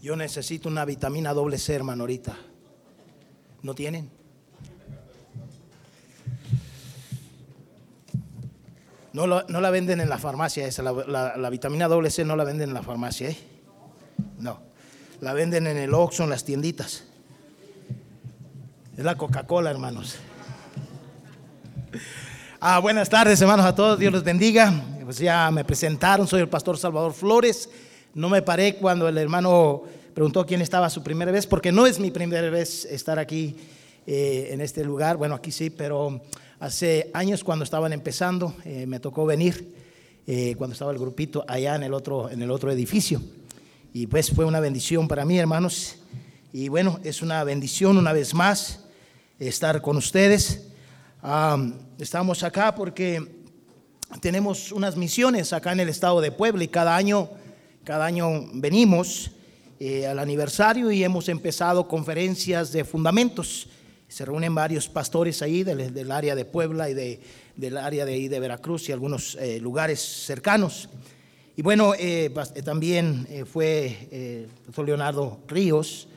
Yo 0.00 0.14
necesito 0.16 0.68
una 0.68 0.84
vitamina 0.84 1.34
doble 1.34 1.58
C, 1.58 1.74
hermano, 1.74 2.04
ahorita. 2.04 2.36
¿No 3.62 3.74
tienen? 3.74 4.10
No, 9.12 9.26
no 9.26 9.60
la 9.60 9.70
venden 9.70 10.00
en 10.00 10.08
la 10.08 10.18
farmacia 10.18 10.66
esa, 10.66 10.82
la, 10.82 11.50
vitamina 11.50 11.88
doble 11.88 12.10
C 12.10 12.24
no 12.24 12.36
la 12.36 12.44
venden 12.44 12.68
en 12.68 12.74
la 12.74 12.82
farmacia, 12.82 13.30
¿eh? 13.30 13.38
No, 14.38 14.60
la 15.20 15.32
venden 15.32 15.66
en 15.66 15.76
el 15.76 15.92
Oxxo, 15.92 16.22
en 16.24 16.30
las 16.30 16.44
tienditas. 16.44 17.02
Es 18.96 19.04
la 19.04 19.16
Coca-Cola, 19.16 19.70
hermanos. 19.70 20.16
Ah, 22.60 22.78
buenas 22.78 23.08
tardes, 23.08 23.40
hermanos, 23.40 23.66
a 23.66 23.74
todos. 23.74 23.98
Dios 23.98 24.12
los 24.12 24.22
bendiga. 24.22 24.72
Pues 25.04 25.18
ya 25.18 25.50
me 25.50 25.64
presentaron, 25.64 26.28
soy 26.28 26.42
el 26.42 26.48
pastor 26.48 26.76
Salvador 26.76 27.12
Flores. 27.12 27.68
No 28.18 28.28
me 28.28 28.42
paré 28.42 28.74
cuando 28.74 29.06
el 29.06 29.16
hermano 29.16 29.84
preguntó 30.12 30.44
quién 30.44 30.60
estaba 30.60 30.90
su 30.90 31.04
primera 31.04 31.30
vez, 31.30 31.46
porque 31.46 31.70
no 31.70 31.86
es 31.86 32.00
mi 32.00 32.10
primera 32.10 32.50
vez 32.50 32.84
estar 32.86 33.16
aquí 33.16 33.54
eh, 34.08 34.48
en 34.50 34.60
este 34.60 34.82
lugar. 34.82 35.16
Bueno, 35.16 35.36
aquí 35.36 35.52
sí, 35.52 35.70
pero 35.70 36.20
hace 36.58 37.12
años 37.14 37.44
cuando 37.44 37.62
estaban 37.62 37.92
empezando 37.92 38.56
eh, 38.64 38.86
me 38.88 38.98
tocó 38.98 39.24
venir 39.24 39.72
eh, 40.26 40.56
cuando 40.58 40.72
estaba 40.72 40.90
el 40.90 40.98
grupito 40.98 41.44
allá 41.46 41.76
en 41.76 41.84
el 41.84 41.94
otro 41.94 42.28
en 42.28 42.42
el 42.42 42.50
otro 42.50 42.72
edificio 42.72 43.22
y 43.92 44.08
pues 44.08 44.32
fue 44.32 44.44
una 44.44 44.58
bendición 44.58 45.06
para 45.06 45.24
mí, 45.24 45.38
hermanos. 45.38 45.98
Y 46.52 46.68
bueno, 46.68 46.98
es 47.04 47.22
una 47.22 47.44
bendición 47.44 47.98
una 47.98 48.12
vez 48.12 48.34
más 48.34 48.80
estar 49.38 49.80
con 49.80 49.96
ustedes. 49.96 50.66
estamos 52.00 52.42
acá 52.42 52.74
porque 52.74 53.44
tenemos 54.20 54.72
unas 54.72 54.96
misiones 54.96 55.52
acá 55.52 55.70
en 55.70 55.78
el 55.78 55.88
estado 55.88 56.20
de 56.20 56.32
Puebla 56.32 56.64
y 56.64 56.68
cada 56.68 56.96
año, 56.96 57.30
cada 57.88 58.04
año 58.04 58.50
venimos 58.52 59.30
eh, 59.80 60.06
al 60.06 60.18
aniversario 60.18 60.90
y 60.90 61.02
hemos 61.02 61.26
empezado 61.30 61.88
conferencias 61.88 62.70
de 62.70 62.84
fundamentos. 62.84 63.66
Se 64.08 64.26
reúnen 64.26 64.54
varios 64.54 64.90
pastores 64.90 65.40
ahí 65.40 65.64
del, 65.64 66.12
área 66.12 66.34
de 66.34 66.44
Puebla 66.44 66.90
y 66.90 66.92
de, 66.92 67.18
del 67.56 67.78
área 67.78 68.04
de, 68.04 68.28
de 68.28 68.40
Veracruz 68.40 68.90
y 68.90 68.92
algunos 68.92 69.36
eh, 69.36 69.58
lugares 69.58 70.00
cercanos. 70.00 70.90
Y 71.56 71.62
bueno, 71.62 71.94
eh, 71.98 72.30
también 72.62 73.26
fue 73.50 74.08
el 74.10 74.50
doctor 74.66 74.84
Leonardo 74.84 75.40
Ríos, 75.48 76.08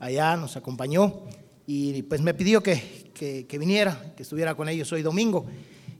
allá 0.00 0.36
nos 0.36 0.56
acompañó 0.56 1.26
y 1.64 2.02
pues 2.02 2.22
me 2.22 2.34
pidió 2.34 2.60
que, 2.60 3.12
que, 3.14 3.56
viniera, 3.56 4.14
que 4.16 4.24
estuviera 4.24 4.56
con 4.56 4.68
ellos 4.68 4.90
hoy 4.92 5.02
domingo. 5.02 5.46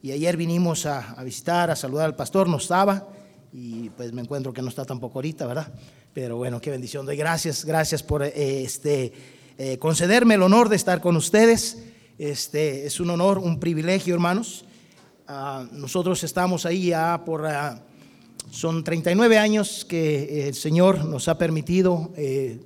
Y 0.02 0.10
ayer 0.10 0.36
vinimos 0.36 0.86
a, 0.86 1.22
visitar, 1.22 1.70
a 1.70 1.76
saludar 1.76 2.06
al 2.06 2.16
pastor, 2.16 2.48
no 2.48 2.56
estaba, 2.56 3.06
y 3.52 3.90
pues 3.90 4.12
me 4.12 4.22
encuentro 4.22 4.52
que 4.52 4.62
no 4.62 4.68
está 4.68 4.84
tampoco 4.84 5.18
ahorita, 5.18 5.46
¿verdad? 5.46 5.72
Pero 6.12 6.36
bueno, 6.36 6.60
qué 6.60 6.70
bendición. 6.70 7.06
Doy 7.06 7.16
gracias, 7.16 7.64
gracias 7.64 8.02
por 8.02 8.22
eh, 8.22 8.62
este, 8.62 9.12
eh, 9.58 9.78
concederme 9.78 10.34
el 10.34 10.42
honor 10.42 10.68
de 10.68 10.76
estar 10.76 11.00
con 11.00 11.16
ustedes. 11.16 11.78
Este, 12.18 12.86
es 12.86 13.00
un 13.00 13.10
honor, 13.10 13.38
un 13.38 13.58
privilegio, 13.58 14.14
hermanos. 14.14 14.64
Ah, 15.26 15.66
nosotros 15.72 16.22
estamos 16.24 16.66
ahí 16.66 16.88
ya 16.88 17.22
por, 17.24 17.46
ah, 17.46 17.82
son 18.50 18.82
39 18.82 19.38
años 19.38 19.84
que 19.84 20.48
el 20.48 20.54
Señor 20.54 21.04
nos 21.04 21.28
ha 21.28 21.38
permitido, 21.38 22.10
eh, 22.16 22.58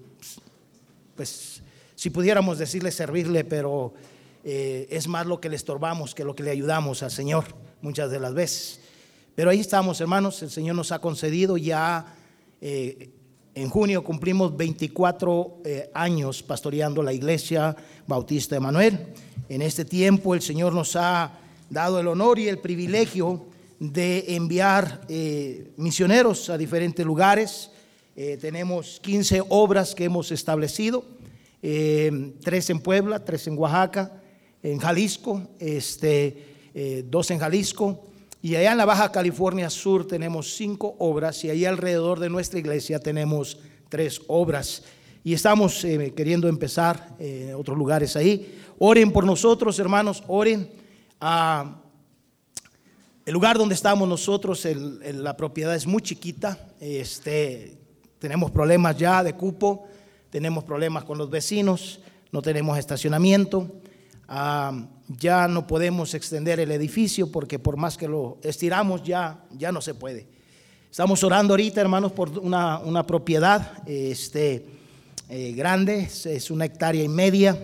pues 1.14 1.62
si 1.94 2.10
pudiéramos 2.10 2.58
decirle 2.58 2.90
servirle, 2.90 3.44
pero 3.44 3.94
eh, 4.44 4.86
es 4.90 5.08
más 5.08 5.26
lo 5.26 5.40
que 5.40 5.48
le 5.48 5.56
estorbamos 5.56 6.14
que 6.14 6.24
lo 6.24 6.34
que 6.34 6.42
le 6.42 6.50
ayudamos 6.50 7.02
al 7.02 7.10
Señor 7.10 7.44
muchas 7.82 8.10
de 8.10 8.20
las 8.20 8.34
veces. 8.34 8.80
Pero 9.34 9.50
ahí 9.50 9.60
estamos, 9.60 10.00
hermanos, 10.00 10.42
el 10.42 10.50
Señor 10.50 10.76
nos 10.76 10.92
ha 10.92 11.00
concedido 11.00 11.56
ya, 11.56 12.14
eh, 12.60 13.10
en 13.54 13.68
junio 13.68 14.02
cumplimos 14.04 14.56
24 14.56 15.58
eh, 15.64 15.90
años 15.94 16.42
pastoreando 16.42 17.02
la 17.02 17.12
iglesia 17.12 17.76
Bautista 18.06 18.56
Emanuel. 18.56 19.06
En 19.48 19.62
este 19.62 19.84
tiempo 19.84 20.34
el 20.34 20.42
Señor 20.42 20.72
nos 20.72 20.96
ha 20.96 21.38
dado 21.70 22.00
el 22.00 22.08
honor 22.08 22.38
y 22.38 22.48
el 22.48 22.58
privilegio 22.58 23.46
de 23.78 24.36
enviar 24.36 25.06
misioneros 25.76 26.48
a 26.48 26.56
diferentes 26.56 27.04
lugares. 27.04 27.70
tenemos 28.14 29.00
15 29.02 29.42
obras 29.48 29.94
que 29.94 30.04
hemos 30.04 30.30
establecido 30.30 31.04
eh, 31.66 32.34
tres 32.42 32.68
en 32.68 32.78
Puebla, 32.78 33.24
tres 33.24 33.46
en 33.46 33.56
Oaxaca, 33.56 34.20
en 34.62 34.78
Jalisco, 34.78 35.48
este, 35.58 36.44
eh, 36.74 37.06
dos 37.08 37.30
en 37.30 37.38
Jalisco. 37.38 38.04
Y 38.44 38.56
allá 38.56 38.72
en 38.72 38.76
la 38.76 38.84
Baja 38.84 39.10
California 39.10 39.70
Sur 39.70 40.06
tenemos 40.06 40.54
cinco 40.54 40.96
obras 40.98 41.42
y 41.44 41.48
ahí 41.48 41.64
alrededor 41.64 42.20
de 42.20 42.28
nuestra 42.28 42.58
iglesia 42.58 42.98
tenemos 42.98 43.56
tres 43.88 44.20
obras. 44.26 44.82
Y 45.24 45.32
estamos 45.32 45.82
eh, 45.82 46.12
queriendo 46.14 46.46
empezar 46.46 47.16
en 47.18 47.54
otros 47.54 47.78
lugares 47.78 48.16
ahí. 48.16 48.62
Oren 48.78 49.12
por 49.12 49.24
nosotros, 49.24 49.78
hermanos, 49.78 50.22
oren. 50.26 50.70
a 51.22 51.80
el 53.24 53.32
lugar 53.32 53.56
donde 53.56 53.76
estamos 53.76 54.06
nosotros, 54.06 54.66
la 54.66 55.34
propiedad 55.38 55.74
es 55.74 55.86
muy 55.86 56.02
chiquita. 56.02 56.58
Este, 56.78 57.78
tenemos 58.18 58.50
problemas 58.50 58.98
ya 58.98 59.24
de 59.24 59.32
cupo 59.32 59.88
tenemos 60.34 60.64
problemas 60.64 61.04
con 61.04 61.16
los 61.16 61.30
vecinos, 61.30 62.00
no 62.32 62.42
tenemos 62.42 62.76
estacionamiento, 62.76 63.70
ah, 64.28 64.86
ya 65.08 65.48
no 65.48 65.66
podemos 65.66 66.14
extender 66.14 66.60
el 66.60 66.70
edificio 66.70 67.30
porque 67.30 67.58
por 67.58 67.76
más 67.76 67.96
que 67.96 68.08
lo 68.08 68.38
estiramos 68.42 69.02
ya, 69.02 69.44
ya 69.52 69.72
no 69.72 69.80
se 69.80 69.94
puede. 69.94 70.26
Estamos 70.90 71.24
orando 71.24 71.54
ahorita, 71.54 71.80
hermanos, 71.80 72.12
por 72.12 72.38
una, 72.38 72.78
una 72.78 73.04
propiedad 73.04 73.82
este, 73.88 74.64
eh, 75.28 75.52
grande, 75.52 76.08
es 76.24 76.50
una 76.50 76.66
hectárea 76.66 77.02
y 77.02 77.08
media. 77.08 77.58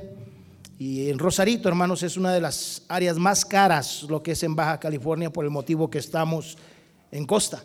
Y 0.81 1.11
en 1.11 1.19
Rosarito, 1.19 1.69
hermanos, 1.69 2.03
es 2.03 2.17
una 2.17 2.33
de 2.33 2.41
las 2.41 2.83
áreas 2.89 3.19
más 3.19 3.45
caras, 3.45 4.03
lo 4.05 4.23
que 4.23 4.33
es 4.33 4.43
en 4.43 4.57
Baja 4.57 4.81
California, 4.81 5.31
por 5.31 5.45
el 5.45 5.51
motivo 5.51 5.89
que 5.89 5.99
estamos 5.99 6.57
en 7.13 7.27
costa. 7.27 7.63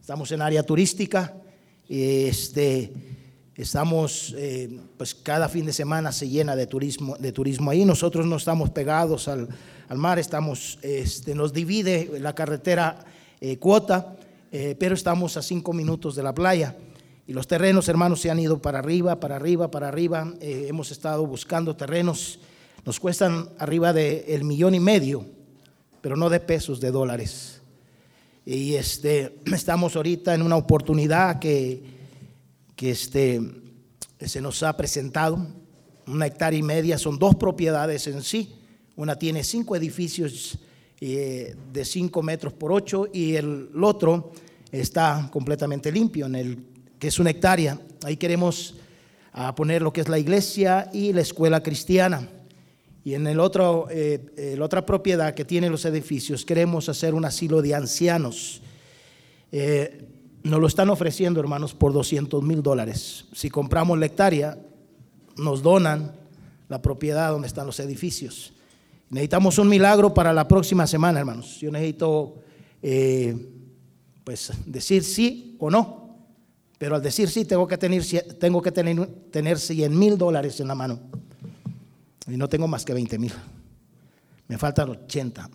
Estamos 0.00 0.30
en 0.30 0.42
área 0.42 0.62
turística. 0.62 1.34
Este, 1.88 2.92
Estamos, 3.60 4.34
eh, 4.38 4.80
pues 4.96 5.14
cada 5.14 5.46
fin 5.46 5.66
de 5.66 5.74
semana 5.74 6.12
se 6.12 6.26
llena 6.26 6.56
de 6.56 6.66
turismo, 6.66 7.14
de 7.18 7.30
turismo 7.30 7.70
ahí. 7.70 7.84
Nosotros 7.84 8.24
no 8.24 8.36
estamos 8.36 8.70
pegados 8.70 9.28
al, 9.28 9.48
mar, 9.90 10.18
estamos, 10.18 10.78
este, 10.80 11.34
nos 11.34 11.52
divide 11.52 12.10
la 12.20 12.34
carretera 12.34 13.04
eh, 13.38 13.58
cuota, 13.58 14.16
eh, 14.50 14.74
pero 14.78 14.94
estamos 14.94 15.36
a 15.36 15.42
cinco 15.42 15.74
minutos 15.74 16.16
de 16.16 16.22
la 16.22 16.34
playa. 16.34 16.74
Y 17.26 17.34
los 17.34 17.46
terrenos, 17.46 17.86
hermanos, 17.90 18.22
se 18.22 18.30
han 18.30 18.38
ido 18.38 18.62
para 18.62 18.78
arriba, 18.78 19.20
para 19.20 19.36
arriba, 19.36 19.70
para 19.70 19.88
arriba. 19.88 20.32
hemos 20.40 20.90
estado 20.90 21.26
buscando 21.26 21.76
terrenos. 21.76 22.38
Nos 22.86 22.98
cuestan 22.98 23.50
arriba 23.58 23.92
del 23.92 24.24
el 24.26 24.44
millón 24.44 24.74
y 24.74 24.80
medio, 24.80 25.26
pero 26.00 26.16
no 26.16 26.30
de 26.30 26.40
pesos, 26.40 26.80
de 26.80 26.90
dólares. 26.90 27.60
Y 28.46 28.76
este, 28.76 29.36
estamos 29.52 29.96
ahorita 29.96 30.34
en 30.34 30.40
una 30.40 30.56
oportunidad 30.56 31.38
que 31.38 31.99
que 32.80 32.92
este, 32.92 33.38
se 34.18 34.40
nos 34.40 34.62
ha 34.62 34.74
presentado. 34.74 35.46
Una 36.06 36.26
hectárea 36.26 36.58
y 36.58 36.62
media, 36.62 36.96
son 36.96 37.18
dos 37.18 37.34
propiedades 37.34 38.06
en 38.06 38.22
sí. 38.22 38.54
Una 38.96 39.18
tiene 39.18 39.44
cinco 39.44 39.76
edificios 39.76 40.58
eh, 40.98 41.54
de 41.74 41.84
cinco 41.84 42.22
metros 42.22 42.54
por 42.54 42.72
ocho 42.72 43.06
y 43.12 43.34
el 43.34 43.68
otro 43.82 44.32
está 44.72 45.28
completamente 45.30 45.92
limpio, 45.92 46.24
en 46.24 46.34
el, 46.36 46.64
que 46.98 47.08
es 47.08 47.18
una 47.18 47.28
hectárea. 47.28 47.78
Ahí 48.02 48.16
queremos 48.16 48.76
ah, 49.34 49.54
poner 49.54 49.82
lo 49.82 49.92
que 49.92 50.00
es 50.00 50.08
la 50.08 50.18
iglesia 50.18 50.88
y 50.90 51.12
la 51.12 51.20
escuela 51.20 51.62
cristiana. 51.62 52.30
Y 53.04 53.12
en 53.12 53.26
el 53.26 53.40
otro, 53.40 53.88
eh, 53.90 54.54
la 54.56 54.64
otra 54.64 54.86
propiedad 54.86 55.34
que 55.34 55.44
tiene 55.44 55.68
los 55.68 55.84
edificios 55.84 56.46
queremos 56.46 56.88
hacer 56.88 57.12
un 57.12 57.26
asilo 57.26 57.60
de 57.60 57.74
ancianos. 57.74 58.62
Eh, 59.52 60.06
nos 60.42 60.60
lo 60.60 60.66
están 60.66 60.90
ofreciendo, 60.90 61.40
hermanos, 61.40 61.74
por 61.74 61.92
200 61.92 62.42
mil 62.42 62.62
dólares. 62.62 63.26
Si 63.32 63.50
compramos 63.50 63.98
la 63.98 64.06
hectárea, 64.06 64.58
nos 65.36 65.62
donan 65.62 66.12
la 66.68 66.80
propiedad 66.80 67.30
donde 67.30 67.48
están 67.48 67.66
los 67.66 67.80
edificios. 67.80 68.52
Necesitamos 69.10 69.58
un 69.58 69.68
milagro 69.68 70.14
para 70.14 70.32
la 70.32 70.46
próxima 70.46 70.86
semana, 70.86 71.18
hermanos. 71.20 71.58
Yo 71.60 71.70
necesito, 71.70 72.36
eh, 72.80 73.36
pues, 74.24 74.52
decir 74.66 75.02
sí 75.02 75.56
o 75.58 75.68
no. 75.68 76.00
Pero 76.78 76.94
al 76.94 77.02
decir 77.02 77.28
sí, 77.28 77.44
tengo 77.44 77.66
que 77.66 77.76
tener, 77.76 78.02
tengo 78.38 78.62
que 78.62 78.72
tener, 78.72 79.06
tener 79.30 79.58
100 79.58 79.98
mil 79.98 80.16
dólares 80.16 80.60
en 80.60 80.68
la 80.68 80.74
mano. 80.74 80.98
Y 82.26 82.36
no 82.36 82.48
tengo 82.48 82.66
más 82.68 82.84
que 82.84 82.94
20 82.94 83.18
mil. 83.18 83.32
Me 84.48 84.56
faltan 84.56 84.88
80. 84.88 85.50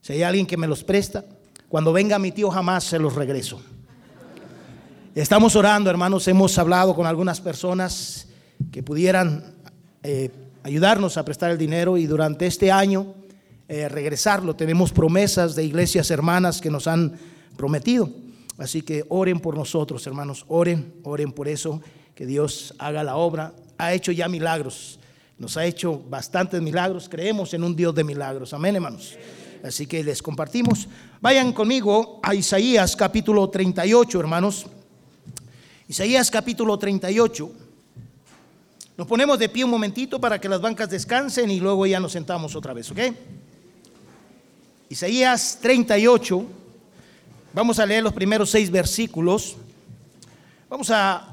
Si 0.00 0.12
hay 0.14 0.22
alguien 0.22 0.46
que 0.46 0.56
me 0.56 0.66
los 0.66 0.82
presta, 0.82 1.24
cuando 1.68 1.92
venga 1.92 2.18
mi 2.18 2.32
tío 2.32 2.50
jamás 2.50 2.84
se 2.84 2.98
los 2.98 3.14
regreso. 3.14 3.60
Estamos 5.16 5.56
orando, 5.56 5.88
hermanos, 5.88 6.28
hemos 6.28 6.58
hablado 6.58 6.94
con 6.94 7.06
algunas 7.06 7.40
personas 7.40 8.28
que 8.70 8.82
pudieran 8.82 9.54
eh, 10.02 10.30
ayudarnos 10.62 11.16
a 11.16 11.24
prestar 11.24 11.50
el 11.50 11.56
dinero 11.56 11.96
y 11.96 12.04
durante 12.04 12.44
este 12.44 12.70
año 12.70 13.14
eh, 13.66 13.88
regresarlo. 13.88 14.54
Tenemos 14.56 14.92
promesas 14.92 15.56
de 15.56 15.64
iglesias 15.64 16.10
hermanas 16.10 16.60
que 16.60 16.70
nos 16.70 16.86
han 16.86 17.14
prometido. 17.56 18.10
Así 18.58 18.82
que 18.82 19.06
oren 19.08 19.40
por 19.40 19.56
nosotros, 19.56 20.06
hermanos, 20.06 20.44
oren, 20.48 20.92
oren 21.02 21.32
por 21.32 21.48
eso, 21.48 21.80
que 22.14 22.26
Dios 22.26 22.74
haga 22.78 23.02
la 23.02 23.16
obra. 23.16 23.54
Ha 23.78 23.94
hecho 23.94 24.12
ya 24.12 24.28
milagros. 24.28 25.00
Nos 25.38 25.56
ha 25.56 25.64
hecho 25.64 25.98
bastantes 25.98 26.60
milagros. 26.60 27.08
Creemos 27.08 27.54
en 27.54 27.64
un 27.64 27.74
Dios 27.74 27.94
de 27.94 28.04
milagros. 28.04 28.52
Amén, 28.52 28.74
hermanos. 28.74 29.16
Así 29.64 29.86
que 29.86 30.04
les 30.04 30.20
compartimos. 30.20 30.88
Vayan 31.22 31.54
conmigo 31.54 32.20
a 32.22 32.34
Isaías 32.34 32.94
capítulo 32.94 33.48
38, 33.48 34.20
hermanos. 34.20 34.66
Isaías 35.88 36.32
capítulo 36.32 36.76
38. 36.76 37.48
Nos 38.96 39.06
ponemos 39.06 39.38
de 39.38 39.48
pie 39.48 39.62
un 39.62 39.70
momentito 39.70 40.20
para 40.20 40.40
que 40.40 40.48
las 40.48 40.60
bancas 40.60 40.90
descansen 40.90 41.48
y 41.48 41.60
luego 41.60 41.86
ya 41.86 42.00
nos 42.00 42.10
sentamos 42.10 42.56
otra 42.56 42.72
vez, 42.72 42.90
¿ok? 42.90 42.98
Isaías 44.88 45.58
38. 45.62 46.44
Vamos 47.52 47.78
a 47.78 47.86
leer 47.86 48.02
los 48.02 48.12
primeros 48.12 48.50
seis 48.50 48.68
versículos. 48.68 49.54
Vamos 50.68 50.90
a 50.90 51.28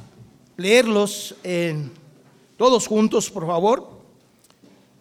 leerlos 0.55 1.33
todos 2.55 2.85
juntos, 2.85 3.31
por 3.31 3.47
favor. 3.47 3.89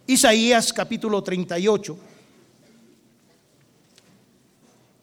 Isaías 0.07 0.73
capítulo 0.73 1.21
38. 1.21 1.95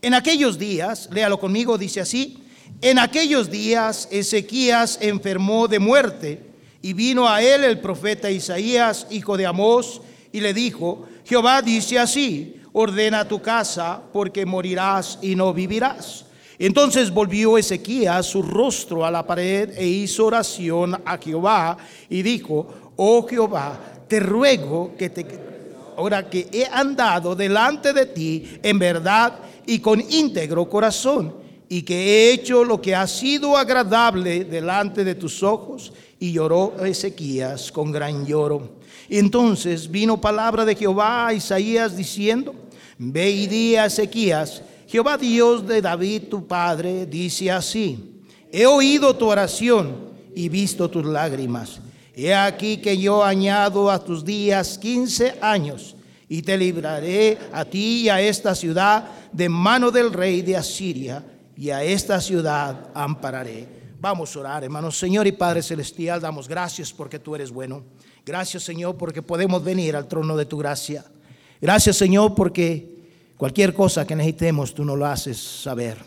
En 0.03 0.15
aquellos 0.15 0.59
días, 0.59 1.09
léalo 1.13 1.39
conmigo, 1.39 1.79
dice 1.79 2.01
así, 2.01 2.40
en 2.83 2.99
aquellos 2.99 3.51
días 3.51 4.09
Ezequías 4.11 4.99
enfermó 5.01 5.69
de 5.69 5.79
muerte 5.79 6.41
y 6.83 6.93
vino 6.93 7.29
a 7.29 7.43
él 7.43 7.65
el 7.65 7.81
profeta 7.81 8.31
Isaías, 8.31 9.07
hijo 9.11 9.37
de 9.37 9.47
Amós, 9.47 10.01
y 10.33 10.41
le 10.41 10.55
dijo, 10.55 11.07
Jehová 11.25 11.61
dice 11.61 11.99
así, 11.99 12.57
ordena 12.73 13.27
tu 13.27 13.43
casa 13.43 14.01
porque 14.13 14.47
morirás 14.47 15.19
y 15.21 15.35
no 15.35 15.53
vivirás. 15.53 16.25
Entonces 16.59 17.11
volvió 17.11 17.59
Ezequías 17.59 18.27
su 18.27 18.43
rostro 18.43 19.05
a 19.05 19.11
la 19.11 19.27
pared 19.27 19.71
e 19.77 19.87
hizo 19.87 20.27
oración 20.27 21.01
a 21.05 21.19
Jehová 21.19 21.77
y 22.09 22.23
dijo, 22.23 22.93
oh 22.97 23.27
Jehová, 23.27 23.79
te 24.09 24.21
ruego 24.21 24.95
que 24.99 25.09
te, 25.09 25.27
ahora 25.97 26.29
que 26.29 26.49
he 26.53 26.67
andado 26.67 27.35
delante 27.35 27.93
de 27.93 28.07
ti 28.07 28.59
en 28.63 28.79
verdad 28.79 29.39
y 29.67 29.79
con 29.79 30.01
íntegro 30.01 30.69
corazón, 30.69 31.40
y 31.73 31.83
que 31.83 31.95
he 31.95 32.33
hecho 32.33 32.65
lo 32.65 32.83
que 32.83 32.97
ha 32.97 33.07
sido 33.07 33.57
agradable 33.57 34.45
delante 34.45 35.05
de 35.05 35.15
tus 35.15 35.41
ojos. 35.45 35.93
Y 36.19 36.33
lloró 36.33 36.75
Ezequías 36.85 37.71
con 37.71 37.93
gran 37.93 38.27
lloro. 38.27 38.81
Entonces 39.09 39.89
vino 39.89 40.21
palabra 40.21 40.65
de 40.65 40.75
Jehová 40.75 41.29
a 41.29 41.33
Isaías 41.33 41.97
diciendo, 41.97 42.57
Ve 42.99 43.31
y 43.31 43.47
di 43.47 43.77
a 43.77 43.87
Ezequías, 43.87 44.63
Jehová 44.89 45.17
Dios 45.17 45.65
de 45.65 45.81
David 45.81 46.25
tu 46.25 46.45
padre, 46.45 47.07
dice 47.07 47.53
así, 47.53 48.21
he 48.51 48.67
oído 48.67 49.15
tu 49.15 49.29
oración 49.29 50.11
y 50.35 50.49
visto 50.49 50.91
tus 50.91 51.07
lágrimas. 51.07 51.81
He 52.17 52.35
aquí 52.35 52.79
que 52.79 52.99
yo 52.99 53.23
añado 53.23 53.93
a 53.93 54.05
tus 54.05 54.25
días 54.25 54.77
quince 54.77 55.37
años 55.41 55.95
y 56.29 56.43
te 56.43 56.59
libraré 56.59 57.39
a 57.53 57.65
ti 57.65 58.03
y 58.03 58.09
a 58.09 58.21
esta 58.21 58.57
ciudad 58.57 59.09
de 59.33 59.49
mano 59.49 59.93
del 59.93 60.13
rey 60.13 60.43
de 60.43 60.57
Asiria 60.57 61.25
y 61.61 61.69
a 61.69 61.85
esta 61.85 62.19
ciudad 62.23 62.89
ampararé. 62.95 63.69
Vamos 64.01 64.35
a 64.35 64.41
orar, 64.41 64.65
hermanos. 64.65 64.99
Señor 64.99 65.27
y 65.27 65.33
Padre 65.33 65.63
Celestial, 65.63 66.19
damos 66.19 66.49
gracias 66.49 66.91
porque 66.91 67.19
tú 67.19 67.35
eres 67.35 67.51
bueno. 67.51 67.85
Gracias, 68.25 68.63
Señor, 68.63 68.97
porque 68.97 69.21
podemos 69.21 69.63
venir 69.63 69.95
al 69.95 70.09
trono 70.09 70.39
de 70.39 70.47
tu 70.47 70.57
gracia. 70.57 71.05
Gracias, 71.61 71.99
Señor, 71.99 72.35
porque 72.35 73.35
cualquier 73.37 73.75
cosa 73.75 74.07
que 74.07 74.17
necesitemos, 74.17 74.73
tú 74.73 74.87
nos 74.87 74.99
lo 74.99 75.05
haces 75.05 75.37
saber. 75.37 75.99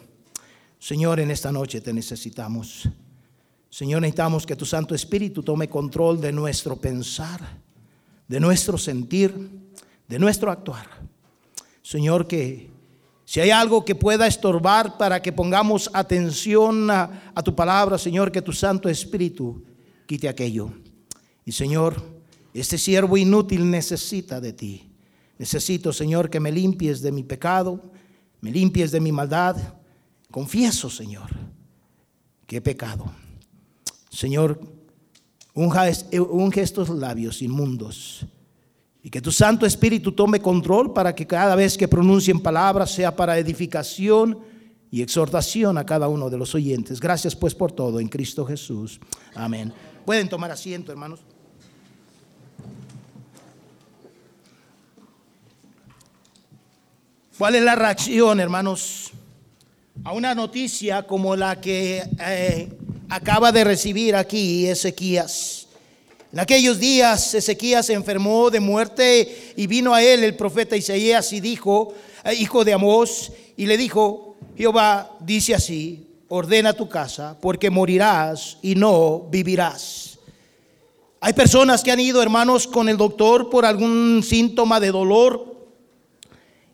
Señor, 0.79 1.19
en 1.19 1.29
esta 1.29 1.51
noche 1.51 1.81
te 1.81 1.93
necesitamos. 1.93 2.89
Señor, 3.69 4.01
necesitamos 4.01 4.47
que 4.47 4.55
tu 4.55 4.65
Santo 4.65 4.95
Espíritu 4.95 5.43
tome 5.43 5.69
control 5.69 6.19
de 6.19 6.31
nuestro 6.31 6.77
pensar, 6.77 7.39
de 8.27 8.39
nuestro 8.39 8.75
sentir 8.75 9.61
de 10.07 10.17
nuestro 10.17 10.49
actuar. 10.49 10.87
Señor, 11.83 12.27
que 12.27 12.72
si 13.25 13.39
hay 13.39 13.51
algo 13.51 13.85
que 13.85 13.95
pueda 13.95 14.27
estorbar 14.27 14.97
para 14.97 15.21
que 15.21 15.31
pongamos 15.31 15.89
atención 15.93 16.89
a, 16.91 17.33
tu 17.43 17.55
palabra, 17.55 17.97
Señor, 17.97 18.31
que 18.31 18.41
tu 18.41 18.51
Santo 18.51 18.89
Espíritu 18.89 19.63
quite 20.05 20.27
aquello. 20.27 20.73
Y 21.45 21.51
Señor, 21.51 22.01
este 22.53 22.77
siervo 22.77 23.17
inútil 23.17 23.69
necesita 23.69 24.41
de 24.41 24.53
ti. 24.53 24.89
Necesito, 25.37 25.93
Señor, 25.93 26.29
que 26.29 26.39
me 26.39 26.51
limpies 26.51 27.01
de 27.01 27.11
mi 27.11 27.23
pecado, 27.23 27.81
me 28.41 28.51
limpies 28.51 28.91
de 28.91 28.99
mi 28.99 29.11
maldad. 29.11 29.55
Confieso, 30.29 30.89
Señor, 30.89 31.29
que 32.45 32.57
he 32.57 32.61
pecado. 32.61 33.11
Señor, 34.09 34.59
unge 35.53 36.61
estos 36.61 36.89
labios 36.89 37.41
inmundos 37.41 38.25
y 39.03 39.09
que 39.09 39.21
tu 39.21 39.31
Santo 39.33 39.65
Espíritu 39.65 40.13
tome 40.13 40.39
control 40.39 40.93
para 40.93 41.13
que 41.13 41.27
cada 41.27 41.55
vez 41.55 41.77
que 41.77 41.89
pronuncien 41.89 42.39
palabras 42.39 42.89
sea 42.89 43.13
para 43.13 43.37
edificación 43.37 44.39
y 44.89 45.01
exhortación 45.01 45.77
a 45.77 45.85
cada 45.85 46.07
uno 46.07 46.29
de 46.29 46.37
los 46.37 46.55
oyentes. 46.55 47.01
Gracias 47.01 47.35
pues 47.35 47.53
por 47.53 47.73
todo 47.73 47.99
en 47.99 48.07
Cristo 48.07 48.45
Jesús. 48.45 49.01
Amén. 49.35 49.73
Pueden 50.05 50.29
tomar 50.29 50.51
asiento, 50.51 50.91
hermanos. 50.91 51.19
¿Cuál 57.37 57.55
es 57.55 57.63
la 57.63 57.75
reacción, 57.75 58.39
hermanos, 58.39 59.11
a 60.05 60.13
una 60.13 60.33
noticia 60.33 61.03
como 61.03 61.35
la 61.35 61.59
que 61.59 62.03
eh, 62.25 62.69
acaba 63.09 63.51
de 63.51 63.65
recibir 63.65 64.15
aquí 64.15 64.67
Ezequías? 64.67 65.62
En 66.33 66.39
aquellos 66.39 66.79
días 66.79 67.35
Ezequías 67.35 67.85
se 67.85 67.93
enfermó 67.93 68.49
de 68.49 68.59
muerte 68.59 69.53
y 69.55 69.67
vino 69.67 69.93
a 69.93 70.01
él 70.01 70.23
el 70.23 70.35
profeta 70.35 70.75
Isaías 70.75 71.31
y 71.31 71.39
dijo, 71.39 71.93
eh, 72.23 72.33
hijo 72.33 72.65
de 72.65 72.73
Amós, 72.73 73.31
y 73.55 73.67
le 73.67 73.77
dijo, 73.77 74.35
Jehová 74.57 75.15
dice 75.19 75.53
así, 75.53 76.07
ordena 76.29 76.73
tu 76.73 76.89
casa 76.89 77.37
porque 77.39 77.69
morirás 77.69 78.57
y 78.63 78.73
no 78.73 79.27
vivirás. 79.29 80.17
Hay 81.19 81.33
personas 81.33 81.83
que 81.83 81.91
han 81.91 81.99
ido, 81.99 82.19
hermanos, 82.19 82.65
con 82.65 82.89
el 82.89 82.97
doctor 82.97 83.51
por 83.51 83.63
algún 83.63 84.23
síntoma 84.27 84.79
de 84.79 84.89
dolor 84.89 85.69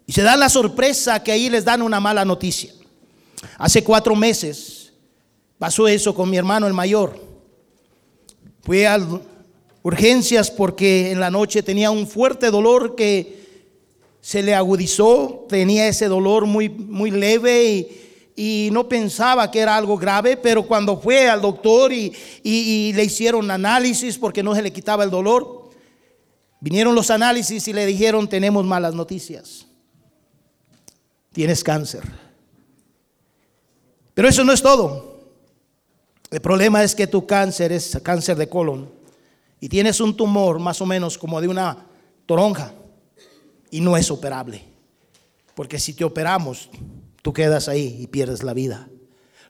y 0.07 0.13
se 0.13 0.23
dan 0.23 0.39
la 0.39 0.47
sorpresa 0.47 1.21
que 1.21 1.33
ahí 1.33 1.49
les 1.49 1.65
dan 1.65 1.81
una 1.81 1.99
mala 1.99 2.23
noticia. 2.23 2.71
Hace 3.57 3.83
cuatro 3.83 4.15
meses 4.15 4.93
pasó 5.57 5.85
eso 5.85 6.15
con 6.15 6.29
mi 6.29 6.37
hermano 6.37 6.65
el 6.65 6.73
mayor. 6.73 7.19
Fui 8.61 8.85
al 8.85 9.21
urgencias 9.89 10.51
porque 10.51 11.11
en 11.11 11.19
la 11.19 11.31
noche 11.31 11.63
tenía 11.63 11.89
un 11.89 12.05
fuerte 12.05 12.51
dolor 12.51 12.95
que 12.95 13.39
se 14.21 14.43
le 14.43 14.53
agudizó, 14.53 15.47
tenía 15.49 15.87
ese 15.87 16.07
dolor 16.07 16.45
muy, 16.45 16.69
muy 16.69 17.09
leve 17.09 17.89
y, 18.35 18.69
no 18.71 18.87
pensaba 18.87 19.49
que 19.49 19.59
era 19.59 19.75
algo 19.75 19.97
grave, 19.97 20.37
pero 20.37 20.65
cuando 20.65 21.01
fue 21.01 21.27
al 21.27 21.41
doctor 21.41 21.91
y, 21.91 22.13
y 22.43 22.93
le 22.93 23.03
hicieron 23.03 23.49
análisis 23.49 24.17
porque 24.17 24.43
no 24.43 24.53
se 24.53 24.61
le 24.61 24.71
quitaba 24.71 25.03
el 25.03 25.09
dolor, 25.09 25.69
vinieron 26.61 26.93
los 26.93 27.09
análisis 27.09 27.67
y 27.67 27.73
le 27.73 27.85
dijeron 27.87 28.29
tenemos 28.29 28.63
malas 28.65 28.93
noticias, 28.93 29.65
tienes 31.33 31.63
cáncer. 31.63 32.03
Pero 34.13 34.29
eso 34.29 34.43
no 34.43 34.53
es 34.53 34.61
todo. 34.61 35.19
El 36.29 36.41
problema 36.41 36.83
es 36.83 36.93
que 36.93 37.07
tu 37.07 37.25
cáncer 37.25 37.71
es 37.71 37.99
cáncer 38.03 38.37
de 38.37 38.47
colon 38.47 38.98
y 39.59 39.69
tienes 39.69 39.99
un 39.99 40.15
tumor 40.15 40.59
más 40.59 40.81
o 40.81 40.85
menos 40.85 41.17
como 41.17 41.41
de 41.41 41.47
una 41.47 41.85
toronja 42.25 42.73
y 43.71 43.81
no 43.81 43.97
es 43.97 44.09
operable. 44.09 44.63
Porque 45.55 45.79
si 45.79 45.93
te 45.93 46.03
operamos, 46.03 46.69
tú 47.21 47.33
quedas 47.33 47.67
ahí 47.67 47.97
y 47.99 48.07
pierdes 48.07 48.43
la 48.43 48.53
vida. 48.53 48.87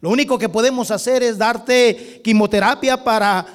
Lo 0.02 0.10
único 0.10 0.40
que 0.40 0.50
podemos 0.50 0.92
hacer 0.92 1.22
es 1.24 1.38
darte 1.38 2.22
quimioterapia 2.24 3.04
para 3.04 3.46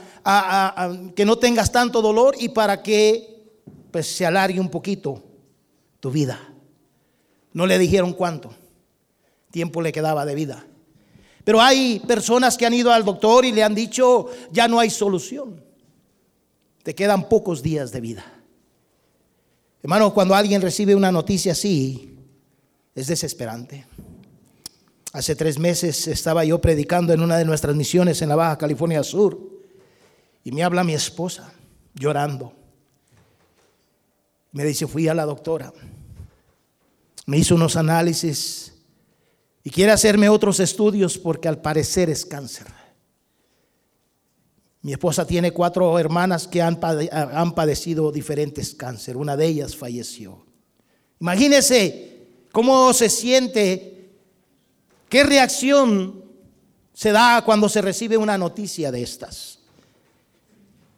que 1.14 1.24
no 1.24 1.36
tengas 1.36 1.72
tanto 1.72 2.00
dolor 2.00 2.34
y 2.38 2.50
para 2.50 2.82
que 2.82 3.58
pues, 3.90 4.06
se 4.06 4.24
alargue 4.24 4.60
un 4.60 4.68
poquito 4.68 5.22
tu 6.00 6.10
vida. 6.10 6.38
No 7.52 7.66
le 7.66 7.78
dijeron 7.78 8.12
cuánto 8.12 8.54
tiempo 9.50 9.80
le 9.80 9.92
quedaba 9.92 10.26
de 10.26 10.34
vida. 10.34 10.66
Pero 11.44 11.60
hay 11.60 12.00
personas 12.00 12.56
que 12.56 12.66
han 12.66 12.74
ido 12.74 12.92
al 12.92 13.04
doctor 13.04 13.44
y 13.44 13.52
le 13.52 13.62
han 13.62 13.74
dicho, 13.74 14.28
ya 14.50 14.66
no 14.66 14.80
hay 14.80 14.90
solución. 14.90 15.63
Te 16.84 16.94
quedan 16.94 17.28
pocos 17.28 17.62
días 17.62 17.90
de 17.90 18.00
vida. 18.00 18.24
Hermano, 19.82 20.14
cuando 20.14 20.34
alguien 20.34 20.62
recibe 20.62 20.94
una 20.94 21.10
noticia 21.10 21.52
así, 21.52 22.16
es 22.94 23.06
desesperante. 23.06 23.86
Hace 25.12 25.34
tres 25.34 25.58
meses 25.58 26.06
estaba 26.06 26.44
yo 26.44 26.60
predicando 26.60 27.12
en 27.12 27.20
una 27.20 27.38
de 27.38 27.44
nuestras 27.46 27.74
misiones 27.74 28.20
en 28.20 28.28
la 28.28 28.36
Baja 28.36 28.58
California 28.58 29.02
Sur 29.02 29.38
y 30.44 30.52
me 30.52 30.62
habla 30.62 30.84
mi 30.84 30.92
esposa 30.92 31.52
llorando. 31.94 32.52
Me 34.52 34.64
dice, 34.64 34.86
fui 34.86 35.08
a 35.08 35.14
la 35.14 35.24
doctora, 35.24 35.72
me 37.26 37.38
hizo 37.38 37.54
unos 37.54 37.76
análisis 37.76 38.74
y 39.62 39.70
quiere 39.70 39.92
hacerme 39.92 40.28
otros 40.28 40.60
estudios 40.60 41.16
porque 41.16 41.48
al 41.48 41.62
parecer 41.62 42.10
es 42.10 42.26
cáncer. 42.26 42.83
Mi 44.84 44.92
esposa 44.92 45.26
tiene 45.26 45.50
cuatro 45.50 45.98
hermanas 45.98 46.46
que 46.46 46.60
han, 46.60 46.78
padecido 46.78 48.12
diferentes 48.12 48.74
cáncer. 48.74 49.16
Una 49.16 49.34
de 49.34 49.46
ellas 49.46 49.74
falleció. 49.74 50.44
Imagínese 51.20 52.26
cómo 52.52 52.92
se 52.92 53.08
siente, 53.08 54.10
qué 55.08 55.24
reacción 55.24 56.22
se 56.92 57.12
da 57.12 57.42
cuando 57.46 57.70
se 57.70 57.80
recibe 57.80 58.18
una 58.18 58.36
noticia 58.36 58.92
de 58.92 59.02
estas. 59.02 59.60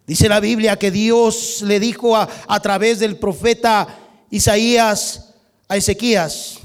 Dice 0.04 0.28
la 0.28 0.40
Biblia 0.40 0.76
que 0.76 0.90
Dios 0.90 1.62
le 1.62 1.78
dijo 1.78 2.16
a, 2.16 2.28
a 2.48 2.58
través 2.58 2.98
del 2.98 3.16
profeta 3.20 3.86
Isaías 4.30 5.32
a 5.68 5.76
Ezequías, 5.76 6.58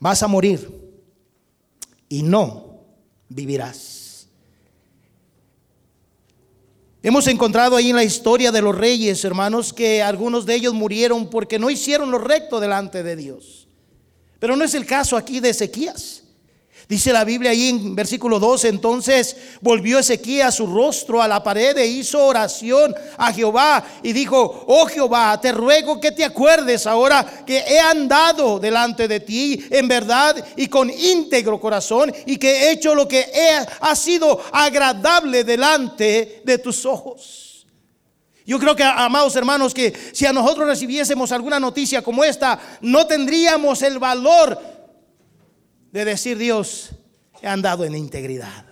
vas 0.00 0.20
a 0.20 0.26
morir 0.26 0.68
y 2.08 2.24
no 2.24 2.80
vivirás. 3.28 3.91
Hemos 7.04 7.26
encontrado 7.26 7.76
ahí 7.76 7.90
en 7.90 7.96
la 7.96 8.04
historia 8.04 8.52
de 8.52 8.62
los 8.62 8.76
reyes, 8.76 9.24
hermanos, 9.24 9.72
que 9.72 10.02
algunos 10.02 10.46
de 10.46 10.54
ellos 10.54 10.72
murieron 10.72 11.28
porque 11.28 11.58
no 11.58 11.68
hicieron 11.68 12.12
lo 12.12 12.18
recto 12.18 12.60
delante 12.60 13.02
de 13.02 13.16
Dios. 13.16 13.66
Pero 14.38 14.54
no 14.54 14.64
es 14.64 14.74
el 14.74 14.86
caso 14.86 15.16
aquí 15.16 15.40
de 15.40 15.50
Ezequías. 15.50 16.21
Dice 16.88 17.12
la 17.12 17.24
Biblia 17.24 17.52
ahí 17.52 17.68
en 17.68 17.94
versículo 17.94 18.38
12, 18.38 18.68
entonces 18.68 19.36
volvió 19.60 19.98
Ezequías 19.98 20.56
su 20.56 20.66
rostro 20.66 21.22
a 21.22 21.28
la 21.28 21.42
pared 21.42 21.76
e 21.78 21.86
hizo 21.86 22.24
oración 22.24 22.94
a 23.16 23.32
Jehová 23.32 23.84
y 24.02 24.12
dijo, 24.12 24.64
oh 24.66 24.86
Jehová, 24.86 25.40
te 25.40 25.52
ruego 25.52 26.00
que 26.00 26.12
te 26.12 26.24
acuerdes 26.24 26.86
ahora 26.86 27.44
que 27.46 27.58
he 27.58 27.78
andado 27.78 28.58
delante 28.58 29.08
de 29.08 29.20
ti 29.20 29.64
en 29.70 29.88
verdad 29.88 30.44
y 30.56 30.66
con 30.66 30.90
íntegro 30.90 31.60
corazón 31.60 32.12
y 32.26 32.36
que 32.36 32.50
he 32.50 32.72
hecho 32.72 32.94
lo 32.94 33.06
que 33.06 33.26
ha 33.80 33.96
sido 33.96 34.40
agradable 34.52 35.44
delante 35.44 36.42
de 36.44 36.58
tus 36.58 36.84
ojos. 36.84 37.66
Yo 38.44 38.58
creo 38.58 38.74
que, 38.74 38.82
amados 38.82 39.36
hermanos, 39.36 39.72
que 39.72 39.92
si 40.12 40.26
a 40.26 40.32
nosotros 40.32 40.66
recibiésemos 40.66 41.30
alguna 41.30 41.60
noticia 41.60 42.02
como 42.02 42.24
esta, 42.24 42.58
no 42.80 43.06
tendríamos 43.06 43.82
el 43.82 43.98
valor 43.98 44.58
de 45.92 46.04
decir 46.04 46.38
Dios, 46.38 46.90
he 47.40 47.46
andado 47.46 47.84
en 47.84 47.94
integridad. 47.94 48.64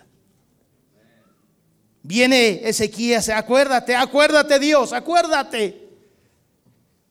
Viene 2.02 2.62
Ezequías, 2.64 3.28
acuérdate, 3.28 3.94
acuérdate 3.94 4.58
Dios, 4.58 4.92
acuérdate. 4.92 5.88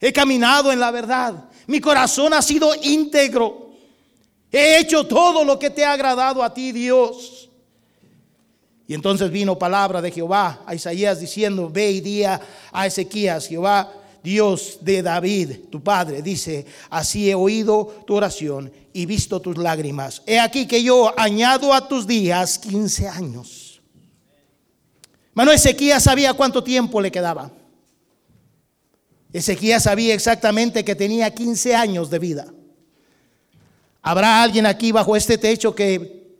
He 0.01 0.11
caminado 0.11 0.71
en 0.71 0.79
la 0.79 0.91
verdad, 0.91 1.45
mi 1.67 1.79
corazón 1.79 2.33
ha 2.33 2.41
sido 2.41 2.71
íntegro. 2.81 3.69
He 4.51 4.79
hecho 4.79 5.05
todo 5.05 5.43
lo 5.43 5.59
que 5.59 5.69
te 5.69 5.85
ha 5.85 5.93
agradado 5.93 6.43
a 6.43 6.53
ti, 6.53 6.71
Dios. 6.71 7.49
Y 8.87 8.95
entonces 8.95 9.29
vino 9.29 9.59
palabra 9.59 10.01
de 10.01 10.09
Jehová 10.09 10.63
a 10.65 10.73
Isaías 10.73 11.19
diciendo, 11.19 11.69
ve 11.69 11.91
y 11.91 12.01
día 12.01 12.41
a 12.71 12.87
Ezequías, 12.87 13.47
Jehová 13.47 13.93
Dios 14.23 14.79
de 14.81 15.01
David, 15.01 15.69
tu 15.69 15.81
padre, 15.81 16.21
dice, 16.21 16.65
así 16.89 17.29
he 17.29 17.35
oído 17.35 18.03
tu 18.05 18.15
oración 18.15 18.71
y 18.93 19.05
visto 19.05 19.39
tus 19.39 19.57
lágrimas. 19.57 20.21
He 20.25 20.39
aquí 20.39 20.67
que 20.67 20.83
yo 20.83 21.13
añado 21.17 21.73
a 21.73 21.87
tus 21.87 22.05
días 22.05 22.59
15 22.59 23.07
años. 23.07 23.81
Mano, 25.33 25.51
Ezequías 25.51 26.03
sabía 26.03 26.33
cuánto 26.33 26.63
tiempo 26.63 26.99
le 26.99 27.11
quedaba. 27.11 27.51
Ezequías 29.31 29.83
sabía 29.83 30.13
exactamente 30.13 30.83
que 30.83 30.95
tenía 30.95 31.33
15 31.33 31.75
años 31.75 32.09
de 32.09 32.19
vida. 32.19 32.53
¿Habrá 34.01 34.41
alguien 34.41 34.65
aquí 34.65 34.91
bajo 34.91 35.15
este 35.15 35.37
techo 35.37 35.75
que, 35.75 36.35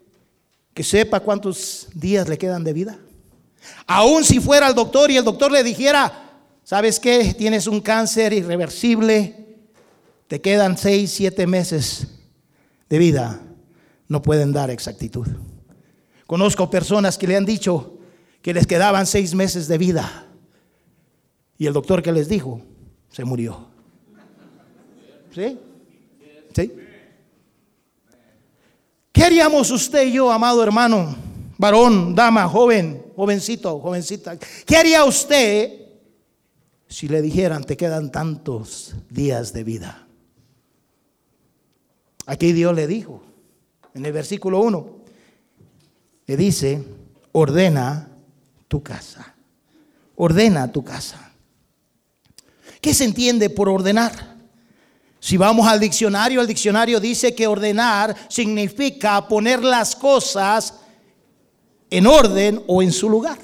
que 0.74 0.84
sepa 0.84 1.20
cuántos 1.20 1.88
días 1.94 2.28
le 2.28 2.38
quedan 2.38 2.64
de 2.64 2.74
vida? 2.74 3.00
Aún 3.86 4.24
si 4.24 4.40
fuera 4.40 4.68
al 4.68 4.76
doctor 4.76 5.12
y 5.12 5.18
el 5.18 5.24
doctor 5.24 5.52
le 5.52 5.64
dijera, 5.64 6.29
¿Sabes 6.70 7.00
qué? 7.00 7.34
Tienes 7.34 7.66
un 7.66 7.82
cáncer 7.82 8.32
irreversible, 8.32 9.58
te 10.28 10.40
quedan 10.40 10.78
seis, 10.78 11.10
siete 11.10 11.48
meses 11.48 12.10
de 12.88 13.00
vida. 13.00 13.42
No 14.08 14.22
pueden 14.22 14.54
dar 14.54 14.70
exactitud. 14.70 15.26
Conozco 16.28 16.70
personas 16.70 17.18
que 17.18 17.26
le 17.26 17.36
han 17.36 17.46
dicho 17.48 17.98
que 18.44 18.54
les 18.54 18.68
quedaban 18.68 19.08
seis 19.08 19.34
meses 19.34 19.68
de 19.68 19.80
vida. 19.80 20.28
Y 21.58 21.66
el 21.66 21.74
doctor 21.74 22.04
que 22.04 22.12
les 22.12 22.30
dijo, 22.30 22.62
se 23.10 23.26
murió. 23.26 23.66
¿Sí? 25.34 25.58
¿Sí? 26.56 26.72
¿Qué 29.12 29.24
haríamos 29.24 29.72
usted 29.72 30.06
y 30.06 30.12
yo, 30.12 30.32
amado 30.32 30.62
hermano, 30.62 31.16
varón, 31.58 32.14
dama, 32.14 32.48
joven, 32.48 33.08
jovencito, 33.16 33.80
jovencita? 33.80 34.38
¿Qué 34.68 34.78
haría 34.78 35.04
usted 35.04 35.79
si 36.90 37.08
le 37.08 37.22
dijeran, 37.22 37.64
te 37.64 37.78
quedan 37.78 38.12
tantos 38.12 38.96
días 39.10 39.54
de 39.54 39.64
vida. 39.64 40.08
Aquí 42.26 42.52
Dios 42.52 42.76
le 42.76 42.88
dijo, 42.88 43.24
en 43.94 44.06
el 44.06 44.12
versículo 44.12 44.60
1, 44.62 44.96
le 46.26 46.38
dice, 46.38 46.84
ordena 47.32 48.10
tu 48.68 48.82
casa, 48.82 49.36
ordena 50.16 50.72
tu 50.72 50.84
casa. 50.84 51.32
¿Qué 52.82 52.94
se 52.94 53.06
entiende 53.06 53.50
por 53.52 53.70
ordenar? 53.70 54.38
Si 55.20 55.38
vamos 55.38 55.68
al 55.68 55.80
diccionario, 55.80 56.42
el 56.42 56.48
diccionario 56.48 57.00
dice 57.00 57.36
que 57.36 57.46
ordenar 57.46 58.16
significa 58.30 59.28
poner 59.28 59.64
las 59.64 59.96
cosas 59.96 60.74
en 61.90 62.08
orden 62.08 62.64
o 62.68 62.82
en 62.82 62.92
su 62.92 63.10
lugar. 63.10 63.38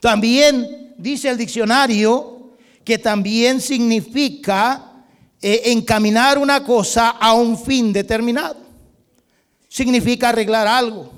También 0.00 0.89
dice 1.00 1.28
el 1.28 1.38
diccionario 1.38 2.50
que 2.84 2.98
también 2.98 3.60
significa 3.60 5.04
eh, 5.40 5.62
encaminar 5.66 6.38
una 6.38 6.62
cosa 6.64 7.10
a 7.10 7.32
un 7.32 7.58
fin 7.58 7.92
determinado. 7.92 8.56
Significa 9.68 10.30
arreglar 10.30 10.66
algo. 10.66 11.10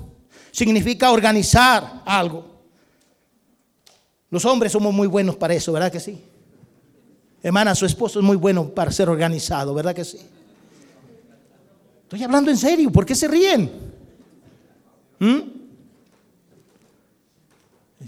Significa 0.51 1.11
organizar 1.11 2.03
algo. 2.05 2.45
Los 4.29 4.45
hombres 4.45 4.71
somos 4.71 4.93
muy 4.93 5.07
buenos 5.07 5.35
para 5.35 5.53
eso, 5.53 5.71
¿verdad 5.71 5.91
que 5.91 5.99
sí? 5.99 6.23
Hermana, 7.41 7.75
su 7.75 7.85
esposo 7.85 8.19
es 8.19 8.25
muy 8.25 8.37
bueno 8.37 8.69
para 8.69 8.91
ser 8.91 9.09
organizado, 9.09 9.73
¿verdad 9.73 9.93
que 9.93 10.05
sí? 10.05 10.17
Estoy 12.03 12.23
hablando 12.23 12.49
en 12.49 12.57
serio, 12.57 12.91
¿por 12.91 13.05
qué 13.05 13.15
se 13.15 13.27
ríen? 13.27 13.71
¿Mm? 15.19 15.62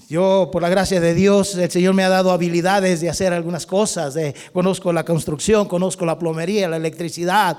Yo, 0.08 0.50
por 0.52 0.62
la 0.62 0.70
gracia 0.70 1.02
de 1.02 1.16
Dios, 1.16 1.56
el 1.56 1.72
Señor 1.72 1.96
me 1.96 2.04
ha 2.04 2.10
dado 2.10 2.32
habilidades 2.32 3.02
de 3.02 3.10
hacer 3.10 3.34
algunas 3.34 3.66
cosas. 3.66 4.16
conozco 4.54 4.94
la 4.94 5.04
construcción, 5.04 5.68
conozco 5.68 6.06
la 6.06 6.20
plomería, 6.20 6.70
la 6.70 6.78
electricidad, 6.78 7.58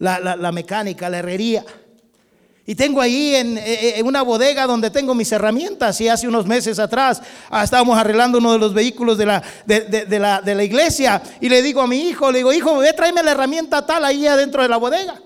la, 0.00 0.52
mecánica, 0.52 1.08
la 1.08 1.18
herrería. 1.18 1.64
Y 2.66 2.74
tengo 2.74 3.00
ahí 3.00 3.34
en, 3.36 3.60
una 4.04 4.22
bodega 4.22 4.66
donde 4.66 4.90
tengo 4.90 5.14
mis 5.14 5.30
herramientas. 5.30 6.00
Y 6.00 6.08
hace 6.08 6.26
unos 6.26 6.46
meses 6.46 6.80
atrás 6.80 7.22
ah, 7.48 7.62
estábamos 7.62 7.96
arreglando 7.96 8.38
uno 8.38 8.54
de 8.54 8.58
los 8.58 8.74
vehículos 8.74 9.16
de 9.16 9.26
la, 9.26 9.42
de, 9.64 10.18
la, 10.18 10.40
de 10.40 10.54
la 10.56 10.64
iglesia. 10.64 11.22
Y 11.40 11.48
le 11.48 11.62
digo 11.62 11.80
a 11.80 11.86
mi 11.86 12.08
hijo, 12.08 12.32
le 12.32 12.38
digo, 12.38 12.52
hijo, 12.52 12.76
ve, 12.78 12.92
tráeme 12.92 13.22
la 13.22 13.32
herramienta 13.32 13.86
tal 13.86 14.04
ahí 14.04 14.26
adentro 14.26 14.62
de 14.62 14.68
la 14.68 14.78
bodega. 14.78 15.22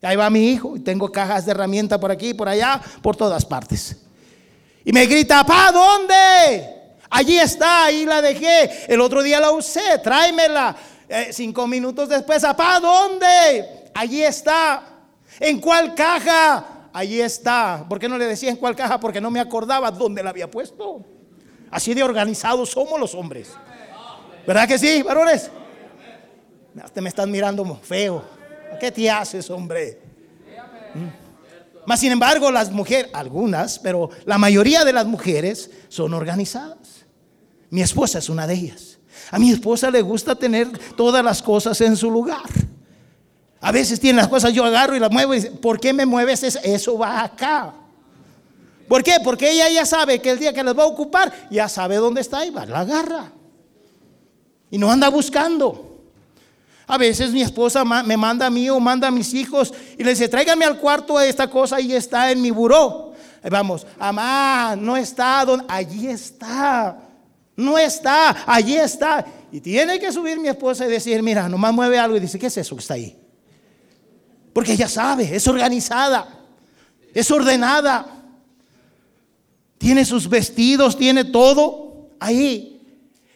Y 0.00 0.06
ahí 0.06 0.14
va 0.14 0.30
mi 0.30 0.50
hijo. 0.50 0.76
Y 0.76 0.80
tengo 0.80 1.10
cajas 1.10 1.44
de 1.44 1.50
herramienta 1.50 1.98
por 1.98 2.12
aquí, 2.12 2.34
por 2.34 2.48
allá, 2.48 2.80
por 3.02 3.16
todas 3.16 3.44
partes. 3.44 4.03
Y 4.84 4.92
me 4.92 5.06
grita, 5.06 5.44
¿pa 5.44 5.72
dónde? 5.72 6.74
Allí 7.10 7.38
está, 7.38 7.86
ahí 7.86 8.04
la 8.04 8.20
dejé. 8.20 8.92
El 8.92 9.00
otro 9.00 9.22
día 9.22 9.40
la 9.40 9.50
usé, 9.50 9.98
tráemela. 10.02 10.76
Eh, 11.08 11.28
cinco 11.32 11.66
minutos 11.66 12.08
después, 12.08 12.42
¿pa 12.56 12.80
dónde? 12.80 13.90
Allí 13.94 14.22
está. 14.22 14.82
¿En 15.40 15.60
cuál 15.60 15.94
caja? 15.94 16.88
Allí 16.92 17.20
está. 17.20 17.84
¿Por 17.88 17.98
qué 17.98 18.08
no 18.08 18.18
le 18.18 18.26
decía 18.26 18.50
en 18.50 18.56
cuál 18.56 18.76
caja? 18.76 19.00
Porque 19.00 19.20
no 19.20 19.30
me 19.30 19.40
acordaba 19.40 19.90
dónde 19.90 20.22
la 20.22 20.30
había 20.30 20.50
puesto. 20.50 21.04
Así 21.70 21.94
de 21.94 22.02
organizados 22.02 22.70
somos 22.70 23.00
los 23.00 23.14
hombres. 23.14 23.52
¿Verdad 24.46 24.68
que 24.68 24.78
sí, 24.78 25.02
varones? 25.02 25.50
Te 26.92 27.00
me 27.00 27.08
están 27.08 27.30
mirando 27.30 27.64
feo. 27.82 28.22
¿Qué 28.78 28.90
te 28.90 29.10
haces, 29.10 29.48
hombre? 29.50 29.98
¿Mm? 30.94 31.23
Mas, 31.86 32.00
sin 32.00 32.12
embargo, 32.12 32.50
las 32.50 32.70
mujeres, 32.70 33.10
algunas, 33.12 33.78
pero 33.78 34.10
la 34.24 34.38
mayoría 34.38 34.84
de 34.84 34.92
las 34.92 35.06
mujeres 35.06 35.70
son 35.88 36.14
organizadas. 36.14 37.04
Mi 37.70 37.82
esposa 37.82 38.18
es 38.18 38.28
una 38.28 38.46
de 38.46 38.54
ellas. 38.54 38.98
A 39.30 39.38
mi 39.38 39.50
esposa 39.50 39.90
le 39.90 40.00
gusta 40.02 40.34
tener 40.34 40.70
todas 40.96 41.24
las 41.24 41.42
cosas 41.42 41.80
en 41.80 41.96
su 41.96 42.10
lugar. 42.10 42.48
A 43.60 43.72
veces 43.72 43.98
tiene 43.98 44.18
las 44.18 44.28
cosas, 44.28 44.52
yo 44.52 44.64
agarro 44.64 44.94
y 44.94 45.00
las 45.00 45.10
muevo 45.10 45.34
y 45.34 45.38
dice, 45.38 45.50
¿por 45.50 45.80
qué 45.80 45.92
me 45.92 46.04
mueves 46.04 46.42
eso? 46.42 46.98
va 46.98 47.24
acá. 47.24 47.72
¿Por 48.88 49.02
qué? 49.02 49.16
Porque 49.24 49.50
ella 49.50 49.68
ya 49.70 49.86
sabe 49.86 50.20
que 50.20 50.30
el 50.30 50.38
día 50.38 50.52
que 50.52 50.62
las 50.62 50.78
va 50.78 50.82
a 50.82 50.86
ocupar, 50.86 51.32
ya 51.50 51.68
sabe 51.68 51.96
dónde 51.96 52.20
está 52.20 52.44
y 52.44 52.50
va, 52.50 52.66
la 52.66 52.80
agarra. 52.80 53.32
Y 54.70 54.78
no 54.78 54.90
anda 54.90 55.08
buscando. 55.08 55.93
A 56.86 56.98
veces 56.98 57.32
mi 57.32 57.42
esposa 57.42 57.84
me 57.84 58.16
manda 58.16 58.46
a 58.46 58.50
mí 58.50 58.68
o 58.68 58.78
manda 58.78 59.08
a 59.08 59.10
mis 59.10 59.32
hijos 59.32 59.72
y 59.96 60.04
le 60.04 60.10
dice, 60.10 60.28
tráigame 60.28 60.64
al 60.64 60.78
cuarto 60.78 61.18
esta 61.20 61.48
cosa 61.48 61.80
y 61.80 61.92
está 61.92 62.30
en 62.30 62.42
mi 62.42 62.50
buró. 62.50 63.12
Vamos, 63.50 63.86
amá, 63.98 64.74
no 64.76 64.96
está, 64.96 65.44
don, 65.44 65.64
allí 65.68 66.06
está. 66.08 66.98
No 67.56 67.78
está, 67.78 68.44
allí 68.46 68.76
está. 68.76 69.24
Y 69.52 69.60
tiene 69.60 70.00
que 70.00 70.10
subir 70.10 70.38
mi 70.40 70.48
esposa 70.48 70.86
y 70.86 70.90
decir, 70.90 71.22
mira, 71.22 71.48
nomás 71.48 71.72
mueve 71.72 71.98
algo 71.98 72.16
y 72.16 72.20
dice, 72.20 72.38
¿qué 72.38 72.46
es 72.46 72.56
eso 72.56 72.74
que 72.74 72.80
está 72.80 72.94
ahí? 72.94 73.16
Porque 74.52 74.72
ella 74.72 74.88
sabe, 74.88 75.34
es 75.34 75.46
organizada, 75.46 76.28
es 77.12 77.30
ordenada. 77.30 78.06
Tiene 79.78 80.04
sus 80.04 80.28
vestidos, 80.28 80.96
tiene 80.96 81.24
todo 81.24 82.08
ahí. 82.18 82.73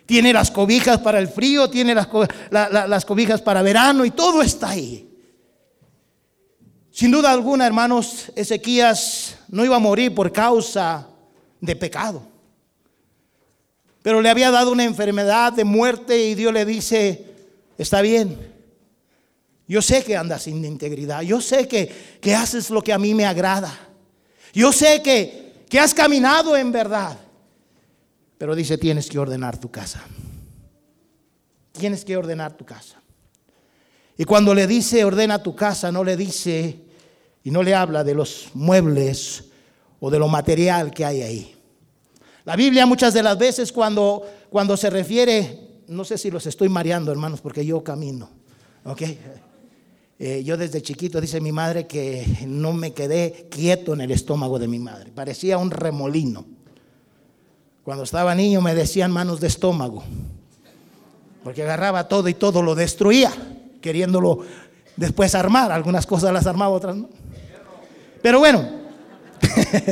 Tiene 0.09 0.33
las 0.33 0.51
cobijas 0.51 1.01
para 1.01 1.19
el 1.19 1.29
frío, 1.29 1.69
tiene 1.69 1.95
las, 1.95 2.09
las 2.51 3.05
cobijas 3.05 3.43
para 3.43 3.61
verano 3.61 4.07
y 4.07 4.11
todo 4.11 4.41
está 4.41 4.71
ahí. 4.71 5.07
Sin 6.91 7.11
duda 7.11 7.31
alguna, 7.31 7.67
hermanos, 7.67 8.33
Ezequías 8.35 9.37
no 9.49 9.67
iba 9.67 9.77
a 9.77 9.81
morir 9.81 10.15
por 10.15 10.33
causa 10.33 11.07
de 11.61 11.77
pecado. 11.77 12.23
Pero 14.01 14.23
le 14.23 14.31
había 14.31 14.51
dado 14.51 14.73
una 14.73 14.85
enfermedad 14.85 15.53
de 15.53 15.65
muerte 15.65 16.19
y 16.19 16.35
Dios 16.35 16.55
le 16.55 16.65
dice, 16.65 17.27
está 17.77 18.01
bien, 18.01 18.39
yo 19.67 19.83
sé 19.83 20.03
que 20.05 20.17
andas 20.17 20.45
sin 20.45 20.65
integridad, 20.65 21.21
yo 21.21 21.43
sé 21.43 21.69
que, 21.69 22.19
que 22.19 22.35
haces 22.35 22.71
lo 22.71 22.81
que 22.81 22.95
a 22.95 22.99
mí 22.99 23.13
me 23.13 23.27
agrada, 23.27 23.79
yo 24.55 24.73
sé 24.73 25.03
que, 25.03 25.65
que 25.69 25.79
has 25.79 25.93
caminado 25.93 26.57
en 26.57 26.73
verdad, 26.73 27.19
pero 28.39 28.55
dice, 28.55 28.79
tienes 28.79 29.09
que 29.09 29.19
ordenar 29.19 29.59
tu 29.59 29.71
casa, 29.71 30.03
tienes 31.73 32.05
que 32.05 32.17
ordenar 32.17 32.57
tu 32.57 32.65
casa. 32.65 33.03
Y 34.17 34.25
cuando 34.25 34.55
le 34.55 34.67
dice, 34.67 35.05
ordena 35.05 35.43
tu 35.43 35.55
casa, 35.55 35.93
no 35.93 36.03
le 36.03 36.17
dice 36.17 36.81
y 37.45 37.51
no 37.53 37.63
le 37.63 37.75
habla 37.75 38.03
de 38.03 38.15
los 38.15 38.49
muebles 38.55 39.45
o 40.01 40.11
de 40.11 40.19
lo 40.19 40.27
material 40.27 40.93
que 40.93 41.05
hay 41.05 41.23
ahí. 41.23 41.55
La 42.45 42.57
Biblia 42.57 42.85
muchas 42.85 43.15
de 43.15 43.23
las 43.23 43.39
veces 43.39 43.73
cuando, 43.73 44.27
cuando 44.51 44.77
se 44.77 44.91
refiere, 44.91 45.83
no 45.87 46.05
sé 46.05 46.19
si 46.19 46.31
los 46.31 46.47
estoy 46.47 46.69
mareando 46.69 47.13
hermanos, 47.13 47.41
porque 47.41 47.65
yo 47.65 47.85
camino, 47.85 48.31
¿ok? 48.85 49.03
Eh, 50.19 50.43
yo 50.45 50.57
desde 50.57 50.83
chiquito, 50.83 51.21
dice 51.21 51.41
mi 51.41 51.53
madre, 51.53 51.87
que 51.87 52.27
no 52.47 52.73
me 52.73 52.93
quedé 52.93 53.47
quieto 53.51 53.93
en 53.95 54.01
el 54.01 54.11
estómago 54.11 54.59
de 54.59 54.67
mi 54.67 54.81
madre, 54.81 55.13
parecía 55.15 55.59
un 55.59 55.71
remolino. 55.71 56.45
Cuando 57.89 58.05
estaba 58.05 58.35
niño 58.35 58.61
me 58.61 58.75
decían 58.75 59.11
manos 59.11 59.41
de 59.41 59.47
estómago, 59.47 60.05
porque 61.43 61.63
agarraba 61.63 62.07
todo 62.07 62.29
y 62.29 62.35
todo 62.35 62.61
lo 62.61 62.75
destruía, 62.75 63.33
queriéndolo 63.81 64.41
después 64.95 65.35
armar. 65.35 65.73
Algunas 65.73 66.05
cosas 66.05 66.31
las 66.31 66.47
armaba, 66.47 66.75
otras 66.75 66.97
no. 66.97 67.09
Pero 68.21 68.41
bueno, 68.41 68.69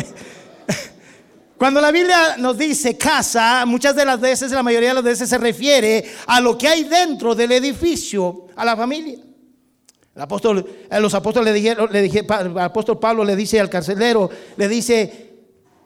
Cuando 1.56 1.80
la 1.80 1.90
Biblia 1.90 2.36
nos 2.36 2.58
dice 2.58 2.98
casa, 2.98 3.64
muchas 3.64 3.96
de 3.96 4.04
las 4.04 4.20
veces, 4.20 4.52
la 4.52 4.62
mayoría 4.62 4.90
de 4.90 4.96
las 4.96 5.04
veces 5.04 5.30
se 5.30 5.38
refiere 5.38 6.04
a 6.26 6.38
lo 6.38 6.58
que 6.58 6.68
hay 6.68 6.84
dentro 6.84 7.34
del 7.34 7.52
edificio, 7.52 8.48
a 8.56 8.64
la 8.66 8.76
familia. 8.76 9.20
El 10.14 10.20
apóstol, 10.20 10.68
los 10.90 11.14
apóstoles 11.14 11.50
le 11.50 11.58
dijeron, 11.58 11.88
le 11.90 12.02
dije, 12.02 12.26
el 12.40 12.58
apóstol 12.58 12.98
Pablo 12.98 13.24
le 13.24 13.36
dice 13.36 13.58
al 13.58 13.70
carcelero, 13.70 14.28
le 14.58 14.68
dice, 14.68 15.25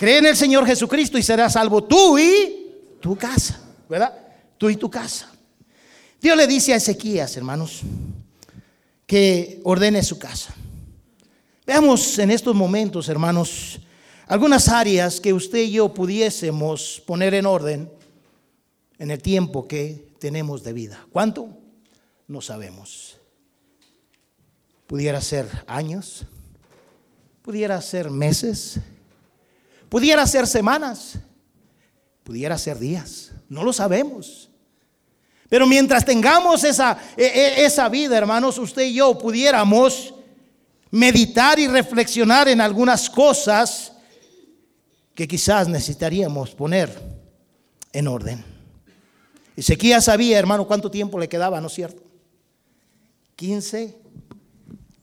cree 0.01 0.17
en 0.17 0.25
el 0.25 0.35
Señor 0.35 0.65
Jesucristo 0.65 1.19
y 1.19 1.23
serás 1.23 1.53
salvo 1.53 1.85
tú 1.85 2.19
y 2.19 2.97
tu 3.03 3.15
casa, 3.17 3.61
¿verdad? 3.87 4.19
Tú 4.57 4.71
y 4.71 4.77
tu 4.77 4.89
casa. 4.89 5.31
Dios 6.23 6.39
le 6.39 6.47
dice 6.47 6.73
a 6.73 6.77
Ezequías, 6.77 7.37
hermanos, 7.37 7.83
que 9.05 9.61
ordene 9.63 10.03
su 10.03 10.19
casa. 10.19 10.55
Veamos 11.67 12.19
en 12.19 12.31
estos 12.31 12.55
momentos, 12.55 13.11
hermanos, 13.11 13.79
algunas 14.27 14.71
áreas 14.71 15.21
que 15.21 15.35
usted 15.35 15.59
y 15.59 15.73
yo 15.73 15.93
pudiésemos 15.93 17.03
poner 17.05 17.35
en 17.35 17.45
orden 17.45 17.93
en 18.99 19.11
el 19.11 19.21
tiempo 19.21 19.69
que 19.69 20.15
tenemos 20.19 20.63
de 20.63 20.73
vida. 20.73 21.07
¿Cuánto? 21.13 21.47
No 22.27 22.41
sabemos. 22.41 23.19
Pudiera 24.87 25.21
ser 25.21 25.47
años, 25.67 26.25
pudiera 27.43 27.83
ser 27.83 28.09
meses, 28.09 28.81
pudiera 29.91 30.27
ser 30.27 30.47
semanas, 30.47 31.19
pudiera 32.25 32.57
ser 32.57 32.79
días, 32.79 33.33
no 33.51 33.63
lo 33.63 33.75
sabemos. 33.75 34.49
Pero 35.51 35.67
mientras 35.67 36.05
tengamos 36.05 36.63
esa, 36.65 36.97
e, 37.17 37.25
e, 37.25 37.65
esa 37.67 37.89
vida, 37.89 38.17
hermanos, 38.17 38.57
usted 38.57 38.85
y 38.85 38.95
yo 38.95 39.19
pudiéramos 39.19 40.15
meditar 40.93 41.59
y 41.59 41.67
reflexionar 41.67 42.49
en 42.49 42.61
algunas 42.61 43.11
cosas 43.11 43.93
que 45.15 45.27
quizás 45.27 45.69
necesitaríamos 45.69 46.55
poner 46.55 46.97
en 47.93 48.07
orden. 48.07 48.45
Ezequías 49.57 50.05
sabía, 50.05 50.39
hermano, 50.39 50.67
cuánto 50.69 50.91
tiempo 50.91 51.19
le 51.19 51.29
quedaba, 51.29 51.61
¿no 51.61 51.67
es 51.67 51.75
cierto? 51.75 52.03
15 53.35 53.99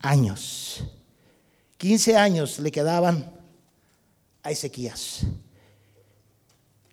años. 0.00 0.82
15 1.76 2.16
años 2.16 2.58
le 2.58 2.72
quedaban 2.72 3.37
a 4.48 4.50
Ezequías. 4.50 5.26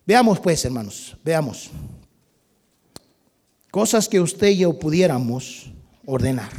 Veamos 0.05 0.39
pues, 0.41 0.63
hermanos, 0.65 1.15
veamos. 1.23 1.71
Cosas 3.71 4.09
que 4.09 4.19
usted 4.19 4.49
y 4.49 4.57
yo 4.57 4.77
pudiéramos 4.77 5.71
ordenar. 6.05 6.51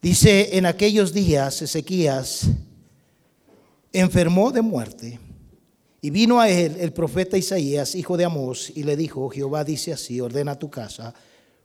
Dice, 0.00 0.56
en 0.58 0.66
aquellos 0.66 1.12
días 1.12 1.62
Ezequías 1.62 2.48
enfermó 3.92 4.50
de 4.50 4.62
muerte. 4.62 5.20
Y 6.00 6.10
vino 6.10 6.40
a 6.40 6.50
él 6.50 6.76
el 6.80 6.92
profeta 6.92 7.38
Isaías, 7.38 7.94
hijo 7.94 8.16
de 8.16 8.24
Amós, 8.24 8.72
y 8.74 8.82
le 8.82 8.96
dijo, 8.96 9.30
Jehová 9.30 9.62
dice 9.62 9.92
así, 9.92 10.20
ordena 10.20 10.58
tu 10.58 10.68
casa, 10.68 11.14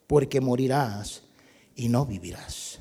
porque 0.05 0.39
morirás 0.39 1.23
y 1.75 1.89
no 1.89 2.05
vivirás. 2.05 2.79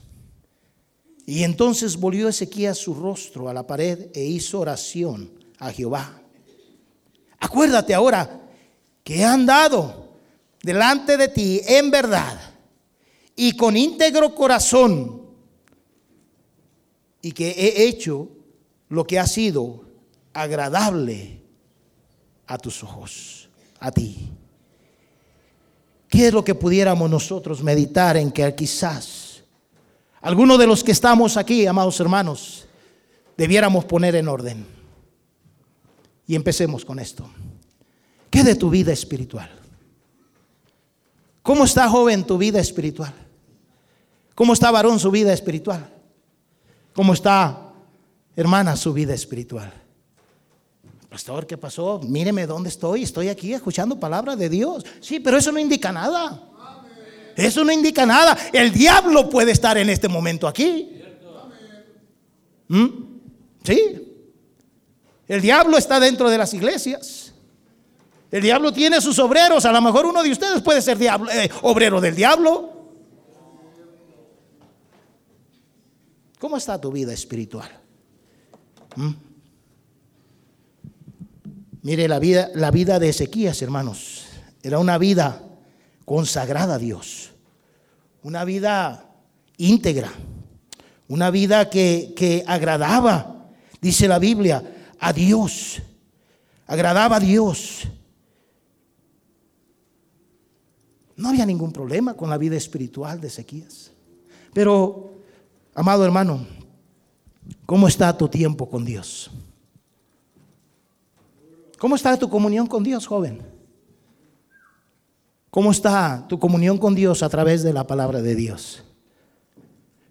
Y 1.27 1.43
entonces 1.43 1.97
volvió 1.97 2.29
Ezequías 2.29 2.79
su 2.79 2.95
rostro 2.95 3.49
a 3.49 3.53
la 3.53 3.67
pared 3.67 4.11
e 4.15 4.25
hizo 4.25 4.61
oración 4.61 5.33
a 5.59 5.73
Jehová. 5.73 6.23
Acuérdate 7.41 7.93
ahora 7.95 8.43
que 9.03 9.17
he 9.17 9.25
andado 9.25 10.13
delante 10.63 11.17
de 11.17 11.29
ti 11.29 11.61
en 11.67 11.91
verdad 11.91 12.39
y 13.35 13.57
con 13.57 13.77
íntegro 13.77 14.35
corazón 14.37 15.23
y 17.21 17.33
que 17.33 17.51
he 17.51 17.89
hecho 17.89 18.29
lo 18.89 19.05
que 19.05 19.19
ha 19.19 19.27
sido 19.27 19.85
agradable 20.33 21.43
a 22.47 22.57
tus 22.57 22.85
ojos, 22.85 23.49
a 23.81 23.91
ti. 23.91 24.31
¿Qué 26.09 26.29
es 26.29 26.33
lo 26.33 26.45
que 26.45 26.55
pudiéramos 26.55 27.11
nosotros 27.11 27.65
meditar 27.65 28.17
en 28.17 28.31
que 28.31 28.55
quizás 28.55 29.26
algunos 30.27 30.59
de 30.59 30.67
los 30.67 30.83
que 30.83 30.91
estamos 30.91 31.37
aquí, 31.37 31.67
amados 31.67 32.01
hermanos, 32.01 32.67
debiéramos 33.37 33.85
poner 33.85 34.17
en 34.17 34.27
orden? 34.27 34.67
Y 36.27 36.35
empecemos 36.35 36.85
con 36.85 36.99
esto. 36.99 37.31
¿Qué 38.29 38.43
de 38.43 38.57
tu 38.57 38.69
vida 38.69 38.93
espiritual? 38.93 39.49
¿Cómo 41.43 41.65
está 41.65 41.89
joven 41.89 42.27
tu 42.27 42.39
vida 42.39 42.59
espiritual? 42.59 43.15
¿Cómo 44.35 44.53
está 44.53 44.73
varón 44.73 44.99
su 44.99 45.13
vida 45.13 45.33
espiritual? 45.33 45.89
¿Cómo 46.93 47.13
está 47.13 47.73
hermana, 48.35 48.75
su 48.75 48.93
vida 48.93 49.15
espiritual. 49.15 49.73
Pastor, 51.09 51.47
¿qué 51.47 51.57
pasó? 51.57 52.01
Míreme 52.03 52.49
dónde 52.49 52.69
estoy. 52.69 53.05
Estoy 53.05 53.29
aquí 53.29 53.55
escuchando 53.55 53.99
palabra 53.99 54.35
de 54.35 54.49
Dios. 54.49 54.85
Sí, 55.01 55.21
pero 55.21 55.39
eso 55.39 55.53
no 55.53 55.61
indica 55.61 55.93
nada. 55.93 56.43
Eso 57.37 57.65
no 57.65 57.71
indica 57.71 58.07
nada. 58.07 58.37
El 58.53 58.73
diablo 58.73 59.29
puede 59.29 59.53
estar 59.53 59.77
en 59.77 59.91
este 59.91 60.09
momento 60.09 60.49
aquí. 60.49 61.03
¿Mm? 62.69 62.87
Sí. 63.63 64.03
El 65.29 65.43
diablo 65.43 65.77
está 65.77 66.01
dentro 66.01 66.31
de 66.31 66.39
las 66.39 66.55
iglesias. 66.55 67.35
El 68.31 68.43
diablo 68.43 68.73
tiene 68.73 69.01
sus 69.03 69.19
obreros. 69.19 69.67
A 69.67 69.73
lo 69.73 69.83
mejor 69.83 70.07
uno 70.07 70.23
de 70.23 70.31
ustedes 70.31 70.63
puede 70.63 70.81
ser 70.81 70.97
diablo, 70.97 71.31
eh, 71.31 71.51
obrero 71.63 72.01
del 72.01 72.17
diablo. 72.17 72.73
¿Cómo 76.39 76.57
está 76.57 76.81
tu 76.81 76.91
vida 76.91 77.13
espiritual? 77.13 77.69
¿Mm? 78.97 79.11
Mire 81.83 82.09
la 82.09 82.19
vida, 82.19 82.51
la 82.55 82.71
vida 82.71 82.99
de 82.99 83.11
Ezequías, 83.11 83.61
hermanos, 83.63 84.25
era 84.63 84.79
una 84.79 84.99
vida 84.99 85.46
consagrada 86.07 86.77
a 86.77 86.79
Dios, 86.79 87.33
una 88.23 88.47
vida 88.47 89.11
íntegra, 89.59 90.11
una 91.09 91.31
vida 91.31 91.69
que, 91.69 92.15
que 92.17 92.43
agradaba, 92.47 93.51
dice 93.83 94.09
la 94.09 94.19
Biblia, 94.19 94.65
a 94.99 95.13
Dios, 95.13 95.83
agradaba 96.67 97.17
a 97.17 97.21
Dios. 97.21 97.87
No 101.17 101.29
había 101.29 101.45
ningún 101.45 101.73
problema 101.73 102.15
con 102.15 102.31
la 102.31 102.39
vida 102.39 102.57
espiritual 102.57 103.21
de 103.21 103.29
Ezequías. 103.29 103.91
Pero, 104.55 105.11
amado 105.75 106.03
hermano, 106.03 106.47
¿Cómo 107.65 107.89
está 107.89 108.17
tu 108.17 108.29
tiempo 108.29 108.69
con 108.69 108.85
Dios? 108.85 109.31
¿Cómo 111.79 111.97
está 111.97 112.17
tu 112.17 112.29
comunión 112.31 112.67
con 112.67 112.83
Dios, 112.83 113.07
joven? 113.07 113.43
¿Cómo 115.57 115.71
está 115.71 116.27
tu 116.29 116.39
comunión 116.39 116.77
con 116.77 116.95
Dios 116.95 117.23
a 117.23 117.31
través 117.31 117.63
de 117.63 117.73
la 117.73 117.87
palabra 117.87 118.21
de 118.21 118.35
Dios? 118.35 118.85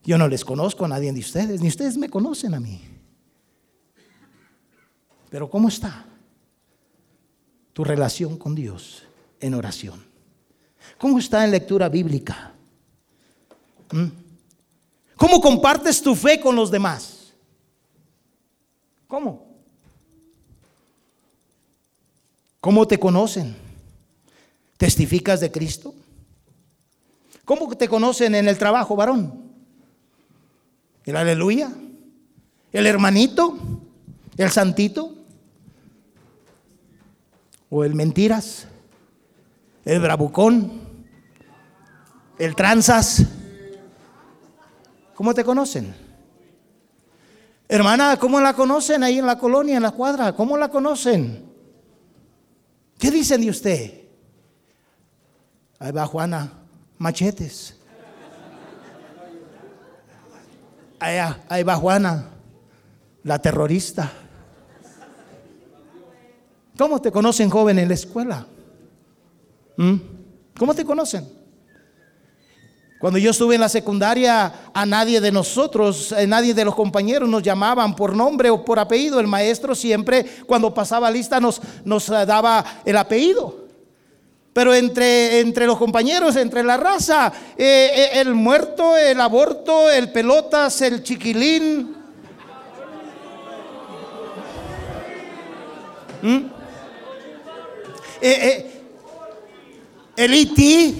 Yo 0.04 0.18
no 0.18 0.28
les 0.28 0.44
conozco 0.44 0.86
a 0.86 0.88
nadie 0.88 1.14
de 1.14 1.20
ustedes, 1.20 1.62
ni 1.62 1.68
ustedes 1.68 1.98
me 1.98 2.10
conocen 2.10 2.56
a 2.56 2.60
mí. 2.60 2.82
Pero 5.30 5.48
¿cómo 5.48 5.68
está 5.68 6.04
tu 7.74 7.84
relación 7.84 8.40
con 8.40 8.56
Dios 8.56 9.04
en 9.40 9.54
oración? 9.54 10.04
¿Cómo 10.98 11.20
está 11.20 11.46
en 11.46 11.52
lectura 11.52 11.90
bíblica? 11.90 12.52
¿Mm? 13.92 14.08
¿Cómo 15.16 15.40
compartes 15.40 16.02
tu 16.02 16.16
fe 16.16 16.40
con 16.40 16.56
los 16.56 16.72
demás? 16.72 17.36
¿Cómo? 19.08 19.46
¿Cómo 22.60 22.88
te 22.88 22.98
conocen? 22.98 23.65
¿Testificas 24.78 25.40
de 25.40 25.52
Cristo? 25.52 25.94
¿Cómo 27.46 27.76
te 27.76 27.88
conocen 27.88 28.36
en 28.36 28.48
el 28.48 28.58
trabajo, 28.58 28.96
varón? 28.96 29.52
¿El 31.06 31.16
aleluya? 31.16 31.72
¿El 32.72 32.88
hermanito? 32.88 33.58
¿El 34.36 34.50
santito? 34.50 35.16
¿O 37.70 37.84
el 37.84 37.96
mentiras? 37.96 38.68
¿El 39.86 40.00
bravucón? 40.02 40.82
¿El 42.38 42.56
tranzas? 42.56 43.24
¿Cómo 45.14 45.34
te 45.34 45.44
conocen? 45.44 45.96
Hermana, 47.68 48.18
¿cómo 48.18 48.42
la 48.42 48.54
conocen 48.54 49.04
ahí 49.04 49.20
en 49.20 49.26
la 49.26 49.38
colonia, 49.38 49.78
en 49.78 49.84
la 49.84 49.92
cuadra? 49.92 50.34
¿Cómo 50.36 50.58
la 50.58 50.70
conocen? 50.70 51.46
¿Qué 53.00 53.12
dicen 53.12 53.42
de 53.42 53.50
usted? 53.50 54.05
Ahí 55.80 55.92
va 55.92 56.06
Juana, 56.06 56.52
machetes. 56.98 57.76
Ahí, 61.00 61.64
va 61.64 61.76
Juana, 61.76 62.30
la 63.24 63.40
terrorista. 63.40 64.12
¿Cómo 66.78 67.00
te 67.00 67.12
conocen 67.12 67.50
joven 67.50 67.80
en 67.80 67.88
la 67.88 67.94
escuela? 67.94 68.48
¿Mm? 69.78 69.96
¿Cómo 70.58 70.74
te 70.74 70.86
conocen? 70.86 71.30
Cuando 73.00 73.20
yo 73.20 73.32
estuve 73.32 73.56
en 73.56 73.62
la 73.62 73.70
secundaria, 73.70 74.72
a 74.74 74.86
nadie 74.86 75.22
de 75.22 75.32
nosotros, 75.32 76.12
a 76.14 76.26
nadie 76.26 76.54
de 76.54 76.66
los 76.66 76.74
compañeros 76.74 77.30
nos 77.30 77.44
llamaban 77.44 77.96
por 77.96 78.16
nombre 78.16 78.50
o 78.50 78.64
por 78.64 78.80
apellido. 78.80 79.20
El 79.20 79.28
maestro 79.28 79.76
siempre, 79.76 80.26
cuando 80.48 80.74
pasaba 80.74 81.12
lista, 81.12 81.40
nos, 81.40 81.62
nos 81.84 82.08
daba 82.08 82.66
el 82.86 82.98
apellido. 82.98 83.65
Pero 84.56 84.74
entre, 84.74 85.42
entre 85.42 85.66
los 85.66 85.78
compañeros, 85.78 86.38
entre 86.38 86.64
la 86.64 86.78
raza, 86.78 87.30
eh, 87.58 87.92
eh, 87.94 88.22
el 88.22 88.34
muerto, 88.34 88.96
el 88.96 89.20
aborto, 89.20 89.92
el 89.92 90.14
pelotas, 90.14 90.82
el 90.82 91.04
chiquilín. 91.04 91.94
¿Mm? 96.22 96.38
Eh, 98.22 98.82
el 100.16 100.34
iti. 100.34 100.96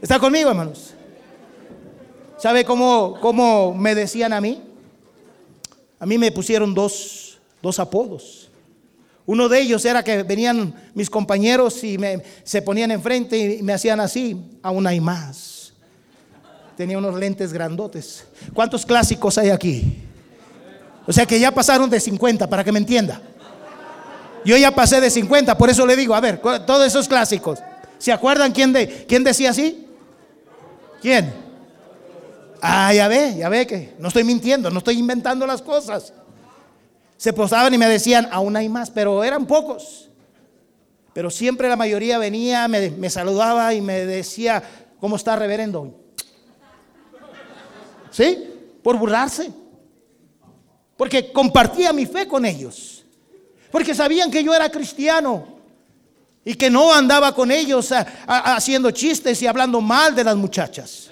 ¿Está 0.00 0.18
conmigo, 0.18 0.48
hermanos? 0.48 0.94
¿Sabe 2.38 2.64
cómo, 2.64 3.18
cómo 3.20 3.74
me 3.74 3.94
decían 3.94 4.32
a 4.32 4.40
mí? 4.40 4.62
A 5.98 6.06
mí 6.06 6.16
me 6.16 6.32
pusieron 6.32 6.72
dos, 6.72 7.38
dos 7.60 7.78
apodos. 7.78 8.43
Uno 9.26 9.48
de 9.48 9.60
ellos 9.60 9.84
era 9.84 10.02
que 10.02 10.22
venían 10.22 10.74
mis 10.94 11.08
compañeros 11.08 11.82
y 11.82 11.96
me, 11.96 12.22
se 12.42 12.60
ponían 12.60 12.90
enfrente 12.90 13.56
y 13.56 13.62
me 13.62 13.72
hacían 13.72 14.00
así, 14.00 14.58
aún 14.62 14.86
hay 14.86 15.00
más. 15.00 15.72
Tenía 16.76 16.98
unos 16.98 17.14
lentes 17.18 17.52
grandotes. 17.52 18.24
¿Cuántos 18.52 18.84
clásicos 18.84 19.38
hay 19.38 19.50
aquí? 19.50 20.02
O 21.06 21.12
sea 21.12 21.24
que 21.24 21.38
ya 21.38 21.52
pasaron 21.52 21.88
de 21.88 22.00
50, 22.00 22.48
para 22.48 22.64
que 22.64 22.72
me 22.72 22.78
entienda. 22.78 23.20
Yo 24.44 24.56
ya 24.58 24.74
pasé 24.74 25.00
de 25.00 25.08
50, 25.08 25.56
por 25.56 25.70
eso 25.70 25.86
le 25.86 25.96
digo, 25.96 26.14
a 26.14 26.20
ver, 26.20 26.38
todos 26.38 26.86
esos 26.86 27.08
clásicos. 27.08 27.60
¿Se 27.98 28.12
acuerdan 28.12 28.52
quién, 28.52 28.72
de, 28.72 29.06
quién 29.06 29.24
decía 29.24 29.50
así? 29.50 29.86
¿Quién? 31.00 31.32
Ah, 32.60 32.92
ya 32.92 33.08
ve, 33.08 33.36
ya 33.38 33.48
ve 33.48 33.66
que 33.66 33.94
no 33.98 34.08
estoy 34.08 34.24
mintiendo, 34.24 34.70
no 34.70 34.78
estoy 34.78 34.98
inventando 34.98 35.46
las 35.46 35.62
cosas. 35.62 36.12
Se 37.16 37.32
posaban 37.32 37.72
y 37.72 37.78
me 37.78 37.88
decían, 37.88 38.28
aún 38.30 38.56
hay 38.56 38.68
más, 38.68 38.90
pero 38.90 39.22
eran 39.24 39.46
pocos. 39.46 40.10
Pero 41.12 41.30
siempre 41.30 41.68
la 41.68 41.76
mayoría 41.76 42.18
venía, 42.18 42.66
me, 42.66 43.08
saludaba 43.08 43.72
y 43.72 43.80
me 43.80 44.04
decía, 44.04 44.62
¿cómo 44.98 45.16
está 45.16 45.36
reverendo? 45.36 45.94
¿Sí? 48.10 48.50
Por 48.82 48.98
burlarse. 48.98 49.52
Porque 50.96 51.32
compartía 51.32 51.92
mi 51.92 52.04
fe 52.04 52.26
con 52.26 52.44
ellos. 52.44 53.04
Porque 53.70 53.94
sabían 53.94 54.30
que 54.30 54.42
yo 54.42 54.52
era 54.54 54.68
cristiano. 54.68 55.46
Y 56.44 56.54
que 56.54 56.68
no 56.68 56.92
andaba 56.92 57.34
con 57.34 57.50
ellos 57.50 57.92
haciendo 58.26 58.90
chistes 58.90 59.40
y 59.40 59.46
hablando 59.46 59.80
mal 59.80 60.14
de 60.14 60.24
las 60.24 60.36
muchachas. 60.36 61.10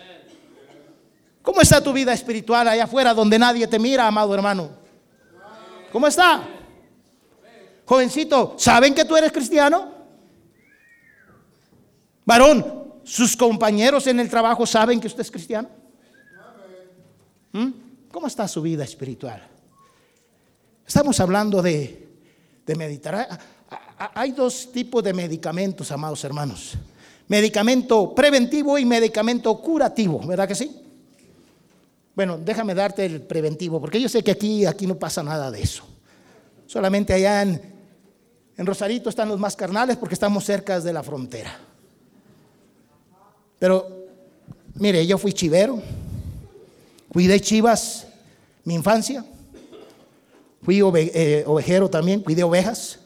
¿Cómo 1.42 1.60
está 1.60 1.80
tu 1.80 1.92
vida 1.92 2.12
espiritual 2.12 2.68
allá 2.68 2.84
afuera 2.84 3.14
donde 3.14 3.38
nadie 3.38 3.66
te 3.66 3.78
mira, 3.78 4.06
amado 4.06 4.34
hermano? 4.34 4.81
¿Cómo 5.92 6.07
está? 6.07 6.48
Jovencito, 7.85 8.55
¿saben 8.59 8.94
que 8.94 9.05
tú 9.05 9.14
eres 9.14 9.31
cristiano? 9.31 9.92
Varón, 12.24 12.94
¿sus 13.05 13.37
compañeros 13.37 14.07
en 14.07 14.18
el 14.18 14.31
trabajo 14.31 14.64
saben 14.64 14.98
que 14.98 15.09
usted 15.09 15.20
es 15.20 15.31
cristiano? 15.31 15.68
¿Mm? 17.52 17.68
¿Cómo 18.11 18.26
está 18.26 18.48
su 18.48 18.62
vida 18.62 18.85
espiritual? 18.85 19.46
Estamos 20.87 21.20
hablando 21.20 21.61
de, 21.61 22.09
de 22.64 22.74
meditar 22.74 23.38
hay 24.14 24.33
dos 24.33 24.72
tipos 24.72 25.05
de 25.05 25.12
medicamentos, 25.12 25.92
amados 25.92 26.24
hermanos. 26.24 26.72
Medicamento 27.28 28.14
preventivo 28.14 28.78
y 28.78 28.85
medicamento 28.85 29.57
curativo, 29.59 30.18
¿verdad 30.26 30.48
que 30.48 30.55
sí? 30.55 30.81
Bueno, 32.14 32.38
déjame 32.38 32.75
darte 32.75 33.07
el 33.07 33.22
preventivo, 33.22 33.81
porque 33.81 34.01
yo 34.01 34.09
sé 34.09 34.22
que 34.22 34.31
aquí, 34.31 34.66
aquí 34.66 34.87
no 34.87 34.98
pasa 34.98 35.22
nada 35.22 35.51
de 35.51 35.62
eso. 35.62 35.85
Solamente 36.66 37.12
allá 37.12 37.42
en, 37.42 37.61
en 38.57 38.66
Rosarito 38.66 39.09
están 39.09 39.29
los 39.29 39.38
más 39.38 39.57
carnales 39.57 39.96
porque 39.96 40.14
estamos 40.14 40.44
cerca 40.44 40.81
de 40.81 40.92
la 40.92 41.03
frontera. 41.03 41.59
Pero, 43.59 44.07
mire, 44.75 45.07
yo 45.07 45.16
fui 45.18 45.33
chivero, 45.33 45.81
cuidé 47.09 47.40
chivas 47.40 48.07
mi 48.64 48.75
infancia, 48.75 49.25
fui 50.62 50.81
eh, 50.81 51.44
ovejero 51.46 51.88
también, 51.88 52.20
cuidé 52.22 52.42
ovejas. 52.42 53.01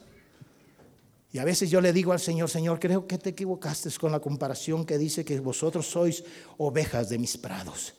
Y 1.33 1.39
a 1.39 1.45
veces 1.45 1.71
yo 1.71 1.81
le 1.81 1.93
digo 1.93 2.13
al 2.13 2.21
Señor, 2.21 2.49
Señor, 2.49 2.81
creo 2.81 3.07
que 3.07 3.19
te 3.19 3.31
equivocaste 3.31 3.91
con 4.01 4.13
la 4.13 4.21
comparación 4.21 4.87
que 4.87 4.97
dice 4.97 5.25
que 5.25 5.39
vosotros 5.41 5.87
sois 5.87 6.25
ovejas 6.57 7.09
de 7.09 7.19
mis 7.19 7.37
prados. 7.37 7.93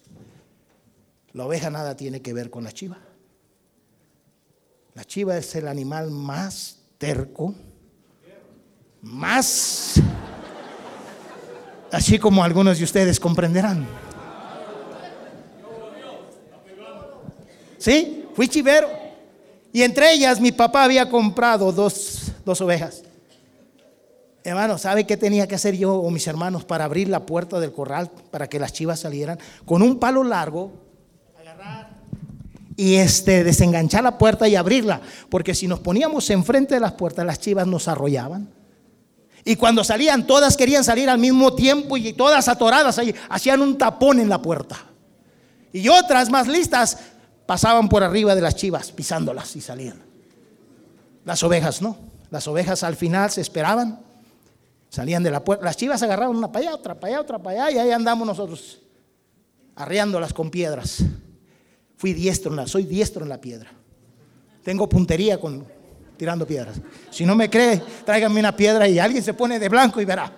La 1.37 1.45
oveja 1.45 1.69
nada 1.69 1.95
tiene 1.95 2.19
que 2.19 2.33
ver 2.33 2.49
con 2.49 2.63
la 2.63 2.71
chiva. 2.71 2.97
La 4.95 5.05
chiva 5.05 5.37
es 5.37 5.53
el 5.53 5.67
animal 5.67 6.09
más 6.09 6.79
terco, 6.97 7.53
más, 9.03 10.01
así 11.91 12.17
como 12.17 12.43
algunos 12.43 12.79
de 12.79 12.85
ustedes 12.85 13.19
comprenderán. 13.19 13.85
¿Sí? 17.77 18.25
Fui 18.33 18.47
chivero. 18.47 18.89
Y 19.71 19.83
entre 19.83 20.13
ellas 20.13 20.41
mi 20.41 20.51
papá 20.51 20.85
había 20.85 21.07
comprado 21.07 21.71
dos, 21.71 22.31
dos 22.43 22.59
ovejas. 22.61 23.03
Hermano, 24.43 24.79
¿sabe 24.79 25.05
qué 25.05 25.17
tenía 25.17 25.47
que 25.47 25.53
hacer 25.53 25.77
yo 25.77 25.97
o 25.97 26.09
mis 26.09 26.25
hermanos 26.25 26.65
para 26.65 26.85
abrir 26.85 27.07
la 27.09 27.27
puerta 27.27 27.59
del 27.59 27.73
corral 27.73 28.09
para 28.31 28.49
que 28.49 28.57
las 28.57 28.73
chivas 28.73 29.01
salieran? 29.01 29.37
Con 29.67 29.83
un 29.83 29.99
palo 29.99 30.23
largo, 30.23 30.86
y 32.77 32.95
este, 32.95 33.43
desenganchar 33.43 34.03
la 34.03 34.17
puerta 34.17 34.47
y 34.47 34.55
abrirla. 34.55 35.01
Porque 35.29 35.53
si 35.53 35.67
nos 35.67 35.81
poníamos 35.81 36.29
enfrente 36.29 36.75
de 36.75 36.79
las 36.79 36.93
puertas, 36.93 37.25
las 37.25 37.41
chivas 37.41 37.67
nos 37.67 37.89
arrollaban. 37.89 38.49
Y 39.43 39.57
cuando 39.57 39.83
salían, 39.83 40.25
todas 40.25 40.55
querían 40.55 40.85
salir 40.85 41.09
al 41.09 41.19
mismo 41.19 41.53
tiempo 41.53 41.97
y 41.97 42.13
todas 42.13 42.47
atoradas 42.47 42.97
ahí, 42.97 43.13
hacían 43.29 43.61
un 43.61 43.77
tapón 43.77 44.19
en 44.19 44.29
la 44.29 44.41
puerta. 44.41 44.77
Y 45.73 45.89
otras 45.89 46.29
más 46.29 46.47
listas 46.47 46.97
pasaban 47.45 47.89
por 47.89 48.03
arriba 48.03 48.33
de 48.35 48.41
las 48.41 48.55
chivas, 48.55 48.91
pisándolas 48.91 49.53
y 49.57 49.61
salían. 49.61 50.01
Las 51.25 51.43
ovejas 51.43 51.81
no. 51.81 51.97
Las 52.29 52.47
ovejas 52.47 52.83
al 52.83 52.95
final 52.95 53.29
se 53.31 53.41
esperaban 53.41 53.99
Salían 54.89 55.21
de 55.21 55.31
la 55.31 55.43
puerta, 55.43 55.65
las 55.65 55.75
chivas 55.75 56.01
agarraban 56.01 56.35
una 56.35 56.51
para 56.51 56.67
allá, 56.67 56.75
otra 56.75 56.95
para 56.95 57.13
allá, 57.13 57.21
otra 57.21 57.39
para 57.39 57.65
allá, 57.65 57.75
y 57.75 57.79
ahí 57.79 57.91
andamos 57.91 58.25
nosotros, 58.25 58.79
arreándolas 59.75 60.33
con 60.33 60.49
piedras. 60.49 61.03
Fui 61.97 62.13
diestro 62.13 62.51
en 62.51 62.57
la, 62.57 62.67
soy 62.67 62.85
diestro 62.85 63.23
en 63.23 63.29
la 63.29 63.41
piedra. 63.41 63.71
Tengo 64.63 64.87
puntería 64.87 65.39
con, 65.39 65.65
tirando 66.15 66.45
piedras. 66.45 66.79
Si 67.09 67.25
no 67.25 67.35
me 67.35 67.49
cree, 67.49 67.81
tráiganme 68.05 68.39
una 68.39 68.55
piedra 68.55 68.87
y 68.87 68.99
alguien 68.99 69.23
se 69.23 69.33
pone 69.33 69.59
de 69.59 69.67
blanco 69.67 69.99
y 69.99 70.05
verá. 70.05 70.31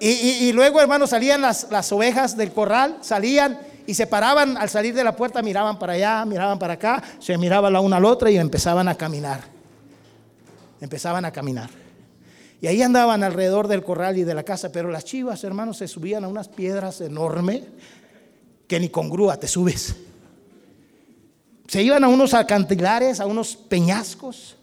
Y, 0.00 0.52
luego, 0.52 0.80
hermanos, 0.80 1.10
salían 1.10 1.40
las, 1.40 1.72
las 1.72 1.90
ovejas 1.90 2.36
del 2.36 2.52
corral, 2.52 2.98
salían 3.00 3.58
y 3.84 3.94
se 3.94 4.06
paraban 4.06 4.56
al 4.56 4.68
salir 4.68 4.94
de 4.94 5.02
la 5.02 5.16
puerta, 5.16 5.42
miraban 5.42 5.76
para 5.76 5.94
allá, 5.94 6.24
miraban 6.24 6.56
para 6.56 6.74
acá, 6.74 7.02
se 7.18 7.36
miraban 7.36 7.72
la 7.72 7.80
una 7.80 7.96
al 7.96 8.04
otra 8.04 8.30
y 8.30 8.38
empezaban 8.38 8.86
a 8.86 8.94
caminar. 8.94 9.40
Empezaban 10.80 11.24
a 11.24 11.32
caminar. 11.32 11.68
Y 12.60 12.68
ahí 12.68 12.80
andaban 12.80 13.24
alrededor 13.24 13.66
del 13.66 13.82
corral 13.82 14.16
y 14.18 14.22
de 14.22 14.34
la 14.34 14.44
casa, 14.44 14.70
pero 14.70 14.88
las 14.88 15.04
chivas, 15.04 15.42
hermanos, 15.42 15.78
se 15.78 15.88
subían 15.88 16.22
a 16.22 16.28
unas 16.28 16.48
piedras 16.48 17.00
enormes 17.00 17.64
que 18.68 18.78
ni 18.78 18.90
con 18.90 19.08
grúa 19.08 19.36
te 19.38 19.48
subes. 19.48 19.96
Se 21.66 21.82
iban 21.82 22.04
a 22.04 22.08
unos 22.08 22.34
acantilares, 22.34 23.18
a 23.18 23.26
unos 23.26 23.56
peñascos. 23.56 24.56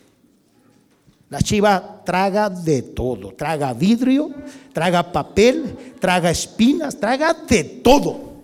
La 1.30 1.41
chiva 1.41 2.04
traga 2.06 2.50
de 2.50 2.84
todo, 2.84 3.34
traga 3.34 3.74
vidrio, 3.74 4.30
traga 4.72 5.12
papel, 5.12 5.96
traga 6.00 6.30
espinas, 6.30 6.98
traga 7.00 7.34
de 7.34 7.63
todo. 7.63 8.36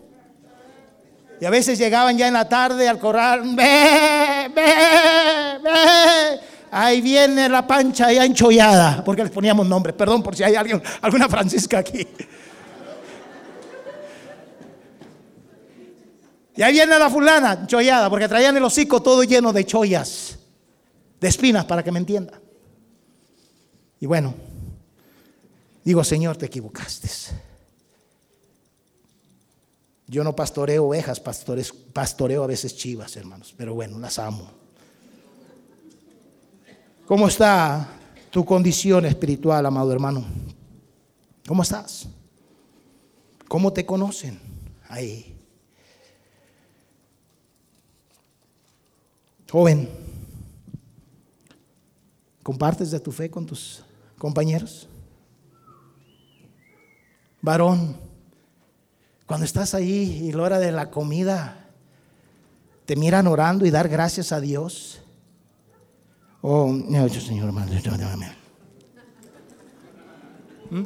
Y 1.39 1.45
a 1.45 1.49
veces 1.49 1.77
llegaban 1.77 2.17
ya 2.17 2.27
en 2.27 2.33
la 2.33 2.49
tarde 2.49 2.87
al 2.87 2.99
corral, 2.99 3.41
ve, 3.55 4.51
ve, 4.53 4.73
ve. 5.63 6.39
Ahí 6.71 7.01
viene 7.01 7.49
la 7.49 7.67
pancha 7.67 8.11
ya 8.11 8.25
enchollada, 8.25 9.03
porque 9.03 9.23
les 9.23 9.31
poníamos 9.31 9.67
nombre. 9.67 9.91
Perdón 9.91 10.23
por 10.23 10.35
si 10.35 10.43
hay 10.43 10.55
alguien, 10.55 10.81
alguna 11.01 11.27
Francisca 11.27 11.79
aquí. 11.79 12.07
Y 16.55 16.61
ahí 16.61 16.73
viene 16.73 16.99
la 16.99 17.09
fulana, 17.09 17.65
chollada, 17.65 18.09
porque 18.09 18.27
traían 18.27 18.57
el 18.57 18.63
hocico 18.63 19.01
todo 19.01 19.23
lleno 19.23 19.53
de 19.53 19.65
chollas, 19.65 20.37
de 21.19 21.27
espinas, 21.27 21.65
para 21.65 21.83
que 21.83 21.91
me 21.91 21.99
entienda. 21.99 22.39
Y 23.99 24.05
bueno, 24.05 24.33
digo, 25.83 26.03
Señor, 26.03 26.37
te 26.37 26.47
equivocaste. 26.47 27.09
Yo 30.07 30.25
no 30.25 30.35
pastoreo 30.35 30.87
ovejas, 30.87 31.21
pastores, 31.21 31.71
pastoreo 31.71 32.43
a 32.43 32.47
veces 32.47 32.75
chivas, 32.75 33.15
hermanos, 33.15 33.53
pero 33.55 33.73
bueno, 33.73 33.97
las 33.97 34.19
amo. 34.19 34.51
¿Cómo 37.05 37.29
está 37.29 37.87
tu 38.29 38.43
condición 38.43 39.05
espiritual, 39.05 39.65
amado 39.65 39.91
hermano? 39.93 40.25
¿Cómo 41.47 41.63
estás? 41.63 42.07
¿Cómo 43.47 43.71
te 43.71 43.85
conocen 43.85 44.39
ahí? 44.89 45.40
Joven, 49.51 49.89
¿compartes 52.41 52.89
de 52.89 53.01
tu 53.01 53.11
fe 53.11 53.29
con 53.29 53.45
tus 53.45 53.83
compañeros? 54.17 54.87
Varón, 57.41 57.97
cuando 59.25 59.43
estás 59.43 59.73
ahí 59.73 60.23
y 60.23 60.31
la 60.31 60.43
hora 60.43 60.57
de 60.57 60.71
la 60.71 60.89
comida, 60.89 61.67
te 62.85 62.95
miran 62.95 63.27
orando 63.27 63.65
y 63.65 63.71
dar 63.71 63.89
gracias 63.89 64.31
a 64.31 64.39
Dios. 64.39 65.01
Oh, 66.39 66.73
Señor, 67.09 67.47
hermano. 67.47 67.73
¿Mm? 70.69 70.85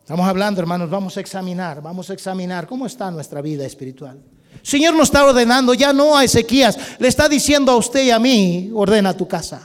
Estamos 0.00 0.26
hablando, 0.26 0.62
hermanos, 0.62 0.88
vamos 0.88 1.18
a 1.18 1.20
examinar, 1.20 1.82
vamos 1.82 2.08
a 2.08 2.14
examinar 2.14 2.66
cómo 2.66 2.86
está 2.86 3.10
nuestra 3.10 3.42
vida 3.42 3.66
espiritual. 3.66 4.22
Señor 4.62 4.94
nos 4.94 5.08
está 5.08 5.24
ordenando, 5.24 5.74
ya 5.74 5.92
no 5.92 6.16
a 6.16 6.24
Ezequías, 6.24 6.78
le 6.98 7.08
está 7.08 7.28
diciendo 7.28 7.72
a 7.72 7.76
usted 7.76 8.04
y 8.04 8.10
a 8.10 8.18
mí, 8.18 8.70
ordena 8.74 9.16
tu 9.16 9.26
casa. 9.26 9.62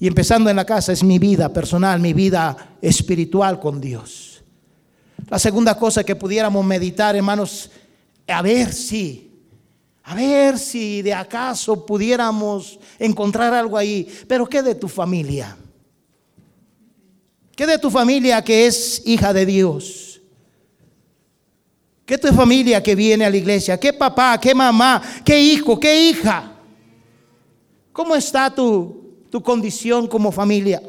Y 0.00 0.06
empezando 0.06 0.48
en 0.48 0.56
la 0.56 0.64
casa 0.64 0.92
es 0.92 1.02
mi 1.02 1.18
vida 1.18 1.52
personal, 1.52 2.00
mi 2.00 2.12
vida 2.12 2.76
espiritual 2.80 3.58
con 3.58 3.80
Dios. 3.80 4.42
La 5.28 5.38
segunda 5.38 5.76
cosa 5.76 6.04
que 6.04 6.14
pudiéramos 6.14 6.64
meditar, 6.64 7.16
hermanos, 7.16 7.70
a 8.26 8.42
ver 8.42 8.72
si, 8.72 9.42
a 10.04 10.14
ver 10.14 10.58
si 10.58 11.02
de 11.02 11.12
acaso 11.12 11.84
pudiéramos 11.84 12.78
encontrar 12.98 13.52
algo 13.52 13.76
ahí. 13.76 14.08
Pero 14.28 14.46
¿qué 14.46 14.62
de 14.62 14.74
tu 14.74 14.88
familia? 14.88 15.56
¿Qué 17.56 17.66
de 17.66 17.78
tu 17.78 17.90
familia 17.90 18.42
que 18.42 18.66
es 18.66 19.02
hija 19.04 19.32
de 19.32 19.44
Dios? 19.44 20.07
¿Qué 22.08 22.16
tu 22.16 22.28
familia 22.28 22.82
que 22.82 22.94
viene 22.94 23.26
a 23.26 23.30
la 23.30 23.36
iglesia? 23.36 23.78
¿Qué 23.78 23.92
papá? 23.92 24.40
¿Qué 24.40 24.54
mamá? 24.54 25.02
¿Qué 25.22 25.38
hijo? 25.38 25.78
¿Qué 25.78 26.08
hija? 26.08 26.52
¿Cómo 27.92 28.16
está 28.16 28.48
tu, 28.48 29.26
tu 29.28 29.42
condición 29.42 30.08
como 30.08 30.32
familia? 30.32 30.80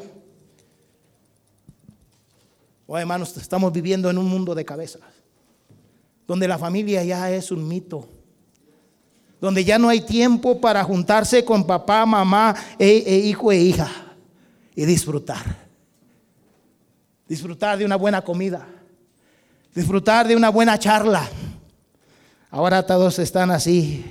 Oh, 2.86 2.96
hermanos, 2.96 3.36
estamos 3.36 3.70
viviendo 3.70 4.08
en 4.08 4.16
un 4.16 4.24
mundo 4.24 4.54
de 4.54 4.64
cabezas, 4.64 5.02
donde 6.26 6.48
la 6.48 6.56
familia 6.56 7.04
ya 7.04 7.30
es 7.30 7.50
un 7.50 7.68
mito, 7.68 8.08
donde 9.42 9.62
ya 9.62 9.78
no 9.78 9.90
hay 9.90 10.00
tiempo 10.00 10.58
para 10.58 10.82
juntarse 10.84 11.44
con 11.44 11.66
papá, 11.66 12.06
mamá, 12.06 12.54
e, 12.78 13.04
e 13.06 13.16
hijo 13.18 13.52
e 13.52 13.58
hija 13.58 13.90
y 14.74 14.86
disfrutar. 14.86 15.68
Disfrutar 17.28 17.76
de 17.76 17.84
una 17.84 17.96
buena 17.96 18.22
comida 18.22 18.79
disfrutar 19.74 20.26
de 20.26 20.36
una 20.36 20.50
buena 20.50 20.78
charla. 20.78 21.28
Ahora 22.50 22.84
todos 22.84 23.18
están 23.18 23.50
así. 23.50 24.04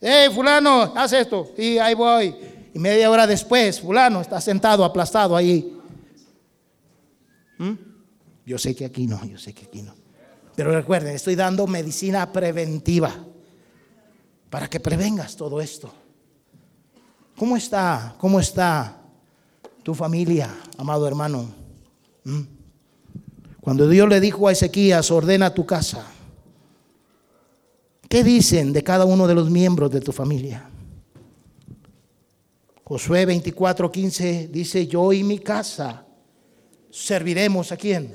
Hey, 0.00 0.28
fulano, 0.34 0.92
haz 0.96 1.12
esto. 1.12 1.52
Y 1.56 1.78
ahí 1.78 1.94
voy. 1.94 2.34
Y 2.74 2.78
media 2.78 3.10
hora 3.10 3.26
después, 3.26 3.80
fulano 3.80 4.20
está 4.20 4.40
sentado, 4.40 4.84
aplastado 4.84 5.36
ahí. 5.36 5.78
¿Mm? 7.58 7.72
Yo 8.44 8.58
sé 8.58 8.74
que 8.74 8.84
aquí 8.84 9.06
no, 9.06 9.24
yo 9.24 9.38
sé 9.38 9.52
que 9.52 9.66
aquí 9.66 9.82
no. 9.82 9.94
Pero 10.56 10.72
recuerden, 10.72 11.14
estoy 11.14 11.36
dando 11.36 11.66
medicina 11.66 12.32
preventiva 12.32 13.14
para 14.50 14.68
que 14.68 14.80
prevengas 14.80 15.36
todo 15.36 15.60
esto. 15.60 15.92
¿Cómo 17.36 17.56
está? 17.56 18.16
¿Cómo 18.18 18.40
está 18.40 19.00
tu 19.82 19.94
familia, 19.94 20.50
amado 20.76 21.06
hermano? 21.06 21.48
¿Mm? 22.24 22.40
Cuando 23.62 23.88
Dios 23.88 24.08
le 24.08 24.18
dijo 24.18 24.48
a 24.48 24.52
Ezequías, 24.52 25.12
ordena 25.12 25.54
tu 25.54 25.64
casa, 25.64 26.04
¿qué 28.08 28.24
dicen 28.24 28.72
de 28.72 28.82
cada 28.82 29.04
uno 29.04 29.28
de 29.28 29.36
los 29.36 29.50
miembros 29.50 29.92
de 29.92 30.00
tu 30.00 30.10
familia? 30.10 30.68
Josué 32.82 33.24
24:15 33.24 34.48
dice, 34.48 34.88
yo 34.88 35.12
y 35.12 35.22
mi 35.22 35.38
casa 35.38 36.04
serviremos 36.90 37.70
a 37.70 37.76
quién? 37.76 38.12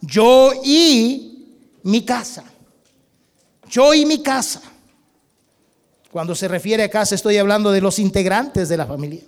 Yo 0.00 0.52
y 0.64 1.58
mi 1.82 2.04
casa. 2.04 2.44
Yo 3.68 3.92
y 3.94 4.06
mi 4.06 4.22
casa. 4.22 4.62
Cuando 6.12 6.36
se 6.36 6.46
refiere 6.46 6.84
a 6.84 6.88
casa 6.88 7.16
estoy 7.16 7.36
hablando 7.36 7.72
de 7.72 7.80
los 7.80 7.98
integrantes 7.98 8.68
de 8.68 8.76
la 8.76 8.86
familia. 8.86 9.22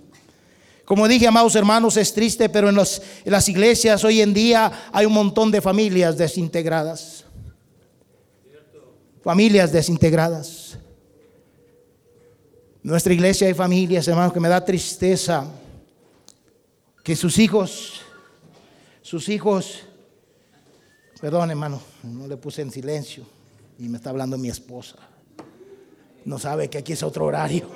Como 0.93 1.09
dije, 1.09 1.27
amados 1.27 1.57
hermanos, 1.57 1.97
es 1.97 2.13
triste, 2.13 2.51
pero 2.51 2.69
en, 2.69 2.77
las 2.77 3.49
iglesias 3.49 4.05
hoy 4.05 4.21
en 4.21 4.35
día 4.35 4.91
hay 4.93 5.07
un 5.07 5.15
montón 5.15 5.51
de 5.51 5.63
familias 5.63 6.19
desintegradas. 6.19 7.25
Familias 9.25 9.73
desintegradas. 9.73 10.77
Nuestra 12.83 13.15
iglesia 13.15 13.47
hay 13.47 13.55
familias, 13.55 14.07
hermanos, 14.07 14.35
que 14.35 14.41
me 14.41 14.51
da 14.51 14.63
tristeza 14.63 15.47
que 17.03 17.17
sus 17.17 17.39
hijos, 17.39 18.03
sus 19.01 19.31
hijos, 19.31 19.85
perdón 21.23 21.49
hermano, 21.53 21.81
no 22.03 22.29
le 22.29 22.37
puse 22.37 22.61
en 22.61 22.71
silencio 22.71 23.25
y 23.79 23.89
me 23.89 23.97
está 23.97 24.11
hablando 24.11 24.37
mi 24.37 24.51
esposa. 24.51 24.97
No 26.27 26.39
sabe 26.39 26.69
que 26.69 26.77
aquí 26.77 26.93
es 26.93 27.03
otro 27.03 27.25
horario. 27.25 27.67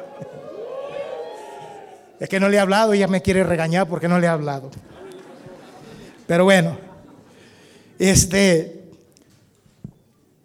Es 2.19 2.29
que 2.29 2.41
no 2.41 2.49
le 2.49 2.57
he 2.57 2.61
hablado 2.61 2.95
y 2.95 2.99
ella 2.99 3.09
me 3.09 3.23
quiere 3.23 3.45
regañar 3.45 3.89
porque 3.89 4.09
no 4.09 4.19
le 4.19 4.27
he 4.27 4.31
hablado. 4.31 4.71
Pero 6.27 6.45
bueno, 6.45 6.79
este, 7.99 8.89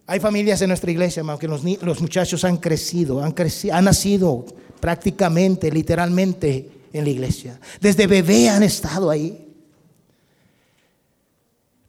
hay 0.05 0.19
familias 0.19 0.61
en 0.61 0.67
nuestra 0.67 0.91
iglesia, 0.91 1.21
hermano, 1.21 1.39
que 1.39 1.47
los, 1.47 1.63
los 1.63 2.01
muchachos 2.01 2.43
han 2.43 2.57
crecido, 2.57 3.23
han, 3.23 3.31
crecido, 3.31 3.75
han 3.75 3.85
nacido 3.85 4.45
prácticamente, 4.79 5.71
literalmente 5.71 6.69
en 6.93 7.03
la 7.03 7.09
iglesia. 7.09 7.59
Desde 7.79 8.07
bebé 8.07 8.49
han 8.49 8.63
estado 8.63 9.09
ahí. 9.09 9.47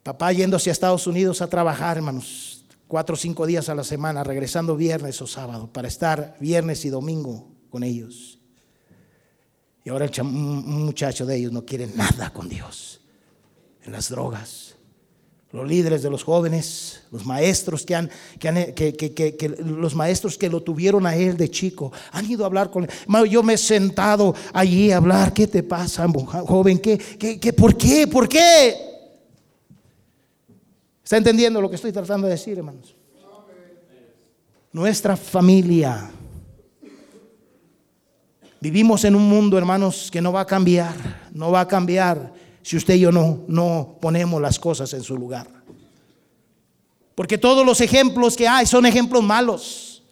Papá 0.03 0.33
yéndose 0.33 0.71
a 0.71 0.73
Estados 0.73 1.07
Unidos 1.07 1.42
a 1.42 1.49
trabajar, 1.49 1.97
hermanos, 1.97 2.64
cuatro 2.88 3.14
o 3.14 3.18
cinco 3.18 3.47
días 3.47 3.68
a 3.68 3.75
la 3.75 3.85
semana, 3.85 4.25
regresando 4.25 4.77
viernes 4.77 5.21
o 5.23 5.27
sábado, 5.27 5.73
para 5.73 5.88
estar 5.88 6.37
viernes 6.40 6.85
y 6.85 6.90
domingo 6.90 7.49
con 7.71 7.83
ellos. 7.83 8.41
Y 9.85 9.90
ahora 9.90 10.07
el 10.07 10.25
muchacho 10.25 11.27
de 11.27 11.37
ellos 11.37 11.53
no 11.53 11.64
quiere 11.64 11.87
nada 11.88 12.33
con 12.33 12.49
Dios. 12.49 13.01
En 13.85 13.92
las 13.92 14.09
drogas. 14.11 14.77
los 15.51 15.68
líderes 15.68 16.03
de 16.03 16.09
los 16.09 16.25
jóvenes, 16.25 17.03
los 17.11 17.27
maestros 17.27 17.85
que 17.85 17.95
han, 17.95 18.11
que, 18.38 19.55
los 19.59 19.95
maestros 19.95 20.38
que 20.38 20.49
lo 20.49 20.62
tuvieron 20.62 21.05
a 21.05 21.14
él 21.14 21.37
de 21.37 21.51
chico, 21.51 21.92
han 22.12 22.31
ido 22.31 22.45
a 22.45 22.47
hablar 22.47 22.71
con 22.71 22.85
él. 22.85 22.90
Yo 23.29 23.42
me 23.42 23.55
he 23.55 23.59
sentado 23.59 24.35
allí 24.55 24.92
a 24.92 24.99
hablar. 24.99 25.35
¿Qué 25.35 25.47
te 25.47 25.62
pasa, 25.62 26.07
joven? 26.09 26.79
¿Qué, 26.79 26.97
qué, 26.97 27.53
por 27.53 27.77
qué? 27.77 28.07
¿Por 28.07 28.29
qué? 28.29 28.77
¿Está 31.05 31.16
entendiendo 31.16 31.61
lo 31.61 31.68
que 31.68 31.77
estoy 31.77 31.92
tratando 31.92 32.29
de 32.29 32.35
decir, 32.35 32.57
hermanos? 32.57 32.95
Nuestra 34.73 35.16
familia. 35.16 36.11
Vivimos 38.62 39.05
en 39.05 39.16
un 39.16 39.29
mundo, 39.29 39.59
hermanos, 39.59 40.09
que 40.09 40.22
no 40.22 40.33
va 40.33 40.42
a 40.42 40.46
cambiar, 40.46 40.94
no 41.33 41.51
va 41.51 41.62
a 41.62 41.66
cambiar 41.66 42.33
si 42.62 42.77
usted 42.77 42.94
y 42.94 43.01
yo 43.01 43.11
no, 43.11 43.40
no 43.48 43.98
ponemos 44.01 44.40
las 44.40 44.57
cosas 44.57 44.92
en 44.92 45.03
su 45.03 45.16
lugar. 45.16 45.48
Porque 47.16 47.38
todos 47.38 47.66
los 47.66 47.81
ejemplos 47.81 48.37
que 48.37 48.46
hay 48.46 48.64
son 48.66 48.87
ejemplos 48.87 49.20
malos. 49.25 50.05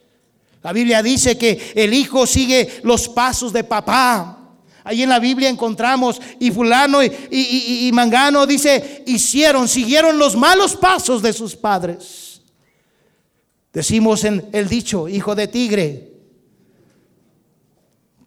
La 0.61 0.73
Biblia 0.73 1.01
dice 1.01 1.37
que 1.37 1.71
el 1.75 1.93
hijo 1.93 2.27
sigue 2.27 2.81
los 2.83 3.07
pasos 3.07 3.53
de 3.53 3.63
papá. 3.63 4.37
Ahí 4.83 5.01
en 5.01 5.07
la 5.07 5.19
Biblia 5.19 5.47
encontramos 5.47 6.19
y 6.37 6.51
fulano 6.51 7.01
y, 7.01 7.09
y, 7.31 7.89
mangano 7.93 8.45
dice, 8.45 9.05
hicieron, 9.07 9.69
siguieron 9.69 10.19
los 10.19 10.35
malos 10.35 10.75
pasos 10.75 11.21
de 11.21 11.31
sus 11.31 11.55
padres. 11.55 12.41
Decimos 13.71 14.25
en 14.25 14.49
el 14.51 14.67
dicho, 14.67 15.07
hijo 15.07 15.35
de 15.35 15.47
tigre. 15.47 16.10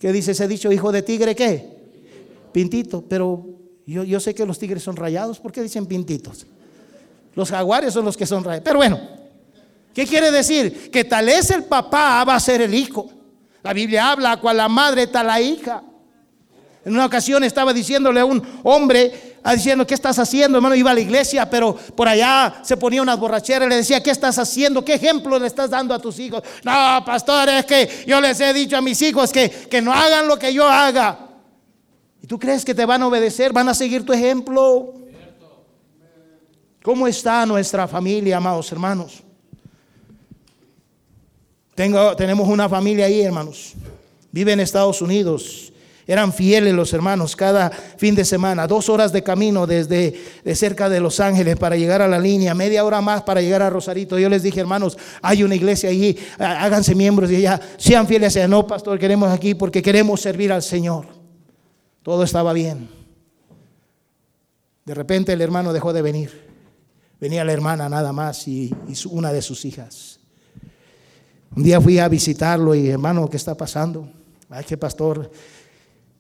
¿Qué 0.04 0.12
dice 0.12 0.32
ese 0.32 0.46
dicho, 0.46 0.70
hijo 0.70 0.92
de 0.92 1.00
tigre 1.00 1.34
qué? 1.34 1.66
Pintito, 2.52 3.02
pero 3.08 3.46
yo, 3.86 4.20
sé 4.20 4.34
que 4.34 4.44
los 4.44 4.58
tigres 4.58 4.82
son 4.82 4.96
rayados, 4.96 5.40
¿por 5.40 5.50
qué 5.50 5.62
dicen 5.62 5.86
pintitos? 5.86 6.46
Los 7.34 7.48
jaguares 7.48 7.94
son 7.94 8.04
los 8.04 8.14
que 8.14 8.26
son 8.26 8.44
rayados. 8.44 8.64
Pero 8.66 8.76
bueno, 8.76 9.00
¿qué 9.94 10.06
quiere 10.06 10.30
decir? 10.30 10.90
Que 10.90 11.04
tal 11.04 11.30
es 11.30 11.50
el 11.52 11.64
papá 11.64 12.22
va 12.22 12.34
a 12.34 12.40
ser 12.40 12.60
el 12.60 12.74
hijo. 12.74 13.08
La 13.62 13.72
Biblia 13.72 14.10
habla 14.10 14.38
cual 14.38 14.58
la 14.58 14.68
madre 14.68 15.06
tal 15.06 15.26
la 15.26 15.40
hija. 15.40 15.82
En 16.84 16.92
una 16.92 17.06
ocasión 17.06 17.42
estaba 17.44 17.72
diciéndole 17.72 18.20
a 18.20 18.24
un 18.26 18.42
hombre, 18.62 19.38
ah, 19.42 19.54
diciendo, 19.54 19.86
¿qué 19.86 19.94
estás 19.94 20.18
haciendo? 20.18 20.58
Hermano, 20.58 20.74
iba 20.74 20.90
a 20.90 20.94
la 20.94 21.00
iglesia, 21.00 21.48
pero 21.48 21.74
por 21.74 22.06
allá 22.08 22.60
se 22.62 22.76
ponía 22.76 23.00
unas 23.00 23.18
borracheras 23.18 23.66
y 23.66 23.70
le 23.70 23.76
decía, 23.76 24.02
¿qué 24.02 24.10
estás 24.10 24.38
haciendo? 24.38 24.84
¿Qué 24.84 24.94
ejemplo 24.94 25.38
le 25.38 25.46
estás 25.46 25.70
dando 25.70 25.94
a 25.94 25.98
tus 25.98 26.18
hijos? 26.18 26.42
No, 26.62 27.02
pastor, 27.06 27.48
es 27.48 27.64
que 27.64 28.04
yo 28.06 28.20
les 28.20 28.38
he 28.40 28.52
dicho 28.52 28.76
a 28.76 28.82
mis 28.82 29.00
hijos 29.00 29.32
que, 29.32 29.48
que 29.50 29.80
no 29.80 29.92
hagan 29.92 30.28
lo 30.28 30.38
que 30.38 30.52
yo 30.52 30.68
haga. 30.68 31.18
¿Y 32.22 32.26
tú 32.26 32.38
crees 32.38 32.64
que 32.64 32.74
te 32.74 32.84
van 32.84 33.02
a 33.02 33.06
obedecer? 33.06 33.52
¿Van 33.52 33.68
a 33.68 33.74
seguir 33.74 34.04
tu 34.04 34.12
ejemplo? 34.12 34.94
¿Cómo 36.82 37.06
está 37.06 37.46
nuestra 37.46 37.88
familia, 37.88 38.36
amados 38.36 38.70
hermanos? 38.70 39.22
Tengo, 41.74 42.14
tenemos 42.14 42.46
una 42.46 42.68
familia 42.68 43.06
ahí, 43.06 43.22
hermanos. 43.22 43.72
Vive 44.30 44.52
en 44.52 44.60
Estados 44.60 45.02
Unidos. 45.02 45.72
Eran 46.06 46.32
fieles 46.32 46.74
los 46.74 46.92
hermanos 46.92 47.34
cada 47.34 47.70
fin 47.70 48.14
de 48.14 48.24
semana, 48.24 48.66
dos 48.66 48.88
horas 48.88 49.12
de 49.12 49.22
camino 49.22 49.66
desde 49.66 50.14
de 50.44 50.54
cerca 50.54 50.88
de 50.88 51.00
Los 51.00 51.18
Ángeles 51.18 51.56
para 51.56 51.76
llegar 51.76 52.02
a 52.02 52.08
la 52.08 52.18
línea, 52.18 52.54
media 52.54 52.84
hora 52.84 53.00
más 53.00 53.22
para 53.22 53.40
llegar 53.40 53.62
a 53.62 53.70
Rosarito. 53.70 54.18
Yo 54.18 54.28
les 54.28 54.42
dije, 54.42 54.60
hermanos, 54.60 54.98
hay 55.22 55.42
una 55.42 55.54
iglesia 55.54 55.88
allí, 55.88 56.16
háganse 56.38 56.94
miembros 56.94 57.30
y 57.30 57.40
ya 57.40 57.60
sean 57.78 58.06
fieles. 58.06 58.36
No, 58.48 58.66
pastor, 58.66 58.98
queremos 58.98 59.30
aquí 59.30 59.54
porque 59.54 59.80
queremos 59.80 60.20
servir 60.20 60.52
al 60.52 60.62
Señor. 60.62 61.06
Todo 62.02 62.22
estaba 62.22 62.52
bien. 62.52 62.88
De 64.84 64.94
repente 64.94 65.32
el 65.32 65.40
hermano 65.40 65.72
dejó 65.72 65.92
de 65.92 66.02
venir. 66.02 66.44
Venía 67.18 67.44
la 67.44 67.52
hermana 67.52 67.88
nada 67.88 68.12
más 68.12 68.46
y, 68.46 68.70
una 69.10 69.32
de 69.32 69.40
sus 69.40 69.64
hijas. 69.64 70.20
Un 71.56 71.62
día 71.62 71.80
fui 71.80 71.98
a 71.98 72.08
visitarlo 72.08 72.74
y 72.74 72.90
hermano, 72.90 73.28
¿qué 73.30 73.38
está 73.38 73.56
pasando? 73.56 74.06
Ay, 74.50 74.64
que 74.64 74.76
pastor, 74.76 75.30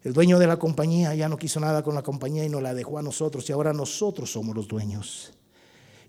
el 0.04 0.12
dueño 0.12 0.38
de 0.38 0.46
la 0.46 0.58
compañía 0.58 1.14
ya 1.14 1.30
no 1.30 1.38
quiso 1.38 1.58
nada 1.58 1.82
con 1.82 1.94
la 1.94 2.02
compañía 2.02 2.44
y 2.44 2.50
nos 2.50 2.62
la 2.62 2.74
dejó 2.74 2.98
a 2.98 3.02
nosotros 3.02 3.48
y 3.48 3.52
ahora 3.52 3.72
nosotros 3.72 4.30
somos 4.30 4.54
los 4.54 4.68
dueños. 4.68 5.32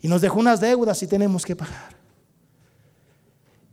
Y 0.01 0.09
nos 0.09 0.21
dejó 0.21 0.39
unas 0.39 0.59
deudas 0.59 1.01
y 1.01 1.07
tenemos 1.07 1.45
que 1.45 1.55
pagar. 1.55 1.95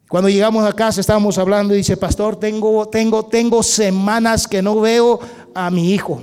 Cuando 0.08 0.28
llegamos 0.28 0.64
a 0.64 0.72
casa 0.74 1.00
estábamos 1.00 1.38
hablando 1.38 1.74
y 1.74 1.78
dice, 1.78 1.96
pastor, 1.96 2.36
tengo, 2.36 2.88
tengo, 2.88 3.26
tengo 3.26 3.64
semanas 3.64 4.46
que 4.46 4.62
no 4.62 4.80
veo 4.80 5.18
a 5.54 5.70
mi 5.72 5.92
hijo. 5.92 6.22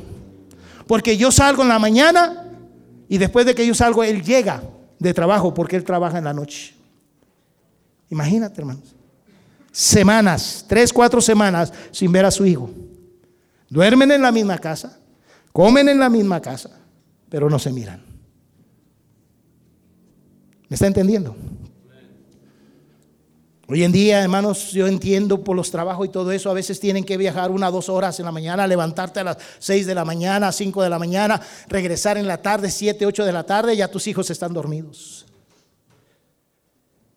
Porque 0.87 1.17
yo 1.17 1.29
salgo 1.29 1.63
en 1.63 1.67
la 1.69 1.77
mañana 1.77 2.49
y 3.09 3.17
después 3.17 3.45
de 3.45 3.53
que 3.53 3.67
yo 3.67 3.75
salgo, 3.75 4.03
él 4.03 4.23
llega 4.23 4.63
de 4.97 5.13
trabajo 5.13 5.53
porque 5.53 5.75
él 5.75 5.83
trabaja 5.83 6.19
en 6.19 6.23
la 6.23 6.33
noche. 6.33 6.73
Imagínate, 8.09 8.61
hermanos. 8.61 8.95
Semanas, 9.73 10.63
tres, 10.69 10.93
cuatro 10.93 11.19
semanas 11.19 11.73
sin 11.91 12.11
ver 12.13 12.25
a 12.25 12.31
su 12.31 12.45
hijo. 12.45 12.69
Duermen 13.69 14.11
en 14.11 14.21
la 14.21 14.31
misma 14.31 14.57
casa, 14.57 14.99
comen 15.51 15.89
en 15.89 15.99
la 15.99 16.09
misma 16.09 16.41
casa, 16.41 16.71
pero 17.29 17.49
no 17.49 17.59
se 17.59 17.71
miran. 17.71 18.03
¿Me 20.67 20.75
está 20.75 20.87
entendiendo? 20.87 21.35
Hoy 23.71 23.83
en 23.83 23.91
día, 23.91 24.23
hermanos, 24.23 24.71
yo 24.71 24.87
entiendo 24.87 25.43
por 25.43 25.55
los 25.55 25.69
trabajos 25.69 26.07
y 26.07 26.09
todo 26.09 26.31
eso, 26.31 26.49
a 26.49 26.55
veces 26.55 26.79
tienen 26.79 27.03
que 27.03 27.17
viajar 27.17 27.51
una 27.51 27.69
o 27.69 27.71
dos 27.71 27.87
horas 27.87 28.19
en 28.19 28.25
la 28.25 28.31
mañana, 28.31 28.65
levantarte 28.65 29.19
a 29.19 29.23
las 29.23 29.37
seis 29.59 29.85
de 29.85 29.93
la 29.93 30.03
mañana, 30.03 30.51
cinco 30.51 30.81
de 30.81 30.89
la 30.89 30.97
mañana, 30.97 31.39
regresar 31.67 32.17
en 32.17 32.27
la 32.27 32.41
tarde, 32.41 32.71
siete, 32.71 33.05
ocho 33.05 33.23
de 33.23 33.31
la 33.31 33.43
tarde, 33.43 33.77
ya 33.77 33.87
tus 33.87 34.07
hijos 34.07 34.27
están 34.31 34.55
dormidos. 34.55 35.27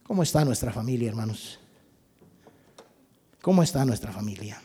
¿Cómo 0.03 0.23
está 0.23 0.45
nuestra 0.45 0.71
familia, 0.71 1.09
hermanos? 1.09 1.59
¿Cómo 3.41 3.63
está 3.63 3.83
nuestra 3.87 4.13
familia? 4.13 4.61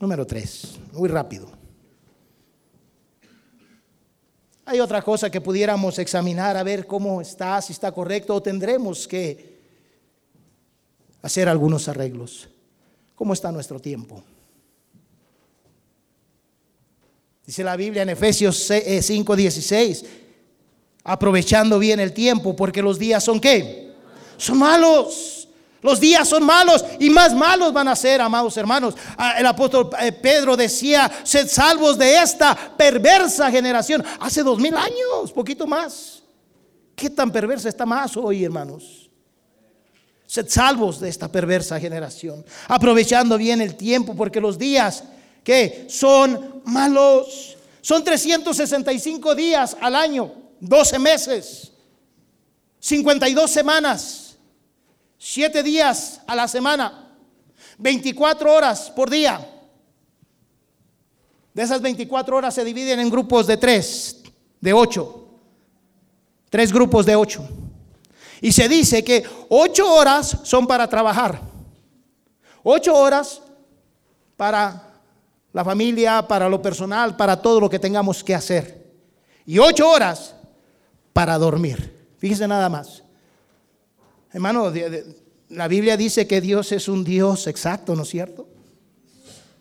Número 0.00 0.26
tres, 0.26 0.78
muy 0.92 1.08
rápido. 1.08 1.50
Hay 4.64 4.80
otra 4.80 5.02
cosa 5.02 5.30
que 5.30 5.40
pudiéramos 5.40 5.98
examinar 5.98 6.56
a 6.56 6.62
ver 6.62 6.86
cómo 6.86 7.20
está, 7.20 7.60
si 7.62 7.72
está 7.72 7.90
correcto, 7.90 8.34
o 8.34 8.42
tendremos 8.42 9.08
que 9.08 9.58
hacer 11.22 11.48
algunos 11.48 11.88
arreglos. 11.88 12.48
¿Cómo 13.14 13.32
está 13.32 13.50
nuestro 13.50 13.80
tiempo? 13.80 14.22
Dice 17.44 17.64
la 17.64 17.76
Biblia 17.76 18.02
en 18.02 18.10
Efesios 18.10 18.70
5:16, 18.70 20.02
eh, 20.02 20.06
aprovechando 21.02 21.78
bien 21.78 21.98
el 21.98 22.12
tiempo, 22.12 22.54
porque 22.54 22.82
los 22.82 22.98
días 22.98 23.24
son 23.24 23.40
qué? 23.40 23.94
Son 24.36 24.58
malos. 24.58 25.37
Los 25.80 26.00
días 26.00 26.28
son 26.28 26.44
malos 26.44 26.84
y 26.98 27.08
más 27.08 27.34
malos 27.34 27.72
van 27.72 27.88
a 27.88 27.96
ser, 27.96 28.20
amados 28.20 28.56
hermanos. 28.56 28.94
Ah, 29.16 29.34
el 29.38 29.46
apóstol 29.46 29.90
eh, 30.00 30.12
Pedro 30.12 30.56
decía, 30.56 31.10
sed 31.22 31.48
salvos 31.48 31.96
de 31.96 32.16
esta 32.16 32.54
perversa 32.76 33.50
generación. 33.50 34.04
Hace 34.20 34.42
dos 34.42 34.58
mil 34.58 34.74
años, 34.76 35.32
poquito 35.32 35.66
más. 35.66 36.22
¿Qué 36.96 37.08
tan 37.10 37.30
perversa 37.30 37.68
está 37.68 37.86
más 37.86 38.16
hoy, 38.16 38.44
hermanos? 38.44 39.08
Sed 40.26 40.48
salvos 40.48 40.98
de 40.98 41.08
esta 41.08 41.28
perversa 41.28 41.78
generación. 41.78 42.44
Aprovechando 42.66 43.38
bien 43.38 43.60
el 43.60 43.76
tiempo, 43.76 44.16
porque 44.16 44.40
los 44.40 44.58
días 44.58 45.04
que 45.48 45.86
son 45.88 46.60
malos. 46.66 47.56
Son 47.80 48.04
365 48.04 49.34
días 49.34 49.74
al 49.80 49.94
año, 49.94 50.30
12 50.60 50.98
meses, 50.98 51.72
52 52.80 53.50
semanas. 53.50 54.27
Siete 55.18 55.64
días 55.64 56.20
a 56.26 56.36
la 56.36 56.46
semana, 56.46 57.16
24 57.78 58.52
horas 58.52 58.90
por 58.90 59.10
día. 59.10 59.46
De 61.52 61.62
esas 61.62 61.82
24 61.82 62.36
horas 62.36 62.54
se 62.54 62.64
dividen 62.64 63.00
en 63.00 63.10
grupos 63.10 63.46
de 63.48 63.56
tres, 63.56 64.22
de 64.60 64.72
ocho. 64.72 65.26
Tres 66.50 66.72
grupos 66.72 67.04
de 67.04 67.16
ocho. 67.16 67.46
Y 68.40 68.52
se 68.52 68.68
dice 68.68 69.02
que 69.02 69.24
ocho 69.48 69.92
horas 69.92 70.38
son 70.44 70.66
para 70.68 70.88
trabajar. 70.88 71.40
Ocho 72.62 72.94
horas 72.94 73.42
para 74.36 75.00
la 75.52 75.64
familia, 75.64 76.22
para 76.28 76.48
lo 76.48 76.62
personal, 76.62 77.16
para 77.16 77.42
todo 77.42 77.58
lo 77.58 77.68
que 77.68 77.80
tengamos 77.80 78.22
que 78.22 78.36
hacer. 78.36 78.86
Y 79.44 79.58
ocho 79.58 79.90
horas 79.90 80.36
para 81.12 81.36
dormir. 81.38 82.12
Fíjese 82.18 82.46
nada 82.46 82.68
más. 82.68 83.02
Hermano, 84.32 84.72
la 85.50 85.68
Biblia 85.68 85.96
dice 85.96 86.26
que 86.26 86.40
Dios 86.40 86.72
es 86.72 86.88
un 86.88 87.04
Dios 87.04 87.46
exacto, 87.46 87.94
¿no 87.94 88.02
es 88.02 88.08
cierto? 88.08 88.48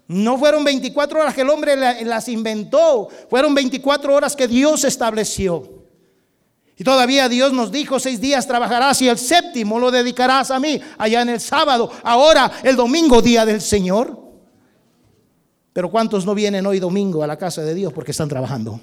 No 0.07 0.37
fueron 0.37 0.63
24 0.63 1.19
horas 1.19 1.33
que 1.33 1.41
el 1.41 1.49
hombre 1.49 1.75
las 1.75 2.27
inventó, 2.29 3.09
fueron 3.29 3.53
24 3.53 4.13
horas 4.13 4.35
que 4.35 4.47
Dios 4.47 4.83
estableció. 4.83 5.77
Y 6.77 6.83
todavía 6.83 7.27
Dios 7.27 7.51
nos 7.53 7.71
dijo, 7.71 7.99
seis 7.99 8.21
días 8.21 8.47
trabajarás 8.47 9.01
y 9.01 9.09
el 9.09 9.17
séptimo 9.17 9.79
lo 9.79 9.89
dedicarás 9.89 10.51
a 10.51 10.59
mí, 10.59 10.79
allá 10.97 11.21
en 11.21 11.29
el 11.29 11.39
sábado, 11.39 11.91
ahora 12.03 12.51
el 12.63 12.75
domingo, 12.75 13.21
día 13.21 13.45
del 13.45 13.61
Señor. 13.61 14.17
Pero 15.73 15.89
¿cuántos 15.89 16.25
no 16.25 16.35
vienen 16.35 16.65
hoy 16.65 16.79
domingo 16.79 17.23
a 17.23 17.27
la 17.27 17.37
casa 17.37 17.63
de 17.63 17.73
Dios 17.73 17.91
porque 17.93 18.11
están 18.11 18.29
trabajando? 18.29 18.79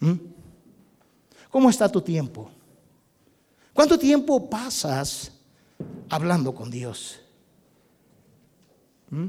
¿Mm? 0.00 0.12
¿Cómo 1.50 1.70
está 1.70 1.88
tu 1.88 2.00
tiempo? 2.00 2.50
¿Cuánto 3.78 3.96
tiempo 3.96 4.50
pasas 4.50 5.30
hablando 6.08 6.52
con 6.52 6.68
Dios? 6.68 7.20
¿Mm? 9.08 9.28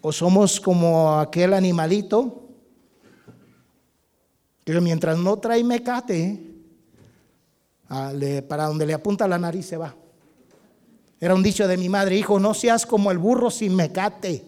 ¿O 0.00 0.10
somos 0.10 0.58
como 0.58 1.20
aquel 1.20 1.52
animalito 1.52 2.48
que 4.64 4.80
mientras 4.80 5.18
no 5.18 5.36
trae 5.36 5.62
mecate, 5.62 6.40
ah, 7.90 8.10
para 8.48 8.68
donde 8.68 8.86
le 8.86 8.94
apunta 8.94 9.28
la 9.28 9.38
nariz 9.38 9.66
se 9.66 9.76
va? 9.76 9.94
Era 11.20 11.34
un 11.34 11.42
dicho 11.42 11.68
de 11.68 11.76
mi 11.76 11.90
madre, 11.90 12.16
hijo, 12.16 12.40
no 12.40 12.54
seas 12.54 12.86
como 12.86 13.10
el 13.10 13.18
burro 13.18 13.50
sin 13.50 13.76
mecate. 13.76 14.46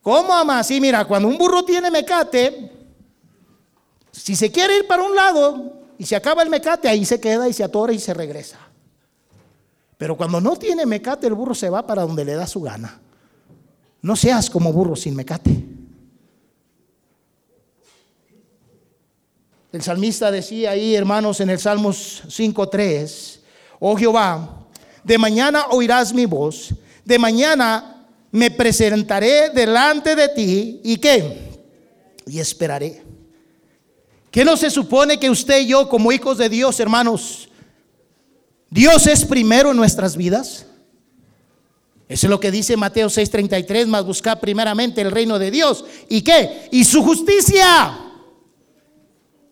¿Cómo, 0.00 0.32
ama? 0.32 0.62
Sí, 0.62 0.80
mira, 0.80 1.04
cuando 1.06 1.26
un 1.26 1.36
burro 1.36 1.64
tiene 1.64 1.90
mecate, 1.90 2.70
si 4.12 4.36
se 4.36 4.52
quiere 4.52 4.78
ir 4.78 4.86
para 4.86 5.02
un 5.02 5.16
lado 5.16 5.77
y 5.98 6.06
se 6.06 6.14
acaba 6.14 6.42
el 6.42 6.48
mecate, 6.48 6.88
ahí 6.88 7.04
se 7.04 7.20
queda 7.20 7.48
y 7.48 7.52
se 7.52 7.64
atora 7.64 7.92
y 7.92 7.98
se 7.98 8.14
regresa. 8.14 8.58
Pero 9.98 10.16
cuando 10.16 10.40
no 10.40 10.56
tiene 10.56 10.86
mecate, 10.86 11.26
el 11.26 11.34
burro 11.34 11.56
se 11.56 11.68
va 11.68 11.84
para 11.84 12.02
donde 12.02 12.24
le 12.24 12.34
da 12.34 12.46
su 12.46 12.60
gana. 12.60 13.00
No 14.00 14.14
seas 14.14 14.48
como 14.48 14.72
burro 14.72 14.94
sin 14.94 15.16
mecate. 15.16 15.64
El 19.72 19.82
salmista 19.82 20.30
decía 20.30 20.70
ahí, 20.70 20.94
hermanos, 20.94 21.40
en 21.40 21.50
el 21.50 21.58
Salmos 21.58 22.22
5.3, 22.28 23.40
oh 23.80 23.96
Jehová, 23.96 24.66
de 25.02 25.18
mañana 25.18 25.66
oirás 25.70 26.14
mi 26.14 26.26
voz, 26.26 26.74
de 27.04 27.18
mañana 27.18 28.06
me 28.30 28.50
presentaré 28.50 29.50
delante 29.50 30.14
de 30.14 30.28
ti 30.28 30.80
y 30.84 30.96
qué? 30.96 31.60
Y 32.26 32.38
esperaré. 32.38 33.07
¿Qué 34.38 34.44
no 34.44 34.56
se 34.56 34.70
supone 34.70 35.18
que 35.18 35.28
usted 35.28 35.62
y 35.62 35.66
yo 35.66 35.88
como 35.88 36.12
hijos 36.12 36.38
de 36.38 36.48
Dios, 36.48 36.78
hermanos, 36.78 37.48
Dios 38.70 39.08
es 39.08 39.24
primero 39.24 39.72
en 39.72 39.76
nuestras 39.76 40.16
vidas? 40.16 40.64
Eso 42.08 42.26
es 42.28 42.30
lo 42.30 42.38
que 42.38 42.52
dice 42.52 42.76
Mateo 42.76 43.08
6:33, 43.08 43.88
más 43.88 44.04
buscar 44.04 44.38
primeramente 44.38 45.00
el 45.00 45.10
reino 45.10 45.40
de 45.40 45.50
Dios. 45.50 45.84
¿Y 46.08 46.22
qué? 46.22 46.68
Y 46.70 46.84
su 46.84 47.02
justicia. 47.02 47.98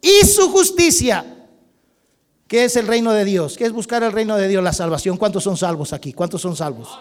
Y 0.01 0.25
su 0.25 0.53
justicia. 0.53 1.49
¿Qué 2.47 2.67
es 2.67 2.77
el 2.77 2.87
reino 2.87 3.13
de 3.13 3.25
Dios? 3.25 3.57
¿Qué 3.57 3.65
es 3.65 3.73
buscar 3.73 4.05
el 4.05 4.13
reino 4.13 4.37
de 4.37 4.47
Dios? 4.47 4.63
La 4.63 4.73
salvación. 4.73 5.17
¿Cuántos 5.17 5.43
son 5.43 5.57
salvos 5.57 5.93
aquí? 5.93 6.13
¿Cuántos 6.13 6.43
son 6.43 6.55
salvos? 6.55 6.97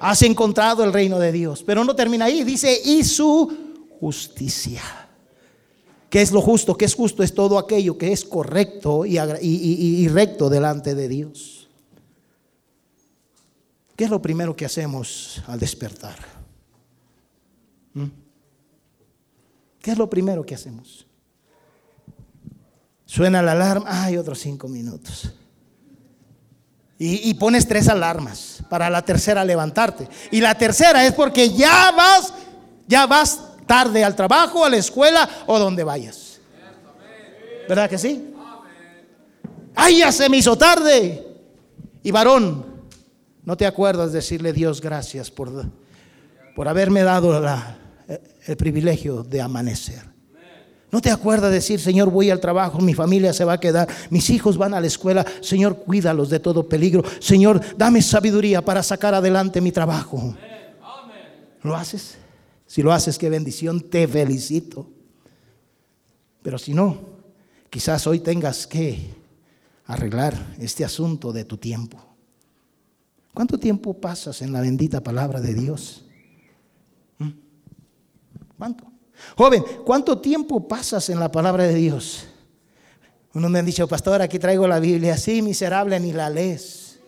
Has 0.00 0.22
encontrado 0.22 0.82
el 0.82 0.90
reino 0.90 1.18
de 1.18 1.32
Dios. 1.32 1.62
Pero 1.66 1.84
no 1.84 1.94
termina 1.94 2.24
ahí. 2.24 2.44
Dice, 2.44 2.80
y 2.82 3.04
su 3.04 3.84
justicia. 4.00 5.03
¿Qué 6.14 6.22
es 6.22 6.30
lo 6.30 6.40
justo? 6.40 6.76
¿Qué 6.76 6.84
es 6.84 6.94
justo? 6.94 7.24
Es 7.24 7.34
todo 7.34 7.58
aquello 7.58 7.98
que 7.98 8.12
es 8.12 8.24
correcto 8.24 9.04
y, 9.04 9.18
y 9.18 10.06
recto 10.06 10.48
delante 10.48 10.94
de 10.94 11.08
Dios. 11.08 11.68
¿Qué 13.96 14.04
es 14.04 14.10
lo 14.10 14.22
primero 14.22 14.54
que 14.54 14.64
hacemos 14.64 15.42
al 15.48 15.58
despertar? 15.58 16.14
¿Mm? 17.94 18.04
¿Qué 19.82 19.90
es 19.90 19.98
lo 19.98 20.08
primero 20.08 20.46
que 20.46 20.54
hacemos? 20.54 21.04
Suena 23.04 23.42
la 23.42 23.50
alarma, 23.50 24.04
hay 24.04 24.16
otros 24.16 24.38
cinco 24.38 24.68
minutos. 24.68 25.32
Y, 26.96 27.28
y, 27.28 27.34
pones 27.34 27.66
tres 27.66 27.88
alarmas 27.88 28.62
para 28.70 28.88
la 28.88 29.04
tercera 29.04 29.44
levantarte. 29.44 30.08
Y 30.30 30.40
la 30.40 30.56
tercera 30.56 31.04
es 31.04 31.12
porque 31.12 31.50
ya 31.50 31.90
vas, 31.90 32.32
ya 32.86 33.04
vas 33.08 33.40
tarde 33.66 34.04
al 34.04 34.14
trabajo, 34.14 34.64
a 34.64 34.70
la 34.70 34.76
escuela 34.76 35.28
o 35.46 35.58
donde 35.58 35.84
vayas. 35.84 36.40
¿Verdad 37.68 37.88
que 37.88 37.98
sí? 37.98 38.32
Ay, 39.74 39.98
ya 39.98 40.12
se 40.12 40.28
me 40.28 40.36
hizo 40.36 40.56
tarde. 40.56 41.26
Y 42.02 42.10
varón, 42.10 42.74
¿No 43.44 43.56
te 43.56 43.66
acuerdas 43.66 44.12
decirle 44.12 44.52
Dios 44.52 44.80
gracias 44.80 45.30
por, 45.30 45.50
por 46.56 46.66
haberme 46.66 47.02
dado 47.02 47.42
el 48.46 48.56
privilegio 48.56 49.22
de 49.22 49.42
amanecer? 49.42 50.14
¿No 50.90 51.00
te 51.00 51.10
acuerdas 51.10 51.50
decir, 51.50 51.80
Señor, 51.80 52.08
voy 52.08 52.30
al 52.30 52.40
trabajo, 52.40 52.78
mi 52.78 52.94
familia 52.94 53.32
se 53.32 53.44
va 53.44 53.54
a 53.54 53.60
quedar, 53.60 53.88
mis 54.10 54.30
hijos 54.30 54.56
van 54.56 54.74
a 54.74 54.80
la 54.80 54.86
escuela, 54.86 55.26
Señor, 55.40 55.78
cuídalos 55.78 56.30
de 56.30 56.38
todo 56.38 56.68
peligro, 56.68 57.02
Señor, 57.18 57.60
dame 57.76 58.00
sabiduría 58.00 58.62
para 58.62 58.82
sacar 58.82 59.12
adelante 59.12 59.60
mi 59.60 59.72
trabajo? 59.72 60.36
¿Lo 61.62 61.74
haces? 61.74 62.16
Si 62.74 62.82
lo 62.82 62.92
haces, 62.92 63.18
qué 63.18 63.30
bendición, 63.30 63.88
te 63.88 64.08
felicito. 64.08 64.90
Pero 66.42 66.58
si 66.58 66.74
no, 66.74 66.98
quizás 67.70 68.04
hoy 68.08 68.18
tengas 68.18 68.66
que 68.66 69.14
arreglar 69.84 70.34
este 70.58 70.84
asunto 70.84 71.32
de 71.32 71.44
tu 71.44 71.56
tiempo. 71.56 72.04
¿Cuánto 73.32 73.60
tiempo 73.60 73.94
pasas 73.94 74.42
en 74.42 74.52
la 74.52 74.60
bendita 74.60 75.00
palabra 75.00 75.40
de 75.40 75.54
Dios? 75.54 76.04
¿Mm? 77.18 77.30
¿Cuánto? 78.58 78.90
Joven, 79.36 79.62
¿cuánto 79.86 80.18
tiempo 80.18 80.66
pasas 80.66 81.08
en 81.10 81.20
la 81.20 81.30
palabra 81.30 81.62
de 81.68 81.76
Dios? 81.76 82.26
Uno 83.34 83.48
me 83.50 83.60
han 83.60 83.66
dicho, 83.66 83.86
pastor, 83.86 84.20
aquí 84.20 84.40
traigo 84.40 84.66
la 84.66 84.80
Biblia, 84.80 85.14
así 85.14 85.42
miserable, 85.42 86.00
ni 86.00 86.12
la 86.12 86.28
lees. 86.28 86.98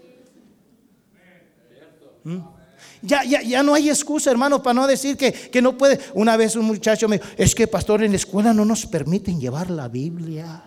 ¿Mm? 2.22 2.55
Ya, 3.02 3.24
ya, 3.24 3.42
ya, 3.42 3.62
no 3.62 3.74
hay 3.74 3.88
excusa, 3.90 4.30
hermano, 4.30 4.62
para 4.62 4.74
no 4.74 4.86
decir 4.86 5.16
que, 5.16 5.32
que, 5.32 5.62
no 5.62 5.76
puede. 5.76 6.00
Una 6.14 6.36
vez 6.36 6.56
un 6.56 6.64
muchacho 6.64 7.08
me 7.08 7.18
dijo, 7.18 7.28
es 7.36 7.54
que 7.54 7.66
pastor, 7.66 8.02
en 8.02 8.12
la 8.12 8.16
escuela 8.16 8.52
no 8.52 8.64
nos 8.64 8.86
permiten 8.86 9.40
llevar 9.40 9.70
la 9.70 9.88
Biblia. 9.88 10.62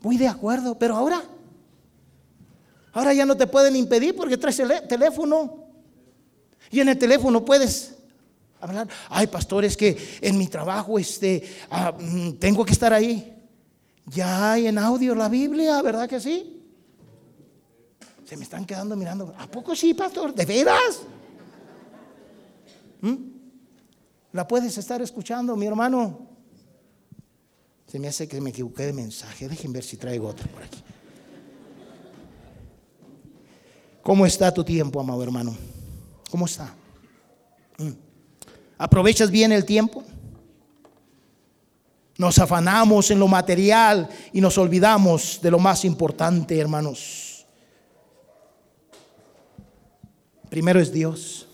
Muy 0.00 0.16
de 0.16 0.28
acuerdo, 0.28 0.78
pero 0.78 0.96
ahora 0.96 1.22
Ahora 2.94 3.12
ya 3.12 3.26
no 3.26 3.36
te 3.36 3.48
pueden 3.48 3.74
impedir 3.74 4.14
porque 4.14 4.38
traes 4.38 4.60
el 4.60 4.70
teléfono. 4.88 5.64
Y 6.70 6.80
en 6.80 6.88
el 6.88 6.96
teléfono 6.96 7.44
puedes 7.44 7.96
hablar. 8.60 8.88
Ay, 9.08 9.26
pastor, 9.26 9.64
es 9.64 9.76
que 9.76 9.96
en 10.20 10.38
mi 10.38 10.46
trabajo 10.46 10.96
este, 10.98 11.42
ah, 11.70 11.92
mm, 11.98 12.34
tengo 12.34 12.64
que 12.64 12.72
estar 12.72 12.92
ahí. 12.92 13.32
Ya 14.06 14.52
hay 14.52 14.68
en 14.68 14.78
audio 14.78 15.14
la 15.14 15.28
Biblia, 15.28 15.82
¿verdad 15.82 16.08
que 16.08 16.20
sí? 16.20 16.53
Se 18.24 18.36
me 18.36 18.44
están 18.44 18.64
quedando 18.64 18.96
mirando. 18.96 19.34
¿A 19.38 19.46
poco 19.46 19.76
sí, 19.76 19.94
pastor? 19.94 20.34
¿De 20.34 20.44
veras? 20.44 21.02
¿Mm? 23.00 23.14
¿La 24.32 24.48
puedes 24.48 24.76
estar 24.78 25.00
escuchando, 25.02 25.54
mi 25.56 25.66
hermano? 25.66 26.26
Se 27.86 27.98
me 27.98 28.08
hace 28.08 28.26
que 28.26 28.40
me 28.40 28.50
equivoqué 28.50 28.86
de 28.86 28.92
mensaje. 28.92 29.48
Dejen 29.48 29.72
ver 29.72 29.84
si 29.84 29.96
traigo 29.96 30.26
otro 30.28 30.48
por 30.48 30.62
aquí. 30.62 30.82
¿Cómo 34.02 34.26
está 34.26 34.52
tu 34.52 34.64
tiempo, 34.64 35.00
amado 35.00 35.22
hermano? 35.22 35.56
¿Cómo 36.30 36.46
está? 36.46 36.74
Mm. 37.78 37.92
¿Aprovechas 38.76 39.30
bien 39.30 39.52
el 39.52 39.64
tiempo? 39.64 40.02
Nos 42.18 42.38
afanamos 42.38 43.10
en 43.10 43.18
lo 43.18 43.28
material 43.28 44.08
y 44.32 44.40
nos 44.40 44.58
olvidamos 44.58 45.40
de 45.42 45.50
lo 45.50 45.58
más 45.58 45.84
importante, 45.84 46.58
hermanos. 46.58 47.23
Primero 50.54 50.78
es 50.78 50.92
Dios. 50.92 51.48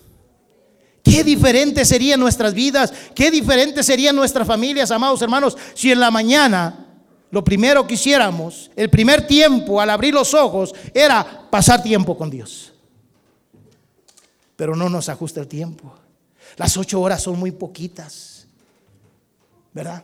Qué 1.01 1.23
diferente 1.23 1.85
serían 1.85 2.19
nuestras 2.19 2.53
vidas, 2.53 2.93
qué 3.15 3.31
diferente 3.31 3.81
serían 3.81 4.15
nuestras 4.15 4.45
familias, 4.45 4.91
amados 4.91 5.19
hermanos, 5.23 5.57
si 5.73 5.91
en 5.91 5.99
la 5.99 6.11
mañana 6.11 6.85
lo 7.31 7.43
primero 7.43 7.87
que 7.87 7.95
hiciéramos, 7.95 8.69
el 8.75 8.91
primer 8.91 9.25
tiempo 9.25 9.81
al 9.81 9.89
abrir 9.89 10.13
los 10.13 10.35
ojos, 10.35 10.75
era 10.93 11.49
pasar 11.49 11.81
tiempo 11.81 12.15
con 12.15 12.29
Dios. 12.29 12.73
Pero 14.55 14.75
no 14.75 14.87
nos 14.87 15.09
ajusta 15.09 15.39
el 15.39 15.47
tiempo. 15.47 15.95
Las 16.55 16.77
ocho 16.77 17.01
horas 17.01 17.23
son 17.23 17.39
muy 17.39 17.49
poquitas, 17.49 18.45
¿verdad? 19.73 20.03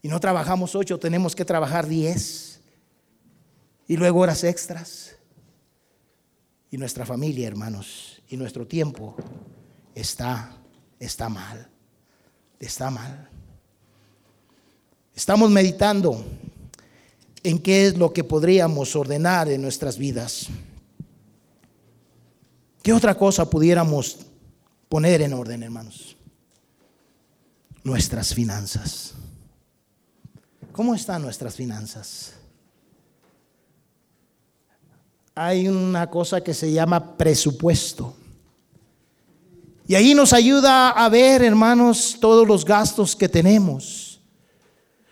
Y 0.00 0.08
no 0.08 0.18
trabajamos 0.20 0.74
ocho, 0.74 0.98
tenemos 0.98 1.36
que 1.36 1.44
trabajar 1.44 1.86
diez. 1.86 2.62
Y 3.86 3.98
luego 3.98 4.20
horas 4.20 4.42
extras. 4.42 5.13
Y 6.74 6.76
nuestra 6.76 7.06
familia, 7.06 7.46
hermanos, 7.46 8.20
y 8.28 8.36
nuestro 8.36 8.66
tiempo 8.66 9.14
está, 9.94 10.56
está 10.98 11.28
mal. 11.28 11.68
Está 12.58 12.90
mal. 12.90 13.28
Estamos 15.14 15.52
meditando 15.52 16.24
en 17.44 17.60
qué 17.60 17.86
es 17.86 17.96
lo 17.96 18.12
que 18.12 18.24
podríamos 18.24 18.96
ordenar 18.96 19.48
en 19.50 19.62
nuestras 19.62 19.96
vidas. 19.96 20.48
¿Qué 22.82 22.92
otra 22.92 23.16
cosa 23.16 23.48
pudiéramos 23.48 24.26
poner 24.88 25.22
en 25.22 25.32
orden, 25.32 25.62
hermanos? 25.62 26.16
Nuestras 27.84 28.34
finanzas. 28.34 29.14
¿Cómo 30.72 30.92
están 30.96 31.22
nuestras 31.22 31.54
finanzas? 31.54 32.33
Hay 35.34 35.66
una 35.66 36.08
cosa 36.08 36.40
que 36.40 36.54
se 36.54 36.72
llama 36.72 37.16
presupuesto. 37.16 38.14
Y 39.86 39.96
ahí 39.96 40.14
nos 40.14 40.32
ayuda 40.32 40.90
a 40.90 41.08
ver, 41.08 41.42
hermanos, 41.42 42.16
todos 42.20 42.46
los 42.46 42.64
gastos 42.64 43.16
que 43.16 43.28
tenemos. 43.28 44.20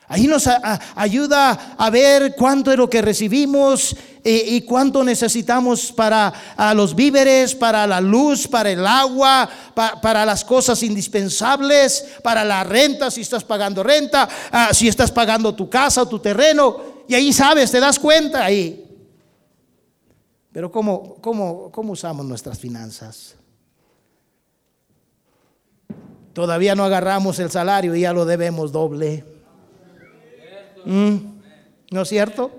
Ahí 0.06 0.26
nos 0.26 0.46
ayuda 0.94 1.74
a 1.76 1.90
ver 1.90 2.34
cuánto 2.36 2.70
es 2.70 2.76
lo 2.76 2.88
que 2.88 3.00
recibimos 3.00 3.96
eh, 4.22 4.44
y, 4.46 4.60
cuánto 4.60 5.02
necesitamos 5.02 5.90
para 5.90 6.32
los 6.74 6.94
víveres, 6.94 7.54
para 7.54 7.86
la 7.86 8.00
luz, 8.00 8.46
para 8.46 8.70
el 8.70 8.86
agua, 8.86 9.48
para 9.74 10.26
las 10.26 10.44
cosas 10.44 10.82
indispensables, 10.82 12.04
para 12.22 12.44
la 12.44 12.62
renta, 12.62 13.10
si 13.10 13.22
estás 13.22 13.42
pagando 13.42 13.82
renta, 13.82 14.28
ah, 14.52 14.68
si 14.72 14.86
estás 14.86 15.10
pagando 15.10 15.54
tu 15.54 15.68
casa 15.68 16.06
tu 16.06 16.18
terreno. 16.18 16.76
Y 17.08 17.14
ahí 17.14 17.32
sabes, 17.32 17.70
te 17.70 17.80
das 17.80 17.98
cuenta 17.98 18.44
ahí. 18.44 18.91
Pero 20.52 20.70
¿cómo, 20.70 21.14
cómo, 21.16 21.70
cómo 21.70 21.92
usamos 21.92 22.26
nuestras 22.26 22.58
finanzas? 22.58 23.36
Todavía 26.32 26.74
no 26.74 26.84
agarramos 26.84 27.38
el 27.38 27.50
salario 27.50 27.94
y 27.94 28.02
ya 28.02 28.12
lo 28.12 28.24
debemos 28.24 28.72
doble. 28.72 29.24
¿Mm? 30.84 31.16
¿No 31.90 32.02
es 32.02 32.08
cierto? 32.08 32.50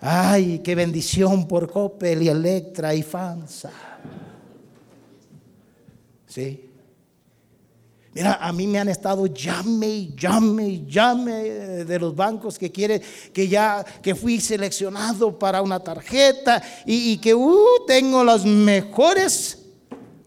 Ay, 0.00 0.60
qué 0.60 0.74
bendición 0.74 1.46
por 1.46 1.70
Coppel 1.70 2.22
y 2.22 2.28
Electra 2.28 2.94
y 2.94 3.02
FANSA. 3.02 3.70
Sí. 6.26 6.69
Mira, 8.12 8.34
a 8.40 8.52
mí 8.52 8.66
me 8.66 8.80
han 8.80 8.88
estado 8.88 9.26
llame 9.26 9.86
y 9.86 10.14
llame 10.16 10.68
y 10.68 10.86
llame 10.86 11.32
de 11.84 11.98
los 11.98 12.14
bancos 12.14 12.58
que 12.58 12.72
quiere 12.72 13.00
que 13.32 13.46
ya 13.46 13.84
que 14.02 14.16
fui 14.16 14.40
seleccionado 14.40 15.38
para 15.38 15.62
una 15.62 15.78
tarjeta 15.78 16.60
y, 16.84 17.18
que 17.18 17.32
uh, 17.32 17.84
tengo 17.86 18.24
las 18.24 18.44
mejores 18.44 19.58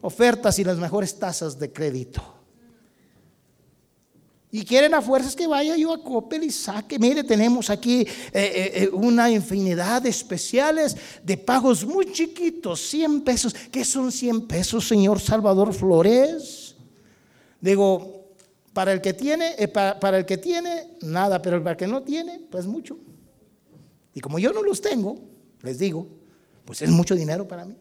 ofertas 0.02 0.58
y 0.60 0.64
las 0.64 0.78
mejores 0.78 1.20
tasas 1.20 1.60
de 1.60 1.74
crédito. 1.74 2.24
Y 4.50 4.64
quieren 4.64 4.94
a 4.94 5.02
fuerzas 5.02 5.36
que 5.36 5.48
vaya 5.48 5.76
yo 5.76 5.92
a 5.92 6.04
Coppel 6.04 6.44
y 6.44 6.52
saque. 6.52 7.00
Mire, 7.00 7.24
tenemos 7.24 7.72
aquí 7.72 8.02
eh, 8.02 8.08
eh, 8.34 8.72
eh, 8.76 8.90
una 8.94 9.30
infinidad 9.32 10.04
de 10.04 10.10
especiales 10.10 10.96
de 11.24 11.38
pagos 11.38 11.84
muy 11.84 12.12
chiquitos, 12.12 12.80
100 12.82 13.22
pesos. 13.22 13.56
¿Qué 13.72 13.84
son 13.84 14.12
100 14.12 14.48
pesos, 14.48 14.88
señor 14.88 15.20
Salvador 15.20 15.74
Flores? 15.74 16.63
Digo, 17.64 18.26
para 18.74 18.92
el 18.92 19.00
que 19.00 19.14
tiene, 19.14 19.56
para, 19.70 19.98
para, 19.98 20.18
el 20.18 20.26
que 20.26 20.38
tiene, 20.38 20.98
nada, 21.02 21.42
pero 21.42 21.60
para 21.60 21.72
el 21.72 21.78
que 21.78 21.88
no 21.88 22.04
tiene, 22.04 22.42
pues 22.52 22.66
mucho. 22.66 22.98
Y 24.14 24.20
como 24.20 24.38
yo 24.38 24.52
no 24.52 24.62
los 24.62 24.82
tengo, 24.82 25.18
les 25.62 25.80
digo, 25.80 26.06
pues 26.66 26.82
es 26.82 26.90
mucho 26.90 27.16
dinero 27.16 27.48
para 27.48 27.64
mí. 27.64 27.74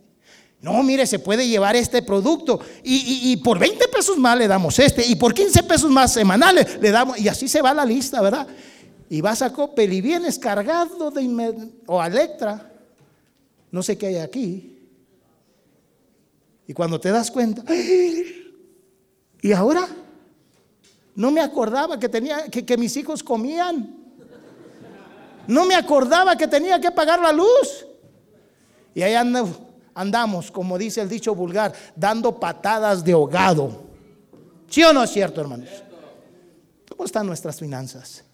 No, 0.61 0.80
mire, 0.85 1.05
se 1.05 1.18
puede 1.18 1.49
llevar 1.49 1.74
este 1.74 2.01
producto 2.01 2.61
y, 2.85 3.37
por 3.39 3.59
20 3.59 3.89
pesos 3.89 4.16
más 4.18 4.39
le 4.39 4.47
damos 4.47 4.78
este 4.78 5.05
y 5.05 5.16
por 5.16 5.35
15 5.35 5.64
pesos 5.64 5.91
más 5.91 6.12
semanales 6.12 6.80
le 6.80 6.93
damos 6.93 7.18
y 7.18 7.26
así 7.26 7.49
se 7.49 7.61
va 7.61 7.74
la 7.74 7.85
lista, 7.85 8.22
¿verdad? 8.22 8.47
Y 9.11 9.20
vas 9.20 9.43
a 9.43 9.53
Coppel 9.53 9.93
y 9.93 10.01
vienes 10.01 10.39
cargado 10.39 11.11
de 11.11 11.72
o 11.87 12.01
a 12.01 12.07
Electra, 12.07 12.70
no 13.72 13.83
sé 13.83 13.99
qué 13.99 14.07
hay 14.07 14.16
aquí. 14.18 14.78
Y 16.68 16.72
cuando 16.72 17.01
te 17.01 17.11
das 17.11 17.33
cuenta, 17.33 17.64
¿y 19.43 19.53
ahora? 19.53 19.86
No 21.14 21.30
me 21.30 21.43
acordaba 21.43 21.99
que 21.99 22.09
tenía 22.09 22.49
que, 22.49 22.76
mis 22.78 22.97
hijos 22.97 23.22
comían. 23.22 23.95
No 25.47 25.66
me 25.66 25.74
acordaba 25.74 26.34
que 26.36 26.49
tenía 26.49 26.80
que 26.80 26.90
pagar 26.90 27.20
la 27.20 27.32
luz. 27.32 27.84
Y 28.95 29.03
ahí 29.03 29.14
ando 29.14 29.72
andamos, 29.95 30.51
como 30.51 30.78
dice 30.78 31.01
el 31.01 31.09
dicho 31.09 31.34
vulgar, 31.34 31.74
dando 31.95 32.38
patadas 32.38 33.05
de 33.05 33.12
ahogado. 33.12 33.82
¿Sí 34.68 34.82
o 34.82 34.93
no 34.93 35.03
es 35.03 35.11
cierto, 35.11 35.40
hermanos? 35.40 35.68
¿Cómo 36.88 37.05
están 37.05 37.26
nuestras 37.26 37.59
finanzas? 37.59 38.24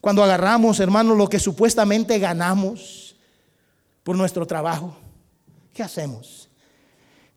Cuando 0.00 0.22
agarramos, 0.22 0.80
hermanos, 0.80 1.16
lo 1.16 1.28
que 1.28 1.38
supuestamente 1.38 2.18
ganamos 2.18 3.16
por 4.02 4.16
nuestro 4.16 4.46
trabajo, 4.46 4.96
¿qué 5.72 5.82
hacemos? 5.82 6.45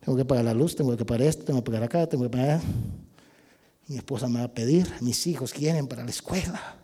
Tengo 0.09 0.17
que 0.17 0.25
pagar 0.25 0.43
la 0.43 0.55
luz, 0.55 0.75
tengo 0.75 0.97
que 0.97 1.05
pagar 1.05 1.27
esto, 1.27 1.43
tengo 1.43 1.63
que 1.63 1.69
pagar 1.69 1.83
acá, 1.83 2.07
tengo 2.07 2.23
que 2.23 2.31
pagar. 2.31 2.59
Mi 3.85 3.97
esposa 3.97 4.27
me 4.27 4.39
va 4.39 4.45
a 4.45 4.51
pedir, 4.51 4.91
mis 5.01 5.27
hijos 5.27 5.53
quieren 5.53 5.85
para 5.85 6.03
la 6.03 6.09
escuela. 6.09 6.77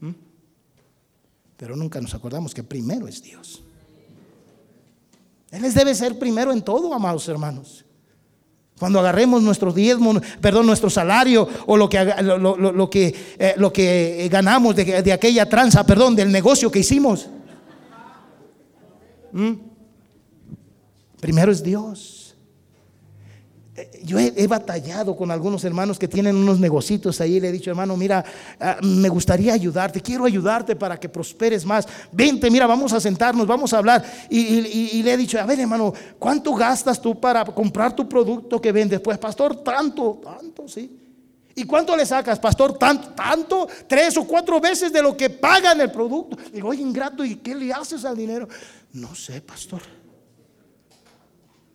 ¿Mm? 0.00 0.10
Pero 1.56 1.76
nunca 1.76 2.00
nos 2.00 2.14
acordamos 2.14 2.52
que 2.52 2.64
primero 2.64 3.06
es 3.06 3.22
Dios. 3.22 3.62
Él 5.52 5.62
les 5.62 5.72
debe 5.72 5.94
ser 5.94 6.18
primero 6.18 6.50
en 6.50 6.62
todo, 6.62 6.92
amados 6.92 7.28
hermanos. 7.28 7.84
Cuando 8.76 8.98
agarremos 8.98 9.40
nuestro 9.40 9.72
diezmo, 9.72 10.20
perdón, 10.40 10.66
nuestro 10.66 10.90
salario 10.90 11.48
o 11.66 11.76
lo 11.76 11.88
que, 11.88 12.04
lo, 12.22 12.90
que, 12.90 13.14
eh, 13.38 13.54
lo 13.56 13.72
que 13.72 14.28
ganamos 14.32 14.74
de, 14.74 15.00
de, 15.00 15.12
aquella 15.12 15.48
tranza, 15.48 15.86
perdón, 15.86 16.16
del 16.16 16.32
negocio 16.32 16.72
que 16.72 16.80
hicimos. 16.80 17.28
¿Mm? 19.30 19.70
Primero 21.22 21.52
es 21.52 21.62
Dios. 21.62 22.34
Yo 24.02 24.18
he, 24.18 24.46
batallado 24.48 25.16
con 25.16 25.30
algunos 25.30 25.62
hermanos 25.62 25.96
que 25.96 26.08
tienen 26.08 26.34
unos 26.34 26.58
negocios 26.58 27.20
ahí. 27.20 27.38
Le 27.38 27.48
he 27.48 27.52
dicho, 27.52 27.70
hermano, 27.70 27.96
mira, 27.96 28.24
ah, 28.58 28.78
me 28.82 29.08
gustaría 29.08 29.54
ayudarte, 29.54 30.00
quiero 30.00 30.24
ayudarte 30.24 30.74
para 30.74 30.98
que 30.98 31.08
prosperes 31.08 31.64
más. 31.64 31.86
Vente, 32.10 32.50
mira, 32.50 32.66
vamos 32.66 32.92
a 32.92 32.98
sentarnos, 33.00 33.46
vamos 33.46 33.72
a 33.72 33.78
hablar. 33.78 34.04
Y, 34.28 35.00
le 35.04 35.12
he 35.12 35.16
dicho, 35.16 35.38
a 35.38 35.46
ver, 35.46 35.60
hermano, 35.60 35.94
¿cuánto 36.18 36.54
gastas 36.56 37.00
tú 37.00 37.20
para 37.20 37.44
comprar 37.44 37.94
tu 37.94 38.08
producto 38.08 38.60
que 38.60 38.72
vendes? 38.72 38.98
Pues, 38.98 39.16
pastor, 39.16 39.62
tanto, 39.62 40.20
tanto, 40.24 40.66
sí. 40.66 40.98
¿Y 41.54 41.62
cuánto 41.62 41.96
le 41.96 42.04
sacas, 42.04 42.40
pastor? 42.40 42.76
Tanto, 42.76 43.10
tanto, 43.10 43.68
tres 43.86 44.16
o 44.16 44.24
cuatro 44.24 44.60
veces 44.60 44.92
de 44.92 45.00
lo 45.00 45.16
que 45.16 45.30
pagan 45.30 45.80
el 45.80 45.92
producto. 45.92 46.36
Digo, 46.52 46.70
oye, 46.70 46.82
ingrato, 46.82 47.24
¿y 47.24 47.36
qué 47.36 47.54
le 47.54 47.72
haces 47.72 48.04
al 48.04 48.16
dinero? 48.16 48.48
No 48.94 49.14
sé, 49.14 49.40
pastor. 49.40 50.01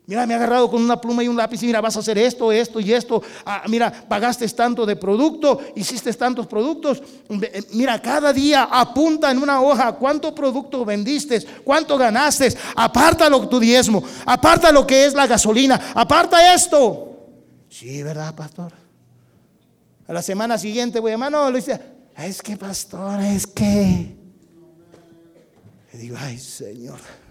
Mira, 0.08 0.26
me 0.26 0.34
ha 0.34 0.38
agarrado 0.38 0.72
con 0.72 0.82
una 0.82 1.02
pluma 1.02 1.22
y 1.22 1.28
un 1.28 1.36
lápiz 1.36 1.62
y 1.62 1.66
mira, 1.66 1.82
vas 1.82 1.98
a 1.98 2.00
hacer 2.00 2.18
esto, 2.18 2.50
esto 2.50 2.80
y 2.80 2.94
esto. 2.94 3.22
Ah, 3.46 3.64
mira, 3.68 3.92
pagaste 3.92 4.48
tanto 4.48 4.86
de 4.86 4.96
producto, 4.96 5.60
hiciste 5.76 6.14
tantos 6.14 6.48
productos. 6.48 7.04
Eh, 7.30 7.64
mira, 7.74 8.02
cada 8.02 8.32
día 8.32 8.70
apunta 8.72 9.30
en 9.30 9.38
una 9.38 9.62
hoja 9.62 9.92
cuánto 9.92 10.34
producto 10.34 10.86
vendiste, 10.86 11.46
cuánto 11.62 11.98
ganaste. 11.98 12.56
Aparta 12.78 13.30
lo 13.30 13.50
tu 13.50 13.60
diezmo, 13.60 14.02
aparta 14.26 14.72
lo 14.72 14.88
que 14.88 15.06
es 15.06 15.14
la 15.14 15.28
gasolina, 15.28 15.92
aparta 15.94 16.54
esto. 16.54 17.18
Sí, 17.68 18.02
¿verdad, 18.02 18.34
pastor? 18.34 18.72
A 20.08 20.14
la 20.14 20.22
semana 20.22 20.58
siguiente 20.58 21.02
voy, 21.02 21.12
hermano, 21.12 21.52
le 21.52 21.58
dice, 21.58 21.82
es 22.16 22.42
que, 22.42 22.56
pastor, 22.56 23.20
es 23.20 23.46
que. 23.46 24.16
Le 25.92 26.00
digo, 26.00 26.16
ay, 26.18 26.38
Señor. 26.38 27.27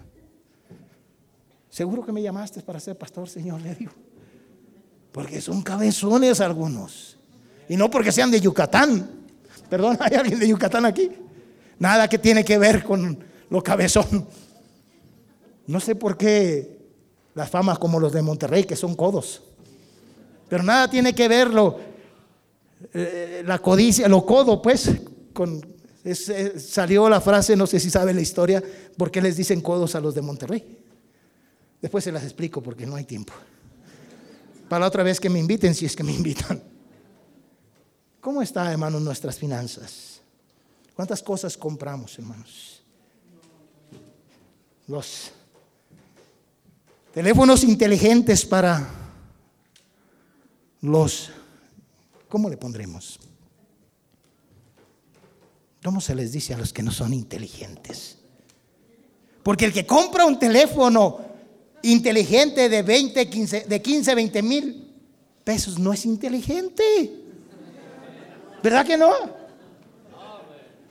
Seguro 1.77 2.03
que 2.03 2.11
me 2.11 2.23
llamaste 2.23 2.63
para 2.63 2.79
ser 2.79 2.97
pastor, 2.97 3.29
Señor, 3.29 3.61
le 3.61 3.75
digo. 3.75 3.91
Porque 5.11 5.39
son 5.39 5.61
cabezones 5.61 6.41
algunos. 6.41 7.19
Y 7.69 7.77
no 7.77 7.87
porque 7.87 8.11
sean 8.11 8.31
de 8.31 8.41
Yucatán. 8.41 9.07
Perdón, 9.69 9.95
¿hay 10.01 10.15
alguien 10.15 10.39
de 10.39 10.47
Yucatán 10.47 10.87
aquí? 10.87 11.11
Nada 11.77 12.09
que 12.09 12.17
tiene 12.17 12.43
que 12.43 12.57
ver 12.57 12.83
con 12.83 13.23
lo 13.51 13.61
cabezón. 13.61 14.27
No 15.67 15.79
sé 15.79 15.93
por 15.93 16.17
qué 16.17 16.79
las 17.35 17.47
famas 17.47 17.77
como 17.77 17.99
los 17.99 18.11
de 18.11 18.23
Monterrey, 18.23 18.63
que 18.63 18.75
son 18.75 18.95
codos. 18.95 19.43
Pero 20.49 20.63
nada 20.63 20.89
tiene 20.89 21.13
que 21.13 21.27
ver 21.27 21.53
lo, 21.53 21.79
eh, 22.91 23.43
la 23.45 23.59
codicia, 23.59 24.07
lo 24.07 24.25
codo, 24.25 24.63
pues, 24.63 24.89
con, 25.31 25.63
eh, 26.03 26.15
salió 26.57 27.07
la 27.07 27.21
frase, 27.21 27.55
no 27.55 27.67
sé 27.67 27.79
si 27.79 27.91
saben 27.91 28.15
la 28.15 28.23
historia, 28.23 28.63
por 28.97 29.11
qué 29.11 29.21
les 29.21 29.37
dicen 29.37 29.61
codos 29.61 29.93
a 29.93 29.99
los 29.99 30.15
de 30.15 30.23
Monterrey. 30.23 30.86
Después 31.81 32.03
se 32.03 32.11
las 32.11 32.23
explico 32.23 32.61
porque 32.61 32.85
no 32.85 32.95
hay 32.95 33.03
tiempo. 33.03 33.33
Para 34.69 34.87
otra 34.87 35.03
vez 35.03 35.19
que 35.19 35.29
me 35.29 35.39
inviten, 35.39 35.73
si 35.75 35.85
es 35.85 35.95
que 35.95 36.03
me 36.03 36.11
invitan. 36.11 36.61
¿Cómo 38.19 38.41
está, 38.41 38.71
hermanos, 38.71 39.01
nuestras 39.01 39.37
finanzas? 39.37 40.21
¿Cuántas 40.93 41.21
cosas 41.21 41.55
compramos, 41.55 42.17
hermanos? 42.17 42.81
Los 44.87 45.31
teléfonos 47.13 47.63
inteligentes 47.63 48.45
para 48.45 48.87
los, 50.81 51.29
¿cómo 52.27 52.49
le 52.49 52.57
pondremos? 52.57 53.19
¿Cómo 55.83 56.01
se 56.01 56.15
les 56.15 56.31
dice 56.31 56.53
a 56.53 56.57
los 56.57 56.73
que 56.73 56.83
no 56.83 56.91
son 56.91 57.13
inteligentes? 57.13 58.17
Porque 59.43 59.65
el 59.65 59.73
que 59.73 59.85
compra 59.85 60.25
un 60.25 60.37
teléfono 60.37 61.26
inteligente 61.83 62.69
de 62.69 62.81
20, 62.81 63.29
15, 63.29 63.61
de 63.61 63.81
15, 63.81 64.15
20 64.15 64.41
mil 64.41 64.87
pesos 65.43 65.79
no 65.79 65.93
es 65.93 66.05
inteligente. 66.05 67.23
¿Verdad 68.61 68.85
que 68.85 68.97
no? 68.97 69.13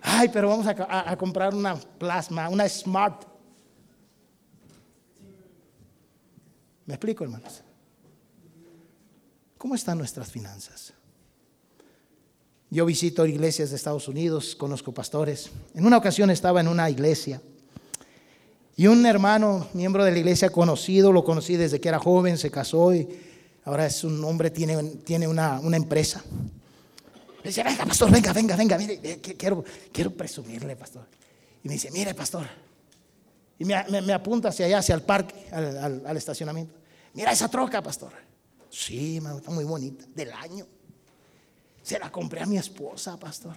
Ay, 0.01 0.30
pero 0.32 0.49
vamos 0.49 0.66
a, 0.66 1.16
comprar 1.16 1.55
una 1.55 1.76
plasma, 1.76 2.49
una 2.49 2.68
smart. 2.68 3.24
¿Me 6.87 6.95
explico, 6.95 7.24
hermanos? 7.24 7.62
¿Cómo 9.59 9.74
están 9.74 9.99
nuestras 9.99 10.30
finanzas? 10.30 10.95
Yo 12.70 12.87
visito 12.87 13.26
iglesias 13.26 13.70
de 13.70 13.76
Estados 13.76 14.07
Unidos, 14.07 14.55
conozco 14.55 14.95
pastores. 14.95 15.51
En 15.74 15.84
una 15.84 15.97
ocasión 15.97 16.30
estaba 16.30 16.61
en 16.61 16.68
una 16.68 16.89
iglesia 16.89 17.43
y 18.79 18.89
un 18.89 19.07
hermano, 19.07 19.68
miembro 19.72 20.05
de 20.05 20.11
la 20.11 20.18
iglesia 20.18 20.51
conocido, 20.51 21.11
lo 21.11 21.24
conocí 21.24 21.57
desde 21.57 21.81
que 21.81 21.89
era 21.89 21.99
joven, 21.99 22.37
se 22.37 22.51
casó 22.51 22.95
y 22.95 23.09
ahora 23.64 23.87
es 23.87 24.05
un 24.05 24.22
hombre, 24.22 24.51
tiene, 24.51 24.77
tiene 25.03 25.27
una, 25.27 25.61
empresa. 25.72 26.22
Le 27.43 27.49
dice, 27.49 27.62
venga, 27.62 27.87
pastor, 27.87 28.11
venga, 28.11 28.35
venga, 28.35 28.55
venga, 28.55 28.77
mire, 28.77 29.01
eh, 29.03 29.20
quiero, 29.20 29.64
quiero 29.91 30.11
presumirle, 30.11 30.77
pastor. 30.77 31.07
Y 31.64 31.68
me 31.68 31.74
dice, 31.74 31.91
mire, 31.91 32.12
pastor. 32.12 32.47
Y 33.59 33.64
me, 33.64 34.12
apunta 34.12 34.51
hacia 34.51 34.66
allá, 34.66 34.79
hacia 34.79 34.95
el 34.95 35.03
parque, 35.03 35.35
al, 35.51 36.03
al 36.05 36.16
estacionamiento. 36.18 36.74
Mira 37.14 37.33
esa 37.33 37.49
troca, 37.49 37.83
pastor. 37.83 38.12
Sí, 38.68 39.16
está 39.16 39.51
muy 39.53 39.64
bonita, 39.64 40.05
del 40.14 40.33
año. 40.33 40.66
Se 41.83 41.99
la 41.99 42.12
compré 42.12 42.43
a 42.43 42.47
mi 42.47 42.59
esposa, 42.59 43.18
pastor. 43.18 43.57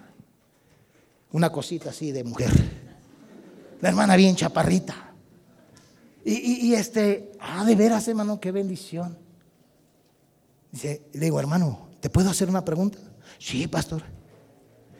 Una 1.32 1.52
cosita 1.52 1.90
así 1.90 2.10
de 2.10 2.24
mujer. 2.24 2.50
La 3.82 3.90
hermana 3.90 4.16
bien 4.16 4.34
chaparrita. 4.34 5.09
Y, 6.24 6.74
este, 6.74 7.32
ah, 7.40 7.64
de 7.64 7.74
veras, 7.74 8.06
hermano, 8.08 8.38
qué 8.38 8.52
bendición. 8.52 9.18
Dice, 10.70 11.02
le 11.12 11.20
digo, 11.20 11.40
hermano, 11.40 11.88
¿te 12.00 12.10
puedo 12.10 12.30
hacer 12.30 12.48
una 12.48 12.64
pregunta? 12.64 12.98
Sí, 13.38 13.66
pastor. 13.66 14.02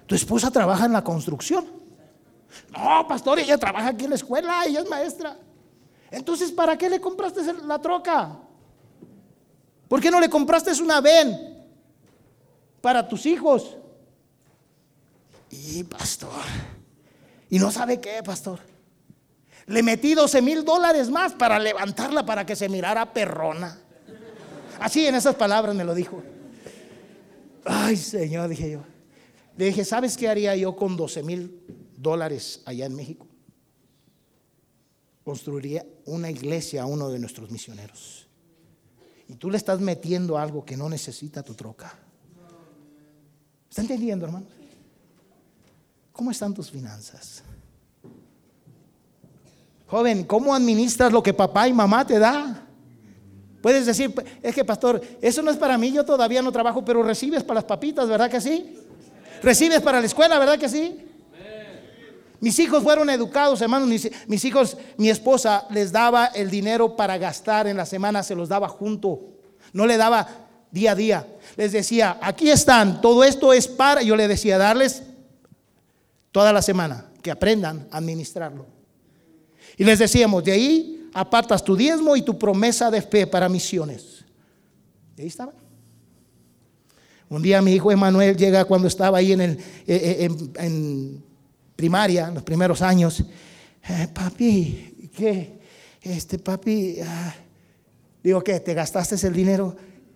¿Tu 0.07 0.15
esposa 0.15 0.51
trabaja 0.51 0.87
en 0.87 0.93
la 0.93 1.05
construcción? 1.05 1.67
No, 2.73 3.07
pastor, 3.07 3.39
ella 3.39 3.59
trabaja 3.59 3.89
aquí 3.89 4.05
en 4.05 4.11
la 4.11 4.17
escuela, 4.17 4.65
ella 4.67 4.81
es 4.81 4.89
maestra. 4.89 5.39
Entonces, 6.11 6.51
¿para 6.51 6.77
qué 6.77 6.91
le 6.91 7.01
compraste 7.01 7.41
la 7.65 7.79
troca? 7.79 8.39
¿Por 9.89 10.01
qué 10.01 10.11
no 10.11 10.19
le 10.19 10.29
compraste 10.29 10.73
una 10.83 11.01
ven? 11.01 11.51
para 12.81 13.07
tus 13.07 13.27
hijos. 13.27 13.77
Y 15.51 15.83
pastor, 15.85 16.45
y 17.49 17.59
no 17.59 17.73
sabe 17.73 18.01
qué, 18.01 18.23
pastor. 18.23 18.61
Le 19.71 19.85
metí 19.85 20.15
12 20.15 20.43
mil 20.43 20.65
dólares 20.65 21.11
más 21.11 21.33
para 21.33 21.57
levantarla 21.61 22.27
para 22.27 22.45
que 22.45 22.57
se 22.57 22.69
mirara 22.69 23.13
perrona. 23.13 23.79
Así 24.81 25.07
en 25.07 25.15
esas 25.15 25.37
palabras 25.37 25.77
me 25.77 25.85
lo 25.85 25.95
dijo. 25.95 26.21
Ay, 27.65 27.97
Señor, 27.97 28.49
dije 28.49 28.69
yo. 28.69 28.81
Le 29.57 29.67
dije, 29.67 29.85
¿sabes 29.85 30.17
qué 30.17 30.29
haría 30.29 30.57
yo 30.57 30.75
con 30.75 30.97
12 30.97 31.23
mil 31.23 31.63
dólares 31.97 32.63
allá 32.65 32.87
en 32.87 32.97
México? 32.97 33.29
Construiría 35.23 35.87
una 36.05 36.33
iglesia 36.33 36.83
a 36.83 36.87
uno 36.87 37.09
de 37.09 37.21
nuestros 37.21 37.53
misioneros. 37.53 38.27
Y 39.29 39.37
tú 39.37 39.53
le 39.53 39.57
estás 39.57 39.79
metiendo 39.79 40.37
algo 40.37 40.65
que 40.65 40.77
no 40.77 40.89
necesita 40.89 41.45
tu 41.45 41.55
troca. 41.55 41.97
¿Está 43.69 43.83
entendiendo, 43.83 44.27
hermano? 44.27 44.47
¿Cómo 46.11 46.33
están 46.33 46.53
tus 46.55 46.73
finanzas? 46.73 47.45
Joven, 49.91 50.25
¿cómo 50.25 50.55
administras 50.55 51.13
lo 51.13 51.23
que 51.23 51.35
papá 51.35 51.67
y 51.67 51.73
mamá 51.73 52.07
te 52.07 52.19
da? 52.19 52.65
Puedes 53.61 53.87
decir, 53.87 54.15
es 54.43 54.55
que 54.55 54.65
pastor, 54.65 55.01
eso 55.21 55.43
no 55.43 55.51
es 55.51 55.57
para 55.57 55.77
mí, 55.77 55.93
yo 55.93 56.05
todavía 56.05 56.41
no 56.41 56.53
trabajo, 56.53 56.85
pero 56.85 57.03
recibes 57.03 57.43
para 57.43 57.57
las 57.57 57.65
papitas, 57.65 58.09
¿verdad 58.09 58.31
que 58.31 58.41
sí? 58.41 58.79
Recibes 59.43 59.81
para 59.81 60.01
la 60.01 60.07
escuela, 60.07 60.39
¿verdad 60.39 60.59
que 60.59 60.69
sí? 60.69 61.07
Mis 62.39 62.59
hijos 62.59 62.83
fueron 62.83 63.11
educados, 63.11 63.61
hermanos, 63.61 63.89
mis, 63.89 64.11
mis, 64.27 64.45
hijos, 64.45 64.77
mi 64.97 65.11
esposa 65.11 65.67
les 65.71 65.93
daba 65.93 66.27
el 66.27 66.49
dinero 66.49 66.97
para 66.97 67.19
gastar 67.19 67.67
en 67.67 67.77
la 67.77 67.85
semana, 67.85 68.23
se 68.23 68.35
los 68.35 68.49
daba 68.49 68.69
junto, 68.69 69.21
no 69.73 69.87
le 69.87 69.97
daba 69.99 70.27
día 70.71 70.93
a 70.93 70.95
día 70.95 71.27
les 71.57 71.73
decía, 71.73 72.19
aquí 72.23 72.51
están, 72.51 73.01
todo 73.01 73.25
esto 73.25 73.53
es 73.53 73.69
para, 73.69 74.03
yo 74.03 74.17
le 74.17 74.29
decía, 74.29 74.57
darles 74.57 75.03
toda 76.33 76.53
la 76.53 76.63
semana, 76.63 77.07
que 77.23 77.31
aprendan 77.31 77.89
a 77.91 77.99
administrarlo. 77.99 78.80
Y 79.81 79.85
les 79.85 79.99
decíamos, 79.99 80.45
de 80.45 80.53
ahí 80.53 81.09
apartas 81.15 81.65
tu 81.65 81.75
diezmo 81.75 82.15
y 82.15 82.21
tu 82.21 82.39
promesa 82.39 82.91
de 82.91 83.01
fe 83.01 83.27
para 83.27 83.49
misiones. 83.49 84.27
Y 85.17 85.23
ahí 85.23 85.29
estaba. 85.29 85.55
Un 87.31 87.41
día 87.41 87.63
mi 87.63 87.73
hijo 87.73 87.91
Emanuel 87.91 88.37
llega 88.37 88.67
cuando 88.67 88.89
estaba 88.89 89.17
ahí 89.17 89.33
en, 89.33 89.41
el, 89.41 89.53
eh, 89.87 90.29
eh, 90.29 90.31
en, 90.57 91.25
primaria, 91.75 92.29
en 92.29 92.35
los 92.35 92.43
primeros 92.43 92.83
años. 92.83 93.25
Eh, 93.89 94.09
papi, 94.13 95.11
¿qué? 95.17 95.59
Este 96.03 96.39
papi, 96.39 96.99
ah, 97.03 97.35
digo, 98.23 98.45
¿qué? 98.45 98.61
¿Te 98.61 98.75
gastaste 98.75 99.27
el 99.27 99.33
dinero? 99.33 99.75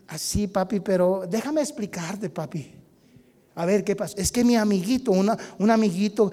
Así, 0.09 0.47
papi, 0.47 0.81
pero 0.81 1.25
déjame 1.27 1.63
explicarte, 1.63 2.29
papi. 2.29 2.71
A 3.55 3.65
ver 3.65 3.83
qué 3.83 3.97
pasa. 3.97 4.15
Es 4.19 4.31
que 4.31 4.45
mi 4.45 4.57
amiguito, 4.57 5.11
una, 5.13 5.39
un 5.59 5.71
amiguito, 5.71 6.31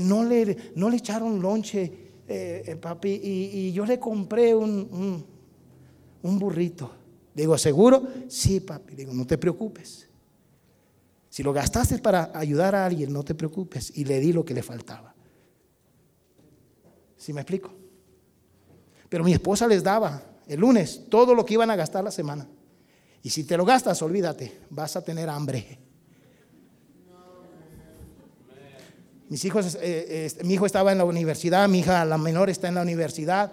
no, 0.00 0.24
le, 0.24 0.72
no 0.74 0.90
le 0.90 0.96
echaron 0.96 1.40
lonche, 1.40 2.03
eh, 2.28 2.76
papi, 2.80 3.20
y, 3.22 3.72
yo 3.72 3.84
le 3.84 3.98
compré 3.98 4.54
un, 4.54 5.24
un, 6.22 6.38
burrito. 6.38 6.90
Digo, 7.34 7.58
¿seguro? 7.58 8.06
Sí, 8.28 8.60
papi. 8.60 8.94
Digo, 8.94 9.12
no 9.12 9.26
te 9.26 9.38
preocupes. 9.38 10.08
Si 11.28 11.42
lo 11.42 11.52
gastaste 11.52 11.98
para 11.98 12.30
ayudar 12.32 12.74
a 12.74 12.86
alguien, 12.86 13.12
no 13.12 13.24
te 13.24 13.34
preocupes. 13.34 13.92
Y 13.96 14.04
le 14.04 14.20
di 14.20 14.32
lo 14.32 14.44
que 14.44 14.54
le 14.54 14.62
faltaba. 14.62 15.14
¿Sí 17.16 17.32
me 17.32 17.40
explico? 17.40 17.74
Pero 19.08 19.24
mi 19.24 19.32
esposa 19.32 19.66
les 19.66 19.82
daba 19.82 20.22
el 20.46 20.60
lunes 20.60 21.04
todo 21.08 21.34
lo 21.34 21.44
que 21.44 21.54
iban 21.54 21.70
a 21.70 21.76
gastar 21.76 22.04
la 22.04 22.10
semana. 22.10 22.48
Y 23.22 23.30
si 23.30 23.44
te 23.44 23.56
lo 23.56 23.64
gastas, 23.64 24.02
olvídate, 24.02 24.60
vas 24.70 24.96
a 24.96 25.02
tener 25.02 25.28
hambre. 25.28 25.78
Mis 29.28 29.44
hijos, 29.44 29.78
eh, 29.80 30.30
mi 30.44 30.54
hijo 30.54 30.66
estaba 30.66 30.92
en 30.92 30.98
la 30.98 31.04
universidad, 31.04 31.68
mi 31.68 31.80
hija, 31.80 32.04
la 32.04 32.18
menor, 32.18 32.50
está 32.50 32.68
en 32.68 32.74
la 32.74 32.82
universidad. 32.82 33.52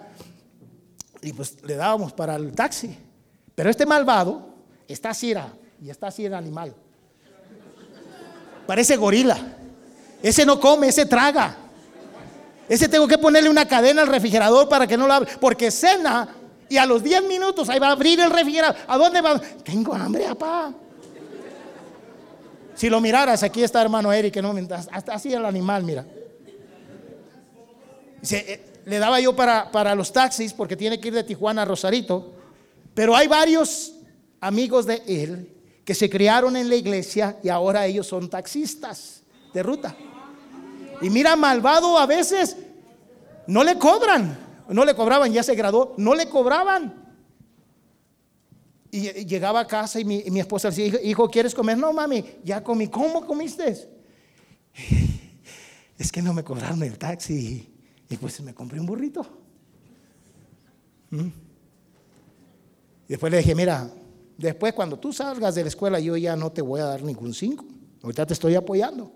Y 1.22 1.32
pues 1.32 1.62
le 1.62 1.76
dábamos 1.76 2.12
para 2.12 2.36
el 2.36 2.52
taxi. 2.52 2.96
Pero 3.54 3.70
este 3.70 3.86
malvado 3.86 4.54
está 4.88 5.10
así, 5.10 5.34
y 5.80 5.90
está 5.90 6.08
así 6.08 6.24
el 6.26 6.34
animal. 6.34 6.74
Parece 8.66 8.96
gorila. 8.96 9.38
Ese 10.22 10.46
no 10.46 10.60
come, 10.60 10.88
ese 10.88 11.06
traga. 11.06 11.56
Ese 12.68 12.88
tengo 12.88 13.08
que 13.08 13.18
ponerle 13.18 13.50
una 13.50 13.66
cadena 13.66 14.02
al 14.02 14.08
refrigerador 14.08 14.68
para 14.68 14.86
que 14.86 14.96
no 14.96 15.06
lo 15.06 15.12
abra. 15.12 15.30
Porque 15.40 15.70
cena 15.70 16.28
y 16.68 16.78
a 16.78 16.86
los 16.86 17.02
10 17.02 17.24
minutos 17.24 17.68
ahí 17.68 17.78
va 17.78 17.88
a 17.88 17.92
abrir 17.92 18.20
el 18.20 18.30
refrigerador. 18.30 18.76
¿A 18.86 18.96
dónde 18.96 19.20
va? 19.20 19.38
Tengo 19.38 19.94
hambre, 19.94 20.24
papá. 20.28 20.72
Si 22.82 22.90
lo 22.90 23.00
miraras, 23.00 23.44
aquí 23.44 23.62
está 23.62 23.80
hermano 23.80 24.12
Eric, 24.12 24.38
no, 24.38 24.52
hasta 24.90 25.14
así 25.14 25.32
el 25.32 25.44
animal, 25.44 25.84
mira. 25.84 26.04
Eh, 28.28 28.80
le 28.84 28.98
daba 28.98 29.20
yo 29.20 29.36
para, 29.36 29.70
para 29.70 29.94
los 29.94 30.12
taxis 30.12 30.52
porque 30.52 30.74
tiene 30.74 30.98
que 30.98 31.06
ir 31.06 31.14
de 31.14 31.22
Tijuana 31.22 31.62
a 31.62 31.64
Rosarito. 31.64 32.32
Pero 32.92 33.14
hay 33.14 33.28
varios 33.28 33.92
amigos 34.40 34.86
de 34.86 35.00
él 35.06 35.48
que 35.84 35.94
se 35.94 36.10
criaron 36.10 36.56
en 36.56 36.68
la 36.68 36.74
iglesia 36.74 37.38
y 37.40 37.50
ahora 37.50 37.86
ellos 37.86 38.08
son 38.08 38.28
taxistas 38.28 39.22
de 39.54 39.62
ruta. 39.62 39.94
Y 41.00 41.08
mira, 41.08 41.36
malvado 41.36 41.96
a 41.96 42.06
veces 42.06 42.56
no 43.46 43.62
le 43.62 43.78
cobran 43.78 44.42
no 44.68 44.84
le 44.84 44.94
cobraban, 44.94 45.32
ya 45.32 45.42
se 45.42 45.54
graduó, 45.54 45.94
no 45.98 46.14
le 46.14 46.28
cobraban. 46.28 47.01
Y 48.94 49.24
llegaba 49.24 49.60
a 49.60 49.66
casa 49.66 49.98
y 50.00 50.04
mi, 50.04 50.38
esposa 50.38 50.68
decía, 50.68 51.00
hijo, 51.02 51.26
¿quieres 51.30 51.54
comer? 51.54 51.78
No, 51.78 51.94
mami, 51.94 52.22
ya 52.44 52.62
comí. 52.62 52.88
¿Cómo 52.88 53.26
comiste? 53.26 53.88
Es 55.98 56.10
que 56.10 56.20
no 56.20 56.34
me 56.34 56.42
cobraron 56.42 56.82
el 56.82 56.98
taxi. 56.98 57.72
Y 58.10 58.16
pues 58.16 58.40
me 58.42 58.52
compré 58.52 58.80
un 58.80 58.86
burrito. 58.86 59.24
¿Mm? 61.10 61.26
Y 61.26 63.08
después 63.08 63.30
le 63.30 63.38
dije, 63.38 63.54
mira, 63.54 63.88
después 64.36 64.74
cuando 64.74 64.98
tú 64.98 65.12
salgas 65.12 65.54
de 65.54 65.62
la 65.62 65.68
escuela 65.68 66.00
yo 66.00 66.16
ya 66.16 66.34
no 66.34 66.50
te 66.50 66.60
voy 66.60 66.80
a 66.80 66.86
dar 66.86 67.02
ningún 67.02 67.32
cinco. 67.32 67.64
Ahorita 68.02 68.26
te 68.26 68.34
estoy 68.34 68.56
apoyando. 68.56 69.12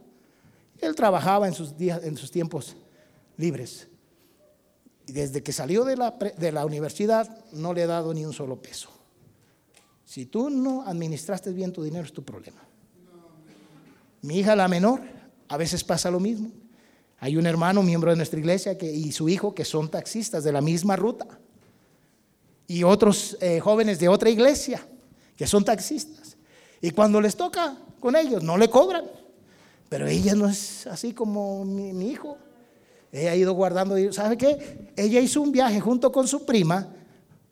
Él 0.79 0.95
trabajaba 0.95 1.49
en 1.49 1.55
sus 1.55 1.77
días, 1.77 2.03
en 2.05 2.17
sus 2.17 2.31
tiempos 2.31 2.77
libres. 3.37 3.89
Y 5.07 5.13
desde 5.13 5.43
que 5.43 5.53
salió 5.53 5.85
de 5.85 5.97
la, 5.97 6.13
de 6.13 6.53
la 6.53 6.65
universidad 6.65 7.45
no 7.53 7.75
le 7.75 7.83
he 7.83 7.87
dado 7.87 8.15
ni 8.15 8.25
un 8.25 8.33
solo 8.33 8.63
peso. 8.63 8.96
Si 10.07 10.25
tú 10.25 10.49
no 10.49 10.87
administraste 10.87 11.51
bien 11.51 11.73
tu 11.73 11.83
dinero 11.83 12.07
es 12.07 12.13
tu 12.13 12.23
problema. 12.23 12.63
Mi 14.23 14.39
hija, 14.39 14.55
la 14.55 14.69
menor, 14.69 15.01
a 15.49 15.57
veces 15.57 15.83
pasa 15.83 16.11
lo 16.11 16.21
mismo. 16.21 16.51
Hay 17.19 17.37
un 17.37 17.45
hermano, 17.45 17.83
miembro 17.83 18.11
de 18.11 18.17
nuestra 18.17 18.39
iglesia, 18.39 18.79
y 18.81 19.11
su 19.11 19.29
hijo 19.29 19.53
que 19.53 19.65
son 19.65 19.91
taxistas 19.91 20.45
de 20.45 20.53
la 20.53 20.61
misma 20.61 20.95
ruta. 20.95 21.27
Y 22.69 22.85
otros 22.85 23.37
eh, 23.41 23.59
jóvenes 23.59 23.99
de 23.99 24.09
otra 24.09 24.31
iglesia 24.31 24.87
que 25.37 25.47
son 25.47 25.65
taxistas. 25.65 26.37
Y 26.81 26.93
cuando 26.93 27.21
les 27.21 27.37
toca 27.37 27.77
con 27.99 28.15
ellos, 28.15 28.45
no 28.45 28.57
le 28.57 28.71
cobran. 28.71 29.05
Pero 29.89 30.07
ella 30.07 30.35
no 30.37 30.49
es 30.49 30.87
así 30.87 31.13
como 31.13 31.65
mi 31.65 32.11
hijo. 32.11 32.39
Ella 33.11 33.33
ha 33.33 33.37
ido 33.37 33.55
guardando, 33.55 33.97
¿sabe 34.13 34.37
qué? 34.37 34.93
Ella 34.95 35.19
hizo 35.21 35.41
un 35.41 35.51
viaje 35.51 35.81
junto 35.81 36.13
con 36.13 36.29
su 36.29 36.47
prima 36.47 36.89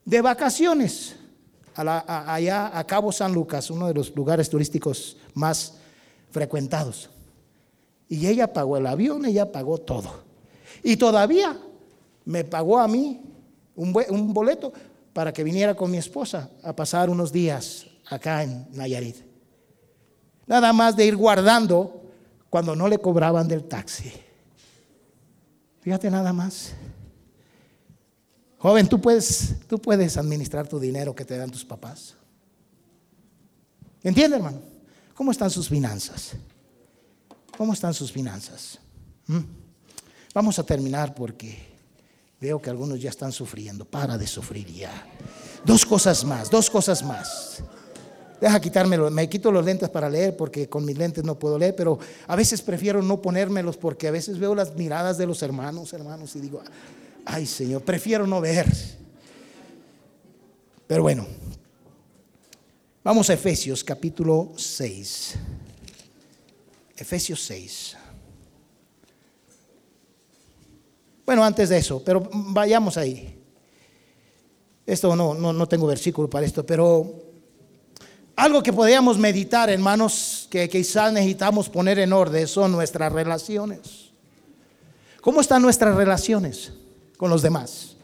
de 0.05 0.21
vacaciones 0.21 1.15
allá 1.75 2.77
a 2.77 2.83
Cabo 2.85 3.11
San 3.11 3.33
Lucas, 3.33 3.69
uno 3.69 3.87
de 3.87 3.93
los 3.93 4.15
lugares 4.15 4.49
turísticos 4.49 5.17
más 5.33 5.75
frecuentados. 6.31 7.09
Y 8.07 8.27
ella 8.27 8.51
pagó 8.53 8.77
el 8.77 8.87
avión, 8.87 9.25
ella 9.25 9.51
pagó 9.51 9.77
todo. 9.77 10.23
Y 10.83 10.97
todavía 10.97 11.57
me 12.25 12.43
pagó 12.43 12.79
a 12.79 12.87
mí 12.87 13.21
un, 13.75 13.93
un 14.09 14.33
boleto 14.33 14.71
para 15.13 15.33
que 15.33 15.43
viniera 15.43 15.75
con 15.75 15.89
mi 15.91 15.97
esposa 15.97 16.49
a 16.63 16.75
pasar 16.75 17.09
unos 17.09 17.31
días 17.31 17.85
acá 18.09 18.43
en 18.43 18.67
Nayarit. 18.71 19.17
Nada 20.47 20.73
más 20.73 20.95
de 20.95 21.05
ir 21.05 21.15
guardando 21.15 22.01
cuando 22.49 22.75
no 22.75 22.87
le 22.87 22.99
cobraban 22.99 23.47
del 23.47 23.63
taxi. 23.63 24.11
Fíjate 25.81 26.09
nada 26.11 26.33
más. 26.33 26.73
Joven, 28.65 28.89
tú 28.89 28.99
puedes, 28.99 29.53
tú 29.67 29.77
puedes 29.77 30.17
administrar 30.17 30.67
tu 30.67 30.79
dinero 30.79 31.13
que 31.13 31.23
te 31.23 31.37
dan 31.37 31.51
tus 31.51 31.63
papás. 31.63 32.15
¿Entiende, 34.01 34.37
hermano? 34.37 34.59
¿Cómo 35.13 35.29
están 35.29 35.51
sus 35.51 35.69
finanzas? 35.69 36.31
¿Cómo 37.55 37.73
están 37.73 37.93
sus 37.93 38.11
finanzas? 38.11 38.79
¿Mm? 39.27 39.41
Vamos 40.33 40.57
a 40.57 40.63
terminar 40.63 41.13
porque 41.13 41.59
veo 42.41 42.59
que 42.59 42.71
algunos 42.71 42.99
ya 42.99 43.11
están 43.11 43.31
sufriendo. 43.31 43.85
Para 43.85 44.17
de 44.17 44.25
sufrir 44.25 44.65
ya. 44.73 44.91
Dos 45.63 45.85
cosas 45.85 46.25
más, 46.25 46.49
dos 46.49 46.67
cosas 46.67 47.03
más. 47.03 47.61
Deja 48.41 48.59
quitármelo, 48.59 49.11
me 49.11 49.29
quito 49.29 49.51
los 49.51 49.63
lentes 49.63 49.89
para 49.89 50.09
leer 50.09 50.35
porque 50.35 50.67
con 50.67 50.85
mis 50.85 50.97
lentes 50.97 51.23
no 51.23 51.37
puedo 51.37 51.59
leer, 51.59 51.75
pero 51.75 51.99
a 52.25 52.35
veces 52.35 52.63
prefiero 52.63 53.03
no 53.03 53.21
ponérmelos 53.21 53.77
porque 53.77 54.07
a 54.07 54.11
veces 54.11 54.39
veo 54.39 54.55
las 54.55 54.73
miradas 54.73 55.19
de 55.19 55.27
los 55.27 55.43
hermanos, 55.43 55.93
hermanos, 55.93 56.35
y 56.35 56.39
digo, 56.39 56.63
ay 57.25 57.45
Señor, 57.45 57.81
prefiero 57.81 58.25
no 58.27 58.39
ver. 58.39 58.67
Pero 60.87 61.01
bueno, 61.01 61.25
vamos 63.03 63.29
a 63.29 63.33
Efesios 63.33 63.83
capítulo 63.83 64.53
6. 64.55 65.35
Efesios 66.95 67.41
6. 67.43 67.97
Bueno, 71.25 71.43
antes 71.43 71.69
de 71.69 71.77
eso, 71.77 72.03
pero 72.05 72.29
vayamos 72.31 72.97
ahí. 72.97 73.41
Esto 74.85 75.15
no, 75.15 75.33
no, 75.33 75.51
no 75.51 75.67
tengo 75.67 75.87
versículo 75.87 76.29
para 76.29 76.45
esto, 76.45 76.63
pero 76.63 77.23
algo 78.35 78.61
que 78.61 78.71
podríamos 78.71 79.17
meditar, 79.17 79.71
hermanos, 79.71 80.47
que 80.51 80.69
quizás 80.69 81.11
necesitamos 81.11 81.67
poner 81.67 81.97
en 81.97 82.13
orden 82.13 82.47
son 82.47 82.71
nuestras 82.71 83.11
relaciones. 83.11 84.11
¿Cómo 85.21 85.41
están 85.41 85.63
nuestras 85.63 85.95
relaciones 85.95 86.71
con 87.17 87.29
los 87.29 87.41
demás? 87.41 87.95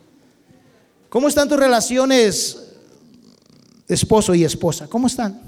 ¿Cómo 1.09 1.27
están 1.27 1.49
tus 1.49 1.59
relaciones 1.59 2.57
esposo 3.87 4.33
y 4.33 4.43
esposa? 4.43 4.87
¿Cómo 4.87 5.07
están? 5.07 5.41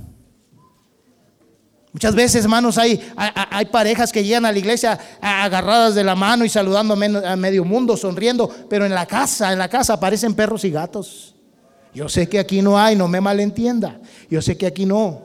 Muchas 1.93 2.15
veces, 2.15 2.43
hermanos, 2.43 2.79
hay, 2.79 2.99
hay, 3.15 3.65
parejas 3.65 4.11
que 4.11 4.23
llegan 4.23 4.45
a 4.45 4.51
la 4.51 4.57
iglesia 4.57 4.99
agarradas 5.21 5.93
de 5.93 6.03
la 6.03 6.15
mano 6.15 6.43
y 6.43 6.49
saludando 6.49 6.95
a 6.95 7.35
medio 7.35 7.63
mundo, 7.63 7.95
sonriendo, 7.95 8.49
pero 8.67 8.85
en 8.85 8.95
la 8.95 9.05
casa, 9.05 9.53
en 9.53 9.59
la 9.59 9.69
casa 9.69 9.93
aparecen 9.93 10.33
perros 10.33 10.65
y 10.65 10.71
gatos. 10.71 11.35
Yo 11.93 12.09
sé 12.09 12.27
que 12.27 12.39
aquí 12.39 12.63
no 12.63 12.79
hay, 12.79 12.95
no 12.95 13.07
me 13.07 13.21
malentienda. 13.21 14.01
Yo 14.27 14.41
sé 14.41 14.57
que 14.57 14.65
aquí 14.65 14.87
no. 14.87 15.21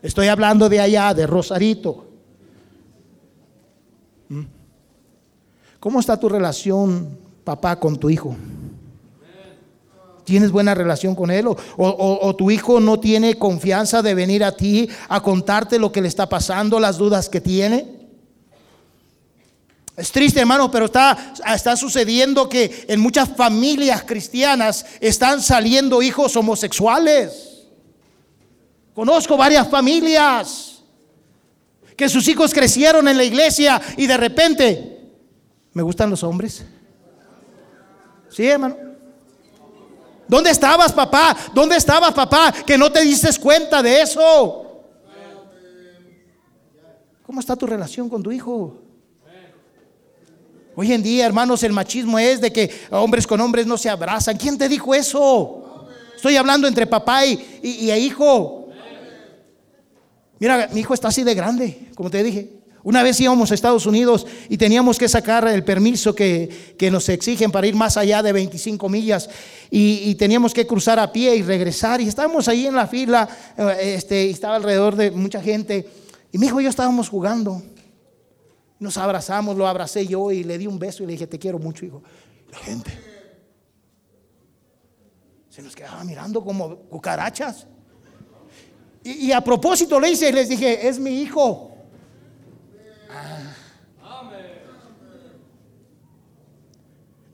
Estoy 0.00 0.28
hablando 0.28 0.70
de 0.70 0.80
allá, 0.80 1.12
de 1.12 1.26
Rosarito. 1.26 2.06
¿Mm? 4.30 4.44
¿Cómo 5.78 6.00
está 6.00 6.18
tu 6.18 6.30
relación, 6.30 7.18
papá, 7.50 7.80
con 7.80 7.98
tu 7.98 8.08
hijo? 8.08 8.36
¿Tienes 10.24 10.52
buena 10.52 10.72
relación 10.72 11.16
con 11.16 11.32
él? 11.32 11.48
O, 11.48 12.36
tu 12.36 12.48
hijo 12.48 12.78
no 12.78 13.00
tiene 13.00 13.34
confianza 13.34 14.02
de 14.02 14.14
venir 14.14 14.44
a 14.44 14.54
ti 14.54 14.88
a 15.08 15.20
contarte 15.20 15.76
lo 15.76 15.90
que 15.90 16.00
le 16.00 16.06
está 16.06 16.28
pasando, 16.28 16.78
las 16.78 16.96
dudas 16.96 17.28
que 17.28 17.40
tiene? 17.40 17.88
Es 19.96 20.12
triste, 20.12 20.38
hermano, 20.38 20.70
pero 20.70 20.84
está, 20.84 21.34
está 21.52 21.76
sucediendo 21.76 22.48
que 22.48 22.86
en 22.86 23.00
muchas 23.00 23.28
familias 23.30 24.04
cristianas 24.04 24.86
están 25.00 25.42
saliendo 25.42 26.02
hijos 26.02 26.36
homosexuales. 26.36 27.66
Conozco 28.94 29.36
varias 29.36 29.68
familias 29.68 30.82
que 31.96 32.08
sus 32.08 32.28
hijos 32.28 32.54
crecieron 32.54 33.08
en 33.08 33.16
la 33.16 33.24
iglesia 33.24 33.82
y 33.96 34.06
de 34.06 34.16
repente, 34.16 35.10
¿me 35.72 35.82
gustan 35.82 36.10
los 36.10 36.22
hombres? 36.22 36.64
Sí, 38.30 38.46
hermano. 38.46 38.76
¿Dónde 40.28 40.50
estabas, 40.50 40.92
papá? 40.92 41.36
¿Dónde 41.52 41.76
estabas, 41.76 42.12
papá? 42.14 42.54
Que 42.64 42.78
no 42.78 42.90
te 42.90 43.02
diste 43.02 43.28
cuenta 43.40 43.82
de 43.82 44.02
eso. 44.02 44.66
¿Cómo 47.26 47.40
está 47.40 47.56
tu 47.56 47.66
relación 47.66 48.08
con 48.08 48.22
tu 48.22 48.30
hijo? 48.30 48.76
Hoy 50.76 50.92
en 50.92 51.02
día, 51.02 51.26
hermanos, 51.26 51.62
el 51.64 51.72
machismo 51.72 52.18
es 52.18 52.40
de 52.40 52.52
que 52.52 52.70
hombres 52.90 53.26
con 53.26 53.40
hombres 53.40 53.66
no 53.66 53.76
se 53.76 53.90
abrazan. 53.90 54.36
¿Quién 54.36 54.56
te 54.56 54.68
dijo 54.68 54.94
eso? 54.94 55.88
Estoy 56.14 56.36
hablando 56.36 56.68
entre 56.68 56.86
papá 56.86 57.26
y, 57.26 57.58
y, 57.62 57.90
hijo. 57.92 58.68
Mira, 60.38 60.68
mi 60.72 60.80
hijo 60.80 60.94
está 60.94 61.08
así 61.08 61.24
de 61.24 61.34
grande, 61.34 61.90
como 61.96 62.08
te 62.08 62.22
dije. 62.22 62.59
Una 62.82 63.02
vez 63.02 63.20
íbamos 63.20 63.50
a 63.50 63.54
Estados 63.54 63.86
Unidos 63.86 64.26
y 64.48 64.56
teníamos 64.56 64.98
que 64.98 65.08
sacar 65.08 65.46
el 65.48 65.64
permiso 65.64 66.14
que, 66.14 66.48
nos 66.90 67.08
exigen 67.08 67.50
para 67.50 67.66
ir 67.66 67.74
más 67.74 67.96
allá 67.96 68.22
de 68.22 68.32
25 68.32 68.88
millas 68.88 69.28
y, 69.70 70.10
y, 70.10 70.14
teníamos 70.14 70.54
que 70.54 70.66
cruzar 70.66 70.98
a 70.98 71.12
pie 71.12 71.36
y 71.36 71.42
regresar 71.42 72.00
y 72.00 72.08
estábamos 72.08 72.48
ahí 72.48 72.66
en 72.66 72.74
la 72.74 72.86
fila, 72.86 73.28
eh, 73.56 73.94
este, 73.96 74.26
y 74.26 74.30
estaba 74.30 74.56
alrededor 74.56 74.96
de 74.96 75.10
mucha 75.10 75.42
gente 75.42 75.86
y 76.32 76.38
mi 76.38 76.46
hijo 76.46 76.60
y 76.60 76.64
yo 76.64 76.70
estábamos 76.70 77.08
jugando 77.08 77.62
nos 78.80 78.96
abrazamos, 78.96 79.56
lo 79.56 79.68
abracé 79.68 80.06
yo 80.06 80.32
y 80.32 80.42
le 80.42 80.58
di 80.58 80.66
un 80.66 80.78
beso 80.78 81.02
y 81.02 81.06
le 81.06 81.12
dije, 81.12 81.26
te 81.26 81.38
quiero 81.38 81.58
mucho, 81.58 81.84
hijo. 81.84 82.02
La 82.50 82.58
gente 82.58 82.90
se 85.50 85.62
nos 85.62 85.76
quedaba 85.76 86.02
mirando 86.02 86.42
como 86.42 86.76
cucarachas. 86.76 87.66
Y, 89.02 89.32
a 89.32 89.42
propósito 89.42 90.00
le 90.00 90.10
hice 90.10 90.30
y 90.30 90.32
les 90.32 90.48
dije, 90.48 90.88
es 90.88 90.98
mi 90.98 91.20
hijo. 91.20 91.69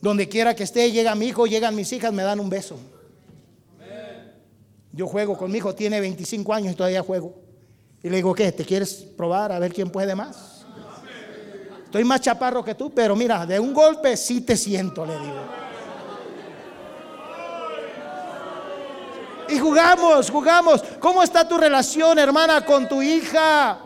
Donde 0.00 0.28
quiera 0.28 0.54
que 0.54 0.62
esté, 0.62 0.92
llega 0.92 1.14
mi 1.14 1.26
hijo, 1.26 1.46
llegan 1.46 1.74
mis 1.74 1.92
hijas, 1.92 2.12
me 2.12 2.22
dan 2.22 2.38
un 2.38 2.48
beso. 2.48 2.78
Yo 4.92 5.06
juego 5.06 5.36
con 5.36 5.50
mi 5.50 5.58
hijo, 5.58 5.74
tiene 5.74 6.00
25 6.00 6.54
años 6.54 6.72
y 6.72 6.76
todavía 6.76 7.02
juego. 7.02 7.34
Y 8.02 8.08
le 8.08 8.16
digo, 8.16 8.34
¿qué? 8.34 8.52
¿Te 8.52 8.64
quieres 8.64 8.94
probar 9.16 9.52
a 9.52 9.58
ver 9.58 9.72
quién 9.72 9.90
puede 9.90 10.14
más? 10.14 10.64
Estoy 11.84 12.04
más 12.04 12.20
chaparro 12.20 12.64
que 12.64 12.74
tú, 12.74 12.92
pero 12.94 13.16
mira, 13.16 13.44
de 13.46 13.58
un 13.58 13.74
golpe 13.74 14.16
sí 14.16 14.42
te 14.42 14.56
siento, 14.56 15.04
le 15.04 15.12
digo. 15.18 15.40
Y 19.48 19.58
jugamos, 19.58 20.30
jugamos. 20.30 20.82
¿Cómo 20.98 21.22
está 21.22 21.46
tu 21.48 21.56
relación, 21.56 22.18
hermana, 22.18 22.64
con 22.64 22.88
tu 22.88 23.02
hija? 23.02 23.85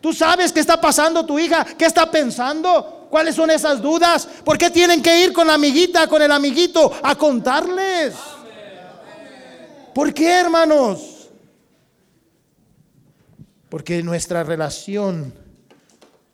¿Tú 0.00 0.12
sabes 0.12 0.52
qué 0.52 0.60
está 0.60 0.80
pasando 0.80 1.26
tu 1.26 1.38
hija? 1.38 1.64
¿Qué 1.64 1.84
está 1.84 2.10
pensando? 2.10 3.08
¿Cuáles 3.10 3.34
son 3.34 3.50
esas 3.50 3.82
dudas? 3.82 4.26
¿Por 4.44 4.56
qué 4.56 4.70
tienen 4.70 5.02
que 5.02 5.24
ir 5.24 5.32
con 5.32 5.46
la 5.46 5.54
amiguita, 5.54 6.06
con 6.06 6.22
el 6.22 6.30
amiguito 6.30 6.92
a 7.02 7.14
contarles? 7.14 8.14
¿Por 9.94 10.14
qué, 10.14 10.40
hermanos? 10.40 11.28
Porque 13.68 14.02
nuestra 14.02 14.42
relación 14.42 15.34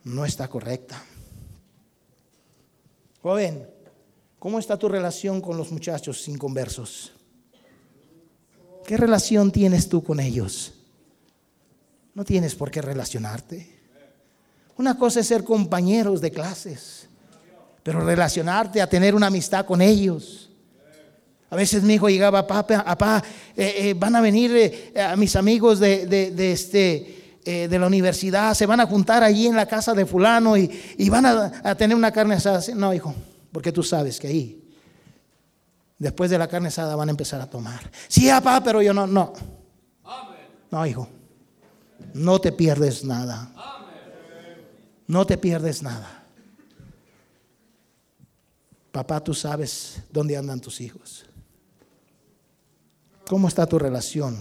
no 0.04 0.24
está 0.24 0.48
correcta. 0.48 1.02
Joven, 3.22 3.68
¿cómo 4.38 4.58
está 4.58 4.78
tu 4.78 4.88
relación 4.88 5.40
con 5.40 5.56
los 5.56 5.72
muchachos 5.72 6.22
sin 6.22 6.38
conversos? 6.38 7.12
¿Qué 8.86 8.96
relación 8.96 9.50
tienes 9.50 9.88
tú 9.88 10.04
con 10.04 10.20
ellos? 10.20 10.75
No 12.16 12.24
tienes 12.24 12.54
por 12.54 12.70
qué 12.70 12.80
relacionarte. 12.80 13.76
Una 14.78 14.96
cosa 14.96 15.20
es 15.20 15.26
ser 15.26 15.44
compañeros 15.44 16.22
de 16.22 16.30
clases, 16.30 17.10
pero 17.82 18.00
relacionarte, 18.00 18.80
a 18.80 18.88
tener 18.88 19.14
una 19.14 19.26
amistad 19.26 19.66
con 19.66 19.82
ellos. 19.82 20.48
A 21.50 21.56
veces 21.56 21.82
mi 21.82 21.94
hijo 21.94 22.08
llegaba, 22.08 22.46
papá, 22.46 22.82
papá, 22.82 23.22
eh, 23.54 23.74
eh, 23.90 23.94
van 23.94 24.16
a 24.16 24.22
venir 24.22 24.50
eh, 24.56 24.94
a 24.98 25.14
mis 25.14 25.36
amigos 25.36 25.78
de, 25.78 26.06
de 26.06 26.52
este, 26.52 27.38
de 27.44 27.78
la 27.78 27.86
universidad, 27.86 28.54
se 28.54 28.64
van 28.64 28.80
a 28.80 28.86
juntar 28.86 29.22
allí 29.22 29.46
en 29.46 29.54
la 29.54 29.66
casa 29.66 29.92
de 29.92 30.06
fulano 30.06 30.56
y, 30.56 31.10
van 31.10 31.26
a, 31.26 31.74
tener 31.74 31.94
una 31.94 32.10
carne 32.12 32.36
asada. 32.36 32.62
No, 32.74 32.94
hijo, 32.94 33.14
porque 33.52 33.72
tú 33.72 33.82
sabes 33.82 34.18
que 34.18 34.28
ahí, 34.28 34.64
después 35.98 36.30
de 36.30 36.38
la 36.38 36.48
carne 36.48 36.68
asada, 36.68 36.96
van 36.96 37.08
a 37.08 37.12
empezar 37.12 37.42
a 37.42 37.46
tomar. 37.46 37.90
Sí, 38.08 38.26
papá, 38.30 38.62
pero 38.64 38.80
yo 38.80 38.94
no, 38.94 39.06
no. 39.06 39.34
No, 40.70 40.86
hijo, 40.86 41.08
no 42.14 42.40
te 42.40 42.52
pierdes 42.52 43.04
nada. 43.04 43.52
No 45.06 45.26
te 45.26 45.38
pierdes 45.38 45.82
nada. 45.82 46.24
Papá, 48.90 49.22
tú 49.22 49.34
sabes 49.34 50.02
dónde 50.10 50.36
andan 50.36 50.60
tus 50.60 50.80
hijos. 50.80 51.26
¿Cómo 53.28 53.48
está 53.48 53.66
tu 53.66 53.78
relación? 53.78 54.38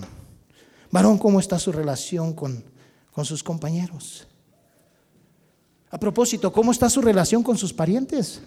Varón, 0.91 1.17
¿cómo 1.17 1.39
está 1.39 1.59
su 1.59 1.71
relación 1.71 2.33
con, 2.33 2.63
con 3.11 3.25
sus 3.25 3.43
compañeros? 3.43 4.27
A 5.89 5.99
propósito, 5.99 6.51
¿cómo 6.51 6.71
está 6.71 6.89
su 6.89 7.01
relación 7.01 7.43
con 7.43 7.57
sus 7.57 7.73
parientes? 7.73 8.41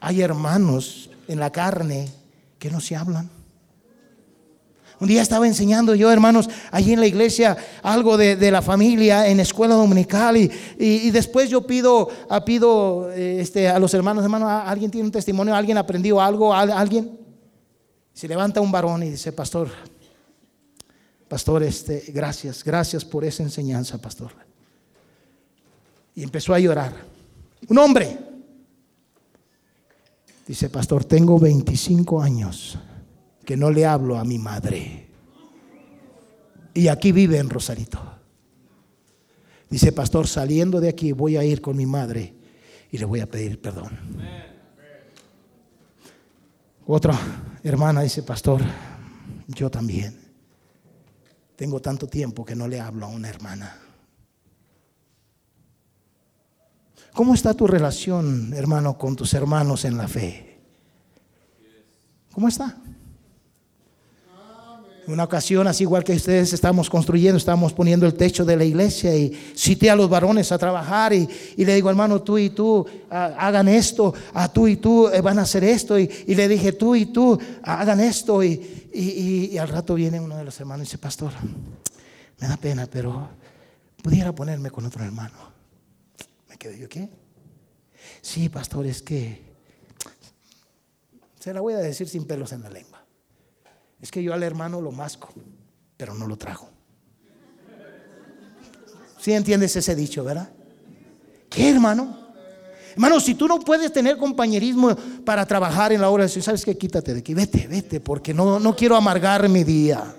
Hay 0.00 0.20
hermanos 0.20 1.10
en 1.28 1.38
la 1.40 1.50
carne 1.50 2.12
que 2.58 2.70
no 2.70 2.80
se 2.80 2.96
hablan. 2.96 3.30
Un 5.00 5.08
día 5.08 5.22
estaba 5.22 5.46
enseñando 5.46 5.94
yo, 5.94 6.10
hermanos, 6.10 6.48
allí 6.70 6.92
en 6.92 7.00
la 7.00 7.06
iglesia 7.06 7.56
algo 7.82 8.16
de, 8.16 8.50
la 8.50 8.62
familia 8.62 9.28
en 9.28 9.40
escuela 9.40 9.74
dominical 9.74 10.36
y, 10.36 11.10
después 11.10 11.50
yo 11.50 11.66
pido, 11.66 12.08
a, 12.28 12.44
pido 12.44 13.10
este, 13.12 13.68
a 13.68 13.78
los 13.78 13.92
hermanos, 13.92 14.22
hermanos, 14.22 14.48
¿alguien 14.48 14.90
tiene 14.90 15.06
un 15.06 15.12
testimonio? 15.12 15.54
¿Alguien 15.54 15.78
aprendió 15.78 16.20
algo? 16.20 16.54
¿Alguien? 16.54 17.18
Se 18.12 18.28
levanta 18.28 18.60
un 18.60 18.70
varón 18.70 19.02
y 19.02 19.10
dice, 19.10 19.32
pastor, 19.32 19.68
pastor, 21.28 21.64
este, 21.64 22.04
gracias, 22.08 22.62
gracias 22.62 23.04
por 23.04 23.24
esa 23.24 23.42
enseñanza, 23.42 23.98
pastor. 23.98 24.30
Y 26.14 26.22
empezó 26.22 26.54
a 26.54 26.60
llorar. 26.60 26.92
Un 27.68 27.78
hombre. 27.78 28.16
Dice, 30.46 30.68
pastor, 30.68 31.04
tengo 31.04 31.38
25 31.40 32.22
años 32.22 32.78
que 33.44 33.56
no 33.56 33.70
le 33.70 33.86
hablo 33.86 34.18
a 34.18 34.24
mi 34.24 34.38
madre. 34.38 35.08
Y 36.74 36.88
aquí 36.88 37.12
vive 37.12 37.38
en 37.38 37.48
Rosarito. 37.48 38.00
Dice, 39.70 39.92
pastor, 39.92 40.26
saliendo 40.26 40.80
de 40.80 40.88
aquí 40.88 41.12
voy 41.12 41.36
a 41.36 41.44
ir 41.44 41.60
con 41.60 41.76
mi 41.76 41.86
madre 41.86 42.34
y 42.90 42.98
le 42.98 43.04
voy 43.04 43.20
a 43.20 43.30
pedir 43.30 43.60
perdón. 43.60 43.90
Otra 46.86 47.18
hermana 47.62 48.02
dice, 48.02 48.22
pastor, 48.22 48.60
yo 49.48 49.70
también. 49.70 50.20
Tengo 51.56 51.80
tanto 51.80 52.08
tiempo 52.08 52.44
que 52.44 52.54
no 52.54 52.68
le 52.68 52.80
hablo 52.80 53.06
a 53.06 53.08
una 53.08 53.28
hermana. 53.28 53.80
¿Cómo 57.12 57.32
está 57.32 57.54
tu 57.54 57.66
relación, 57.68 58.52
hermano, 58.54 58.98
con 58.98 59.14
tus 59.14 59.34
hermanos 59.34 59.84
en 59.84 59.96
la 59.96 60.08
fe? 60.08 60.58
¿Cómo 62.32 62.48
está? 62.48 62.76
Una 65.06 65.24
ocasión, 65.24 65.66
así 65.66 65.84
igual 65.84 66.04
que 66.04 66.14
ustedes 66.14 66.52
estamos 66.52 66.88
construyendo, 66.88 67.36
estamos 67.36 67.72
poniendo 67.72 68.06
el 68.06 68.14
techo 68.14 68.44
de 68.44 68.56
la 68.56 68.64
iglesia 68.64 69.14
y 69.16 69.30
cité 69.54 69.90
a 69.90 69.96
los 69.96 70.08
varones 70.08 70.50
a 70.52 70.58
trabajar 70.58 71.12
y, 71.12 71.28
le 71.56 71.74
digo, 71.74 71.90
hermano, 71.90 72.22
tú 72.22 72.38
y 72.38 72.50
tú 72.50 72.86
ah, 73.10 73.34
hagan 73.38 73.68
esto, 73.68 74.14
a 74.32 74.52
tú 74.52 74.66
y 74.68 74.76
tú 74.76 75.08
eh, 75.08 75.20
van 75.20 75.38
a 75.38 75.42
hacer 75.42 75.64
esto 75.64 75.98
y, 75.98 76.08
le 76.26 76.48
dije, 76.48 76.72
tú 76.72 76.94
y 76.94 77.06
tú 77.06 77.38
hagan 77.62 78.00
esto 78.00 78.42
y, 78.42 79.56
al 79.58 79.68
rato 79.68 79.94
viene 79.94 80.20
uno 80.20 80.36
de 80.36 80.44
los 80.44 80.58
hermanos 80.60 80.84
y 80.84 80.88
dice, 80.88 80.98
pastor, 80.98 81.32
me 82.40 82.48
da 82.48 82.56
pena, 82.56 82.86
pero 82.90 83.28
pudiera 84.02 84.32
ponerme 84.32 84.70
con 84.70 84.84
otro 84.86 85.04
hermano. 85.04 85.34
Me 86.48 86.56
quedé 86.56 86.78
yo, 86.78 86.88
¿qué? 86.88 87.08
Sí, 88.20 88.48
pastor, 88.48 88.86
es 88.86 89.02
que 89.02 89.42
se 91.40 91.52
la 91.52 91.60
voy 91.60 91.74
a 91.74 91.78
decir 91.78 92.08
sin 92.08 92.24
pelos 92.24 92.52
en 92.52 92.62
la 92.62 92.70
lengua. 92.70 92.93
Es 94.04 94.10
que 94.10 94.22
yo 94.22 94.34
al 94.34 94.42
hermano 94.42 94.82
lo 94.82 94.92
masco, 94.92 95.30
pero 95.96 96.12
no 96.12 96.26
lo 96.26 96.36
trajo. 96.36 96.68
¿Sí 99.18 99.32
entiendes 99.32 99.74
ese 99.76 99.96
dicho, 99.96 100.22
verdad? 100.22 100.50
¿Qué 101.48 101.70
hermano? 101.70 102.14
Hermano, 102.92 103.18
si 103.18 103.34
tú 103.34 103.48
no 103.48 103.58
puedes 103.60 103.90
tener 103.94 104.18
compañerismo 104.18 104.94
para 105.24 105.46
trabajar 105.46 105.90
en 105.90 106.02
la 106.02 106.10
obra 106.10 106.26
de 106.26 106.30
Dios, 106.30 106.44
¿sabes 106.44 106.66
qué? 106.66 106.76
Quítate 106.76 107.14
de 107.14 107.20
aquí, 107.20 107.32
vete, 107.32 107.66
vete, 107.66 107.98
porque 107.98 108.34
no, 108.34 108.60
no 108.60 108.76
quiero 108.76 108.94
amargar 108.94 109.48
mi 109.48 109.64
día. 109.64 110.14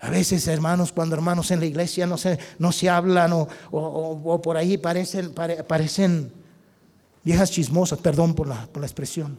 A 0.00 0.10
veces, 0.10 0.48
hermanos, 0.48 0.90
cuando 0.90 1.14
hermanos 1.14 1.48
en 1.52 1.60
la 1.60 1.66
iglesia 1.66 2.08
no 2.08 2.18
se, 2.18 2.40
no 2.58 2.72
se 2.72 2.90
hablan 2.90 3.30
o, 3.70 4.40
por 4.42 4.56
ahí 4.56 4.78
parecen, 4.78 5.32
parecen 5.32 6.32
viejas 7.22 7.52
chismosas, 7.52 8.00
perdón 8.00 8.34
por 8.34 8.48
la, 8.48 8.66
por 8.66 8.80
la 8.80 8.86
expresión. 8.88 9.38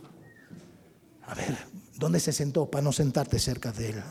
A 1.27 1.35
ver, 1.35 1.78
¿Dónde 1.99 2.21
se 2.21 2.31
sentó 2.31 2.65
para 2.65 2.81
no 2.81 2.93
sentarte 2.93 3.37
cerca 3.39 3.73
de 3.73 3.89
él? 3.89 4.03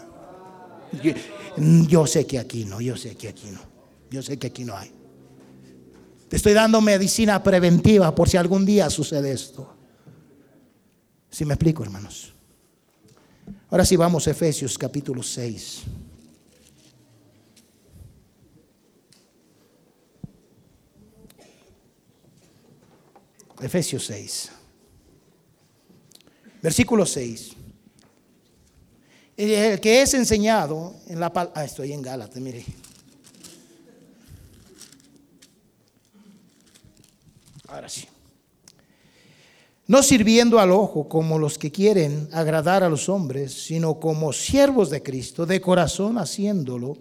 Yo, 1.89 2.07
sé 2.07 2.27
que 2.27 2.39
aquí 2.39 2.67
no, 2.67 2.83
yo 2.83 2.95
sé 2.99 3.17
que 3.17 3.29
aquí 3.29 3.51
no. 3.51 3.61
Yo 4.11 4.23
sé 4.23 4.39
que 4.39 4.49
aquí 4.49 4.63
no 4.63 4.77
hay. 4.77 4.93
Te 6.29 6.37
estoy 6.37 6.53
dando 6.53 6.83
medicina 6.83 7.43
preventiva 7.43 8.15
por 8.15 8.29
si 8.29 8.37
algún 8.37 8.67
día 8.67 8.91
sucede 8.91 9.33
esto. 9.33 9.75
Si 11.31 11.47
me 11.47 11.55
explico, 11.55 11.83
hermanos. 11.83 12.35
Ahora 13.71 13.87
sí 13.87 13.97
vamos 13.97 14.29
a 14.29 14.33
Efesios 14.33 14.77
capítulo 14.77 15.23
6. 15.23 15.83
Efesios 23.63 24.05
6. 24.05 24.51
Versículo 26.61 27.07
6. 27.07 27.58
El 29.39 29.79
que 29.79 30.03
es 30.03 30.15
enseñado 30.15 30.97
en 31.07 31.21
la 31.21 31.33
palabra. 31.33 31.61
Ah, 31.61 31.65
estoy 31.65 31.93
en 31.93 32.03
Gálatas, 32.03 32.43
mire. 32.43 32.65
Ahora 37.69 37.89
sí. 37.89 38.05
No 39.87 40.03
sirviendo 40.03 40.59
al 40.59 40.73
ojo 40.73 41.09
como 41.09 41.39
los 41.39 41.57
que 41.57 41.71
quieren 41.71 42.29
agradar 42.33 42.83
a 42.83 42.89
los 42.89 43.09
hombres, 43.09 43.53
sino 43.53 44.01
como 44.01 44.33
siervos 44.33 44.91
de 44.91 45.05
Cristo, 45.05 45.47
de 45.47 45.61
corazón 45.61 46.19
haciéndolo, 46.19 46.99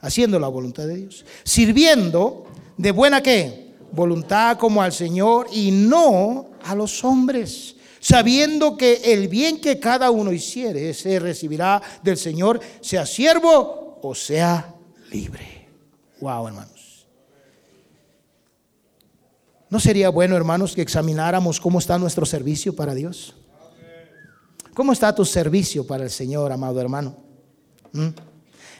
haciendo 0.00 0.40
la 0.40 0.48
voluntad 0.48 0.88
de 0.88 0.96
Dios. 0.96 1.24
Sirviendo 1.44 2.46
de 2.76 2.90
buena 2.90 3.22
qué? 3.22 3.74
Voluntad 3.92 4.58
como 4.58 4.82
al 4.82 4.92
Señor 4.92 5.46
y 5.52 5.70
no 5.70 6.50
a 6.64 6.74
los 6.74 7.04
hombres 7.04 7.76
sabiendo 8.00 8.76
que 8.76 9.12
el 9.12 9.28
bien 9.28 9.60
que 9.60 9.78
cada 9.78 10.10
uno 10.10 10.32
hiciere 10.32 10.94
se 10.94 11.18
recibirá 11.18 11.80
del 12.02 12.16
Señor, 12.16 12.60
sea 12.80 13.06
siervo 13.06 13.98
o 14.02 14.14
sea 14.14 14.74
libre. 15.10 15.68
Wow, 16.20 16.48
hermanos. 16.48 17.06
¿No 19.70 19.78
sería 19.80 20.08
bueno, 20.08 20.36
hermanos, 20.36 20.74
que 20.74 20.82
examináramos 20.82 21.60
cómo 21.60 21.78
está 21.78 21.98
nuestro 21.98 22.24
servicio 22.24 22.74
para 22.74 22.94
Dios? 22.94 23.34
¿Cómo 24.74 24.92
está 24.92 25.14
tu 25.14 25.24
servicio 25.24 25.86
para 25.86 26.04
el 26.04 26.10
Señor, 26.10 26.52
amado 26.52 26.80
hermano? 26.80 27.16
¿Mm? 27.92 28.08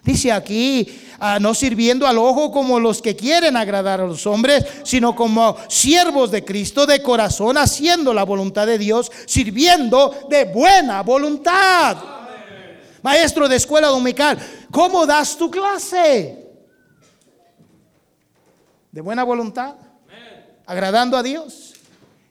Dice 0.05 0.33
aquí, 0.33 1.01
ah, 1.19 1.39
no 1.41 1.55
sirviendo 1.55 2.07
al 2.07 2.19
ojo 2.19 2.51
como 2.51 2.79
los 2.79 3.03
que 3.03 3.17
quieren 3.17 3.57
agradar 3.57 4.01
a 4.01 4.07
los 4.07 4.27
hombres, 4.27 4.65
sino 4.85 5.15
como 5.15 5.57
siervos 5.69 6.31
de 6.31 6.45
Cristo 6.45 6.87
de 6.87 7.03
corazón, 7.03 7.59
haciendo 7.59 8.15
la 8.15 8.25
voluntad 8.25 8.67
de 8.67 8.79
Dios, 8.79 9.11
sirviendo 9.27 10.27
de 10.31 10.45
buena 10.45 11.03
voluntad. 11.03 11.97
Maestro 13.03 13.49
de 13.49 13.57
escuela 13.57 13.89
dominical, 13.89 14.39
¿cómo 14.71 15.07
das 15.07 15.37
tu 15.37 15.51
clase? 15.51 16.47
¿De 18.91 19.01
buena 19.01 19.25
voluntad? 19.25 19.75
¿Agradando 20.67 21.17
a 21.17 21.23
Dios? 21.23 21.75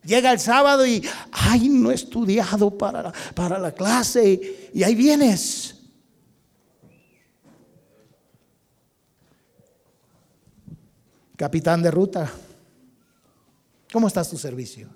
Llega 0.03 0.31
el 0.31 0.39
sábado 0.39 0.85
y, 0.85 1.03
ay, 1.31 1.67
no 1.69 1.91
he 1.91 1.95
estudiado 1.95 2.77
para, 2.77 3.11
para 3.35 3.59
la 3.59 3.73
clase 3.73 4.69
y 4.73 4.83
ahí 4.83 4.95
vienes 4.95 5.76
Capitán 11.37 11.83
de 11.83 11.91
ruta, 11.91 12.29
¿cómo 13.93 14.07
está 14.07 14.25
tu 14.25 14.37
servicio? 14.39 14.89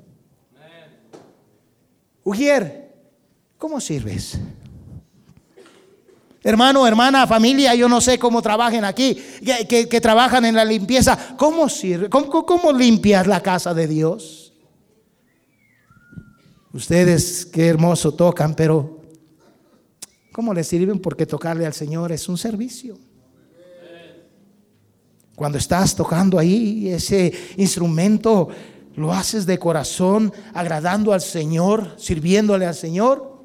Ujier, 2.23 2.95
¿cómo 3.59 3.79
sirves? 3.79 4.39
Hermano, 6.43 6.87
hermana, 6.87 7.27
familia, 7.27 7.75
yo 7.75 7.87
no 7.87 8.01
sé 8.01 8.17
cómo 8.17 8.41
trabajen 8.41 8.83
aquí, 8.83 9.15
que, 9.69 10.01
trabajan 10.01 10.43
en 10.45 10.55
la 10.55 10.65
limpieza. 10.65 11.35
¿Cómo 11.37 11.69
sirve? 11.69 12.09
¿Cómo, 12.09 12.43
cómo 12.43 12.71
limpias 12.71 13.27
la 13.27 13.41
casa 13.43 13.75
de 13.75 13.87
Dios? 13.87 14.51
Ustedes 16.73 17.45
qué 17.45 17.67
hermoso 17.67 18.15
tocan, 18.15 18.55
pero 18.55 18.99
¿cómo 20.31 20.55
le 20.55 20.63
sirven? 20.63 20.97
Porque 20.97 21.27
tocarle 21.27 21.67
al 21.67 21.73
Señor 21.73 22.11
es 22.11 22.27
un 22.27 22.39
servicio. 22.39 22.97
Cuando 25.35 25.57
estás 25.57 25.95
tocando 25.95 26.37
ahí 26.37 26.89
ese 26.89 27.33
instrumento, 27.57 28.49
lo 28.95 29.13
haces 29.13 29.45
de 29.45 29.57
corazón, 29.57 30.33
agradando 30.53 31.13
al 31.13 31.21
Señor, 31.21 31.95
sirviéndole 31.97 32.65
al 32.65 32.75
Señor. 32.75 33.41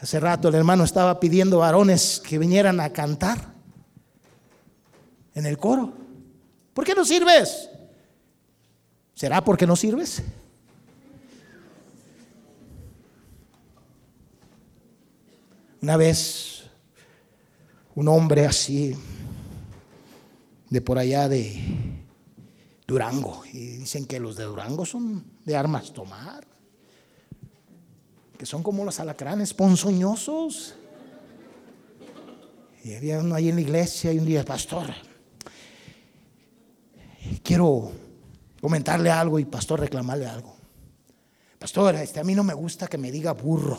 Hace 0.00 0.18
rato 0.18 0.48
el 0.48 0.54
hermano 0.54 0.84
estaba 0.84 1.20
pidiendo 1.20 1.58
varones 1.58 2.20
que 2.26 2.38
vinieran 2.38 2.80
a 2.80 2.90
cantar 2.90 3.54
en 5.34 5.46
el 5.46 5.58
coro. 5.58 5.92
¿Por 6.74 6.84
qué 6.84 6.94
no 6.94 7.04
sirves? 7.04 7.68
¿Será 9.14 9.44
porque 9.44 9.66
no 9.66 9.76
sirves? 9.76 10.22
Una 15.82 15.96
vez, 15.96 16.64
un 17.94 18.08
hombre 18.08 18.46
así, 18.46 18.94
de 20.70 20.80
por 20.80 20.98
allá 20.98 21.28
de 21.28 21.60
Durango, 22.86 23.42
y 23.52 23.58
dicen 23.78 24.06
que 24.06 24.18
los 24.18 24.36
de 24.36 24.44
Durango 24.44 24.86
son 24.86 25.24
de 25.44 25.56
armas 25.56 25.92
tomar, 25.92 26.46
que 28.38 28.46
son 28.46 28.62
como 28.62 28.84
los 28.84 28.98
alacranes 29.00 29.52
ponzoñosos. 29.52 30.74
Y 32.82 32.94
había 32.94 33.18
uno 33.18 33.34
ahí 33.34 33.50
en 33.50 33.56
la 33.56 33.60
iglesia 33.60 34.12
y 34.12 34.18
un 34.18 34.24
día, 34.24 34.44
pastor, 34.44 34.86
quiero 37.42 37.92
comentarle 38.60 39.10
algo 39.10 39.38
y 39.38 39.44
pastor 39.44 39.80
reclamarle 39.80 40.26
algo. 40.26 40.56
Pastor, 41.58 41.96
este, 41.96 42.20
a 42.20 42.24
mí 42.24 42.34
no 42.34 42.42
me 42.42 42.54
gusta 42.54 42.86
que 42.86 42.96
me 42.96 43.12
diga 43.12 43.32
burro. 43.32 43.78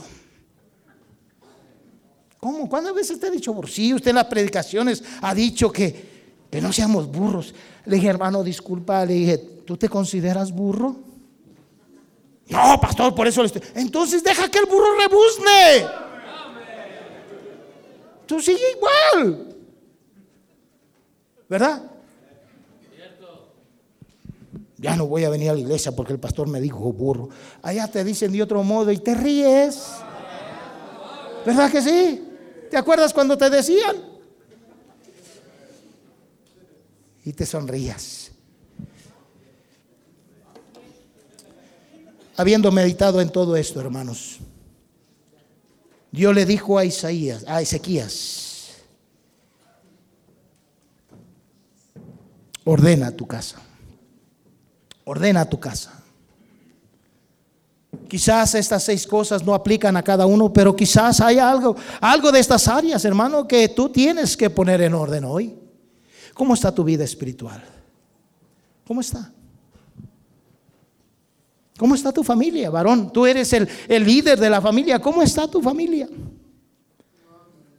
¿Cómo? 2.39 2.69
¿Cuántas 2.69 2.93
veces 2.93 3.19
te 3.19 3.27
ha 3.27 3.31
dicho 3.31 3.53
burro? 3.53 3.67
Sí, 3.67 3.93
usted 3.93 4.09
en 4.09 4.17
las 4.17 4.25
predicaciones 4.25 5.03
ha 5.21 5.33
dicho 5.33 5.71
que, 5.71 6.10
que 6.51 6.61
no 6.61 6.73
seamos 6.73 7.07
burros. 7.07 7.55
Le 7.85 7.95
dije, 7.95 8.09
hermano, 8.09 8.43
disculpa, 8.43 9.05
le 9.05 9.13
dije, 9.13 9.37
¿tú 9.65 9.77
te 9.77 9.87
consideras 9.87 10.51
burro? 10.51 10.97
No, 12.49 12.79
pastor, 12.81 13.15
por 13.15 13.25
eso 13.25 13.41
le 13.41 13.47
estoy. 13.47 13.61
Entonces 13.75 14.21
deja 14.21 14.51
que 14.51 14.59
el 14.59 14.65
burro 14.65 14.87
rebuzne. 14.99 15.87
Tú 18.25 18.41
sigue 18.41 18.59
igual. 18.75 19.55
¿Verdad? 21.47 21.83
Ya 24.77 24.95
no 24.95 25.05
voy 25.07 25.23
a 25.23 25.29
venir 25.29 25.51
a 25.51 25.53
la 25.53 25.59
iglesia 25.59 25.95
porque 25.95 26.11
el 26.11 26.19
pastor 26.19 26.49
me 26.49 26.59
dijo 26.59 26.79
burro. 26.91 27.29
Allá 27.61 27.87
te 27.87 28.03
dicen 28.03 28.31
de 28.31 28.43
otro 28.43 28.61
modo 28.63 28.91
y 28.91 28.97
te 28.97 29.15
ríes. 29.15 29.87
¿Verdad 31.45 31.71
que 31.71 31.81
sí? 31.81 32.27
¿Te 32.69 32.75
acuerdas 32.75 33.13
cuando 33.13 33.37
te 33.37 33.49
decían? 33.49 34.10
Y 37.23 37.33
te 37.33 37.45
sonrías. 37.45 38.31
Habiendo 42.37 42.71
meditado 42.71 43.21
en 43.21 43.29
todo 43.29 43.55
esto, 43.55 43.79
hermanos, 43.79 44.39
Dios 46.11 46.33
le 46.33 46.45
dijo 46.45 46.77
a 46.77 46.85
Isaías, 46.85 47.45
a 47.47 47.61
Ezequías, 47.61 48.77
ordena 52.63 53.11
tu 53.11 53.27
casa. 53.27 53.61
Ordena 55.03 55.45
tu 55.45 55.59
casa. 55.59 56.01
Quizás 58.07 58.55
estas 58.55 58.83
seis 58.83 59.05
cosas 59.05 59.43
no 59.43 59.53
aplican 59.53 59.95
a 59.97 60.03
cada 60.03 60.25
uno, 60.25 60.51
pero 60.51 60.75
quizás 60.75 61.21
hay 61.21 61.39
algo, 61.39 61.75
algo 61.99 62.31
de 62.31 62.39
estas 62.39 62.67
áreas, 62.67 63.03
hermano, 63.05 63.47
que 63.47 63.69
tú 63.69 63.89
tienes 63.89 64.35
que 64.35 64.49
poner 64.49 64.81
en 64.81 64.93
orden 64.93 65.25
hoy. 65.25 65.60
¿Cómo 66.41 66.55
está 66.55 66.73
tu 66.73 66.83
vida 66.83 67.03
espiritual? 67.03 67.63
¿Cómo 68.87 68.99
está? 68.99 69.31
¿Cómo 71.77 71.93
está 71.93 72.11
tu 72.11 72.23
familia, 72.23 72.71
varón? 72.71 73.13
Tú 73.13 73.27
eres 73.27 73.53
el, 73.53 73.69
el 73.87 74.03
líder 74.03 74.39
de 74.39 74.49
la 74.49 74.59
familia. 74.59 74.97
¿Cómo 74.97 75.21
está 75.21 75.47
tu 75.47 75.61
familia? 75.61 76.09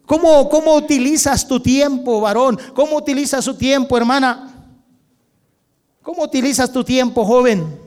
¿Cómo, 0.07 0.49
¿Cómo 0.49 0.77
utilizas 0.77 1.45
tu 1.49 1.59
tiempo, 1.59 2.21
varón? 2.21 2.57
¿Cómo 2.73 2.99
utilizas 2.99 3.45
su 3.45 3.57
tiempo, 3.57 3.97
hermana? 3.97 4.55
¿Cómo 6.01 6.23
utilizas 6.23 6.73
tu 6.73 6.85
tiempo, 6.85 7.25
joven? 7.25 7.81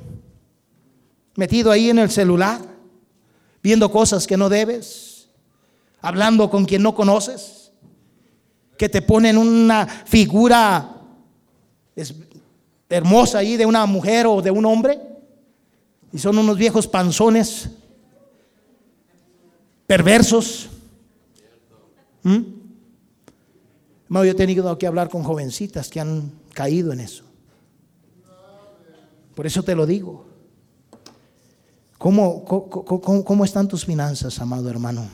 Metido 1.35 1.71
ahí 1.71 1.89
en 1.89 1.99
el 1.99 2.11
celular, 2.11 2.59
viendo 3.63 3.89
cosas 3.89 4.27
que 4.27 4.35
no 4.35 4.49
debes, 4.49 5.29
hablando 6.01 6.49
con 6.49 6.65
quien 6.65 6.83
no 6.83 6.93
conoces, 6.93 7.64
que 8.77 8.89
te 8.89 9.01
ponen 9.01 9.37
una 9.37 9.85
figura 9.87 11.01
hermosa 12.89 13.39
ahí 13.39 13.57
de 13.57 13.65
una 13.65 13.85
mujer 13.85 14.27
o 14.27 14.41
de 14.41 14.51
un 14.51 14.65
hombre, 14.65 14.99
y 16.11 16.17
son 16.17 16.37
unos 16.37 16.57
viejos 16.57 16.87
panzones 16.87 17.69
perversos. 19.87 20.69
¿Mm? 22.23 22.55
Yo 24.09 24.23
he 24.23 24.33
tenido 24.33 24.77
que 24.77 24.87
hablar 24.87 25.09
con 25.09 25.23
jovencitas 25.23 25.89
que 25.89 25.99
han 25.99 26.31
caído 26.53 26.93
en 26.93 27.01
eso. 27.01 27.23
Por 29.35 29.45
eso 29.45 29.63
te 29.63 29.75
lo 29.75 29.85
digo. 29.85 30.25
¿Cómo, 31.97 32.45
cómo, 32.45 33.45
están 33.45 33.67
tus 33.67 33.85
finanzas, 33.85 34.39
amado 34.39 34.69
hermano? 34.69 35.07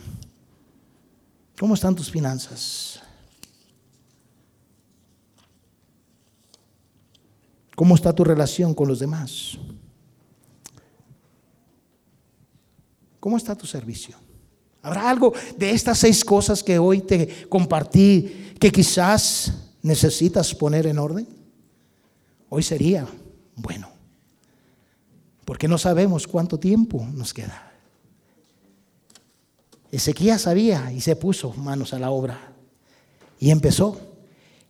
¿Cómo 1.59 1.73
están 1.73 1.95
tus 1.95 2.11
finanzas? 2.11 3.01
¿Cómo 7.81 7.95
está 7.95 8.13
tu 8.13 8.23
relación 8.23 8.75
con 8.75 8.87
los 8.87 8.99
demás? 8.99 9.57
¿Cómo 13.19 13.37
está 13.37 13.55
tu 13.55 13.65
servicio? 13.65 14.15
¿Habrá 14.83 15.09
algo 15.09 15.33
de 15.57 15.71
estas 15.71 15.97
seis 15.97 16.23
cosas 16.23 16.61
que 16.61 16.77
hoy 16.77 17.01
te 17.01 17.49
compartí 17.49 18.53
que 18.59 18.71
quizás 18.71 19.51
necesitas 19.81 20.53
poner 20.53 20.85
en 20.85 20.99
orden? 20.99 21.27
Hoy 22.49 22.61
sería 22.61 23.07
bueno 23.55 23.89
porque 25.43 25.67
no 25.67 25.79
sabemos 25.79 26.27
cuánto 26.27 26.59
tiempo 26.59 27.03
nos 27.15 27.33
queda. 27.33 27.71
Ezequías 29.91 30.43
sabía 30.43 30.91
y 30.91 31.01
se 31.01 31.15
puso 31.15 31.51
manos 31.53 31.95
a 31.95 31.99
la 31.99 32.11
obra 32.11 32.53
y 33.39 33.49
empezó. 33.49 34.10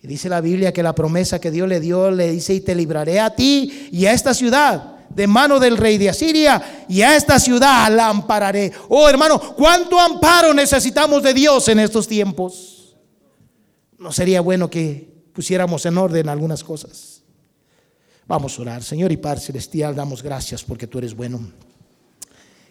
Y 0.03 0.07
dice 0.07 0.29
la 0.29 0.41
Biblia 0.41 0.73
que 0.73 0.81
la 0.81 0.95
promesa 0.95 1.39
que 1.39 1.51
Dios 1.51 1.67
le 1.67 1.79
dio 1.79 2.09
le 2.09 2.31
dice, 2.31 2.53
y 2.55 2.61
te 2.61 2.73
libraré 2.73 3.19
a 3.19 3.35
ti 3.35 3.89
y 3.91 4.05
a 4.05 4.13
esta 4.13 4.33
ciudad 4.33 4.97
de 5.09 5.27
mano 5.27 5.59
del 5.59 5.77
rey 5.77 5.97
de 5.97 6.09
Asiria 6.09 6.85
y 6.87 7.01
a 7.01 7.15
esta 7.15 7.39
ciudad 7.39 7.93
la 7.93 8.07
ampararé. 8.07 8.71
Oh 8.89 9.07
hermano, 9.07 9.39
¿cuánto 9.55 9.99
amparo 9.99 10.53
necesitamos 10.53 11.21
de 11.21 11.33
Dios 11.33 11.67
en 11.67 11.79
estos 11.79 12.07
tiempos? 12.07 12.95
¿No 13.99 14.11
sería 14.11 14.41
bueno 14.41 14.69
que 14.69 15.07
pusiéramos 15.33 15.85
en 15.85 15.97
orden 15.97 16.29
algunas 16.29 16.63
cosas? 16.63 17.21
Vamos 18.27 18.57
a 18.57 18.61
orar. 18.61 18.83
Señor 18.83 19.11
y 19.11 19.17
Padre 19.17 19.41
Celestial, 19.41 19.93
damos 19.93 20.23
gracias 20.23 20.63
porque 20.63 20.87
tú 20.87 20.97
eres 20.97 21.13
bueno. 21.13 21.39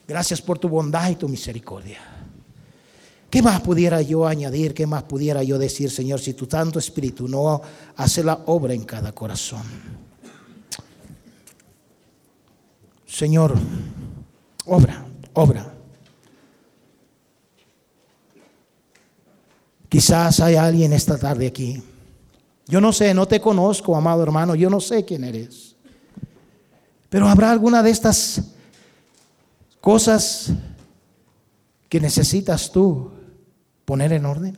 Gracias 0.08 0.42
por 0.42 0.58
tu 0.58 0.68
bondad 0.68 1.08
y 1.10 1.14
tu 1.14 1.28
misericordia. 1.28 2.19
¿Qué 3.30 3.42
más 3.42 3.60
pudiera 3.60 4.02
yo 4.02 4.26
añadir? 4.26 4.74
¿Qué 4.74 4.86
más 4.86 5.04
pudiera 5.04 5.42
yo 5.42 5.58
decir, 5.58 5.90
Señor, 5.90 6.20
si 6.20 6.34
tu 6.34 6.46
Santo 6.46 6.78
Espíritu 6.78 7.28
no 7.28 7.62
hace 7.96 8.24
la 8.24 8.34
obra 8.46 8.74
en 8.74 8.84
cada 8.84 9.12
corazón? 9.12 9.62
Señor, 13.06 13.54
obra, 14.66 15.06
obra. 15.34 15.74
Quizás 19.88 20.40
hay 20.40 20.56
alguien 20.56 20.92
esta 20.92 21.18
tarde 21.18 21.46
aquí 21.46 21.82
yo 22.70 22.80
no 22.80 22.92
sé, 22.92 23.12
no 23.12 23.26
te 23.26 23.40
conozco, 23.40 23.96
amado 23.96 24.22
hermano, 24.22 24.54
yo 24.54 24.70
no 24.70 24.80
sé 24.80 25.04
quién 25.04 25.24
eres. 25.24 25.74
Pero 27.08 27.26
habrá 27.28 27.50
alguna 27.50 27.82
de 27.82 27.90
estas 27.90 28.42
cosas 29.80 30.52
que 31.88 31.98
necesitas 31.98 32.70
tú 32.70 33.10
poner 33.84 34.12
en 34.12 34.26
orden. 34.26 34.56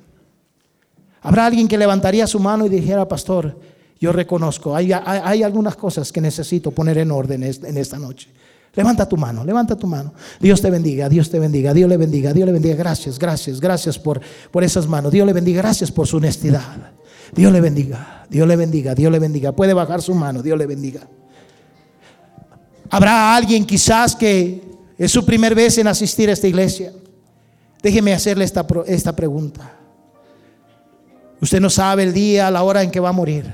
Habrá 1.23 1.47
alguien 1.47 1.69
que 1.69 1.79
levantaría 1.79 2.27
su 2.27 2.41
mano 2.41 2.67
y 2.67 2.69
dijera, 2.69 3.07
pastor, 3.07 3.59
yo 4.01 4.13
reconozco, 4.13 4.75
hay, 4.75 4.93
hay, 4.93 5.43
algunas 5.45 5.77
cosas 5.77 6.11
que 6.11 6.21
necesito 6.21 6.73
poner 6.73 6.99
en 6.99 7.13
orden 7.13 7.45
en 7.45 7.77
esta 7.77 7.99
noche. 7.99 8.29
Levanta 8.75 9.07
tu 9.07 9.17
mano, 9.17 9.45
levanta 9.45 9.77
tu 9.77 9.87
mano. 9.87 10.15
Dios 10.41 10.63
te 10.63 10.71
bendiga, 10.71 11.09
Dios 11.09 11.29
te 11.29 11.39
bendiga, 11.39 11.75
Dios 11.75 11.89
le 11.91 11.99
bendiga, 11.99 12.33
Dios 12.33 12.47
le 12.47 12.53
bendiga. 12.53 12.75
Gracias, 12.75 13.19
gracias, 13.19 13.61
gracias 13.61 13.99
por, 13.99 14.21
por 14.51 14.65
esas 14.65 14.87
manos. 14.87 15.13
Dios 15.13 15.27
le 15.27 15.35
bendiga, 15.35 15.61
gracias 15.61 15.93
por 15.93 16.07
su 16.07 16.17
honestidad. 16.17 16.93
Dios 17.35 17.53
le 17.53 17.61
bendiga, 17.61 18.27
Dios 18.31 18.49
le 18.49 18.57
bendiga, 18.57 18.95
Dios 18.95 19.13
le 19.13 19.19
bendiga. 19.19 19.53
Puede 19.53 19.75
bajar 19.75 20.01
su 20.01 20.15
mano, 20.15 20.43
Dios 20.43 20.57
le 20.57 20.67
bendiga. 20.67 21.07
Habrá 22.89 23.37
alguien 23.37 23.67
quizás 23.67 24.17
que 24.17 24.63
es 24.97 25.11
su 25.11 25.25
primer 25.25 25.55
vez 25.55 25.77
en 25.77 25.87
asistir 25.87 26.31
a 26.31 26.33
esta 26.33 26.49
iglesia. 26.49 26.93
Déjeme 27.83 28.15
hacerle 28.15 28.45
esta, 28.45 28.65
esta 28.87 29.15
pregunta. 29.15 29.77
Usted 31.41 31.61
no 31.61 31.69
sabe 31.69 32.05
el 32.05 32.13
día, 32.13 32.51
la 32.51 32.63
hora 32.63 32.83
en 32.83 32.91
que 32.91 33.01
va 33.01 33.09
a 33.09 33.13
morir. 33.13 33.45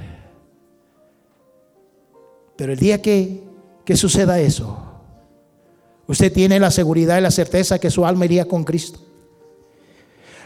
Pero 2.56 2.72
el 2.72 2.78
día 2.78 3.00
que, 3.00 3.42
que 3.84 3.96
suceda 3.96 4.38
eso, 4.38 4.76
usted 6.06 6.30
tiene 6.30 6.60
la 6.60 6.70
seguridad 6.70 7.16
y 7.16 7.22
la 7.22 7.30
certeza 7.30 7.78
que 7.78 7.90
su 7.90 8.04
alma 8.04 8.26
iría 8.26 8.44
con 8.44 8.64
Cristo. 8.64 9.00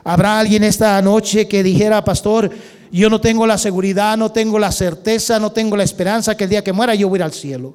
Habrá 0.05 0.39
alguien 0.39 0.63
esta 0.63 1.01
noche 1.03 1.49
que 1.49 1.63
dijera, 1.63 2.05
pastor, 2.05 2.51
yo 2.93 3.09
no 3.09 3.21
tengo 3.21 3.47
la 3.47 3.59
seguridad, 3.59 4.17
no 4.17 4.31
tengo 4.31 4.59
la 4.59 4.71
certeza, 4.71 5.41
no 5.41 5.51
tengo 5.51 5.77
la 5.77 5.85
esperanza 5.85 6.37
que 6.37 6.45
el 6.45 6.51
día 6.51 6.63
que 6.63 6.73
muera 6.73 6.95
yo 6.95 7.09
voy 7.09 7.17
a 7.17 7.21
ir 7.21 7.23
al 7.25 7.33
cielo. 7.33 7.75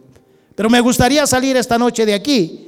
Pero 0.55 0.69
me 0.69 0.79
gustaría 0.79 1.25
salir 1.27 1.57
esta 1.57 1.77
noche 1.77 2.05
de 2.05 2.13
aquí 2.13 2.67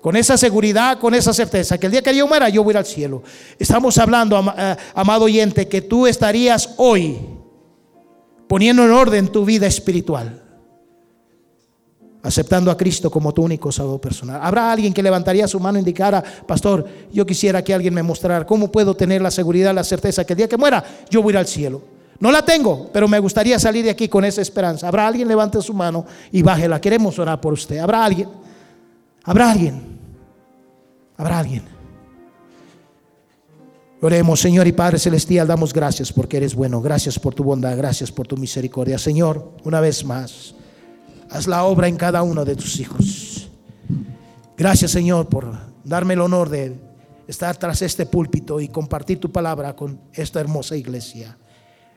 Con 0.00 0.14
esa 0.16 0.36
seguridad, 0.36 0.98
con 0.98 1.14
esa 1.14 1.32
certeza, 1.32 1.78
que 1.78 1.86
el 1.86 1.92
día 1.92 2.02
que 2.02 2.14
yo 2.14 2.26
muera, 2.28 2.48
yo 2.48 2.62
voy 2.62 2.74
al 2.74 2.86
cielo. 2.86 3.22
Estamos 3.58 3.98
hablando, 3.98 4.54
eh, 4.56 4.76
amado 4.94 5.24
oyente, 5.24 5.66
que 5.66 5.82
tú 5.82 6.06
estarías 6.06 6.74
hoy 6.76 7.18
poniendo 8.46 8.84
en 8.84 8.92
orden 8.92 9.28
tu 9.28 9.44
vida 9.44 9.66
espiritual, 9.66 10.42
aceptando 12.22 12.70
a 12.70 12.76
Cristo 12.76 13.10
como 13.10 13.34
tu 13.34 13.42
único 13.42 13.72
salvador 13.72 14.00
personal. 14.00 14.40
Habrá 14.42 14.70
alguien 14.70 14.92
que 14.92 15.02
levantaría 15.02 15.48
su 15.48 15.58
mano 15.58 15.78
e 15.78 15.80
indicara, 15.80 16.22
pastor, 16.46 16.86
yo 17.12 17.26
quisiera 17.26 17.62
que 17.62 17.74
alguien 17.74 17.92
me 17.92 18.02
mostrara 18.02 18.46
cómo 18.46 18.70
puedo 18.70 18.94
tener 18.94 19.20
la 19.20 19.30
seguridad, 19.30 19.74
la 19.74 19.84
certeza 19.84 20.24
que 20.24 20.32
el 20.32 20.38
día 20.38 20.48
que 20.48 20.56
muera, 20.56 20.84
yo 21.10 21.22
voy 21.22 21.34
al 21.36 21.46
cielo. 21.46 21.82
No 22.20 22.32
la 22.32 22.44
tengo, 22.44 22.90
pero 22.92 23.06
me 23.06 23.18
gustaría 23.18 23.58
salir 23.58 23.84
de 23.84 23.90
aquí 23.90 24.08
con 24.08 24.24
esa 24.24 24.42
esperanza. 24.42 24.88
Habrá 24.88 25.06
alguien, 25.06 25.28
levante 25.28 25.60
su 25.62 25.72
mano 25.72 26.04
y 26.32 26.42
bájela. 26.42 26.80
Queremos 26.80 27.16
orar 27.18 27.40
por 27.40 27.52
usted. 27.52 27.78
Habrá 27.78 28.04
alguien. 28.04 28.28
Habrá 29.28 29.50
alguien. 29.50 29.82
Habrá 31.18 31.40
alguien. 31.40 31.62
Oremos, 34.00 34.40
Señor 34.40 34.66
y 34.66 34.72
Padre 34.72 34.98
Celestial, 34.98 35.46
damos 35.46 35.74
gracias 35.74 36.10
porque 36.10 36.38
eres 36.38 36.54
bueno. 36.54 36.80
Gracias 36.80 37.18
por 37.18 37.34
tu 37.34 37.44
bondad, 37.44 37.76
gracias 37.76 38.10
por 38.10 38.26
tu 38.26 38.38
misericordia. 38.38 38.96
Señor, 38.96 39.52
una 39.64 39.80
vez 39.80 40.02
más, 40.02 40.54
haz 41.28 41.46
la 41.46 41.64
obra 41.64 41.88
en 41.88 41.96
cada 41.96 42.22
uno 42.22 42.42
de 42.46 42.56
tus 42.56 42.80
hijos. 42.80 43.50
Gracias, 44.56 44.92
Señor, 44.92 45.28
por 45.28 45.54
darme 45.84 46.14
el 46.14 46.22
honor 46.22 46.48
de 46.48 46.74
estar 47.26 47.54
tras 47.58 47.82
este 47.82 48.06
púlpito 48.06 48.62
y 48.62 48.68
compartir 48.68 49.20
tu 49.20 49.30
palabra 49.30 49.76
con 49.76 50.00
esta 50.14 50.40
hermosa 50.40 50.74
iglesia. 50.74 51.36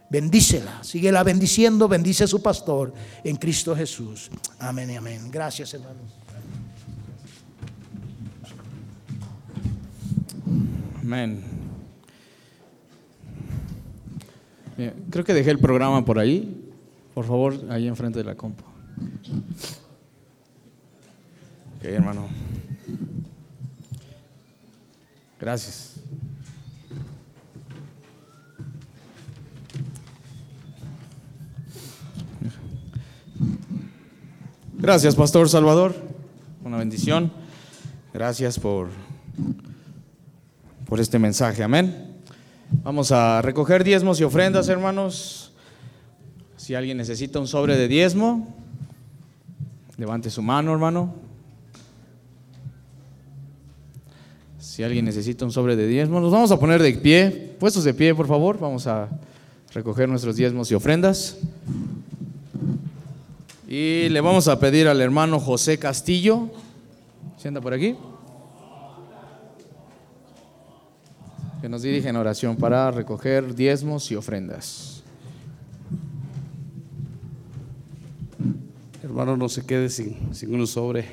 Bendícela, 0.10 0.84
síguela 0.84 1.24
bendiciendo, 1.24 1.88
bendice 1.88 2.26
a 2.26 2.28
su 2.28 2.42
pastor 2.42 2.94
en 3.24 3.38
Cristo 3.38 3.74
Jesús. 3.74 4.30
Amén 4.60 4.92
y 4.92 4.98
amén. 4.98 5.32
Gracias, 5.32 5.74
hermanos. 5.74 6.21
Amén. 11.12 11.44
creo 15.10 15.26
que 15.26 15.34
dejé 15.34 15.52
el 15.52 15.60
programa 15.60 16.06
por 16.06 16.18
ahí. 16.18 16.72
Por 17.14 17.26
favor, 17.26 17.54
ahí 17.70 17.86
enfrente 17.86 18.20
de 18.20 18.24
la 18.24 18.36
compa. 18.36 18.64
Ok, 21.76 21.84
hermano. 21.84 22.30
Gracias. 25.38 26.00
Gracias, 34.78 35.14
Pastor 35.18 35.50
Salvador. 35.50 35.94
Una 36.64 36.78
bendición. 36.78 37.34
Gracias 38.14 38.58
por 38.58 38.88
por 40.92 41.00
este 41.00 41.20
mensaje. 41.20 41.64
Amén. 41.64 42.18
Vamos 42.84 43.14
a 43.14 43.42
recoger 43.42 43.82
diezmos 43.82 44.20
y 44.20 44.26
ofrendas, 44.26 44.68
hermanos. 44.68 45.54
Si 46.58 46.76
alguien 46.76 46.98
necesita 46.98 47.40
un 47.40 47.48
sobre 47.48 47.78
de 47.78 47.88
diezmo, 47.88 48.54
levante 49.96 50.30
su 50.30 50.42
mano, 50.42 50.74
hermano. 50.74 51.16
Si 54.60 54.84
alguien 54.84 55.06
necesita 55.06 55.46
un 55.46 55.54
sobre 55.54 55.78
de 55.78 55.88
diezmo, 55.88 56.20
nos 56.20 56.34
vamos 56.34 56.52
a 56.52 56.60
poner 56.60 56.84
de 56.84 56.92
pie, 56.96 57.56
puestos 57.58 57.86
de 57.86 57.94
pie, 57.94 58.14
por 58.14 58.28
favor. 58.28 58.60
Vamos 58.60 58.86
a 58.86 59.08
recoger 59.74 60.10
nuestros 60.10 60.36
diezmos 60.36 60.70
y 60.72 60.76
ofrendas. 60.76 61.38
Y 63.66 64.10
le 64.10 64.20
vamos 64.20 64.50
a 64.50 64.60
pedir 64.60 64.90
al 64.90 65.00
hermano 65.00 65.40
José 65.40 65.80
Castillo. 65.80 66.50
Sienta 67.38 67.62
por 67.62 67.74
aquí? 67.74 67.96
Que 71.62 71.70
nos 71.70 71.84
dirige 71.84 72.10
en 72.10 72.16
oración 72.16 72.58
para 72.58 72.90
recoger 72.90 73.54
diezmos 73.54 74.10
y 74.10 74.16
ofrendas. 74.16 75.04
Hermano, 79.04 79.38
no 79.38 79.48
se 79.48 79.64
quede 79.64 79.90
sin, 79.90 80.34
sin 80.34 80.56
uno 80.56 80.66
sobre. 80.66 81.06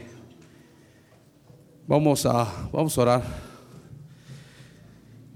Vamos 1.87 2.25
a, 2.25 2.71
vamos 2.73 2.97
a 2.97 3.03
orar. 3.03 3.23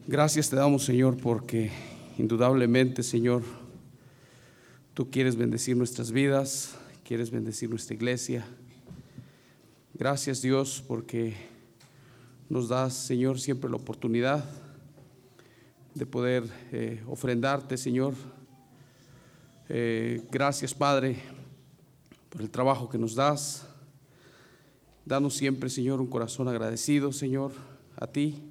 Gracias 0.06 0.48
te 0.48 0.56
damos, 0.56 0.82
Señor, 0.82 1.18
porque 1.18 1.70
indudablemente, 2.16 3.02
Señor, 3.02 3.42
tú 4.94 5.10
quieres 5.10 5.36
bendecir 5.36 5.76
nuestras 5.76 6.10
vidas, 6.10 6.74
quieres 7.04 7.30
bendecir 7.30 7.68
nuestra 7.68 7.94
iglesia. 7.94 8.46
Gracias, 9.92 10.40
Dios, 10.40 10.82
porque 10.88 11.34
nos 12.48 12.70
das, 12.70 12.94
Señor, 12.94 13.38
siempre 13.38 13.68
la 13.68 13.76
oportunidad 13.76 14.61
de 15.94 16.06
poder 16.06 16.44
eh, 16.72 17.02
ofrendarte, 17.06 17.76
Señor. 17.76 18.14
Eh, 19.68 20.22
gracias, 20.30 20.74
Padre, 20.74 21.16
por 22.28 22.40
el 22.40 22.50
trabajo 22.50 22.88
que 22.88 22.98
nos 22.98 23.14
das. 23.14 23.66
Danos 25.04 25.34
siempre, 25.34 25.68
Señor, 25.68 26.00
un 26.00 26.06
corazón 26.06 26.48
agradecido, 26.48 27.12
Señor, 27.12 27.52
a 27.96 28.06
ti. 28.06 28.42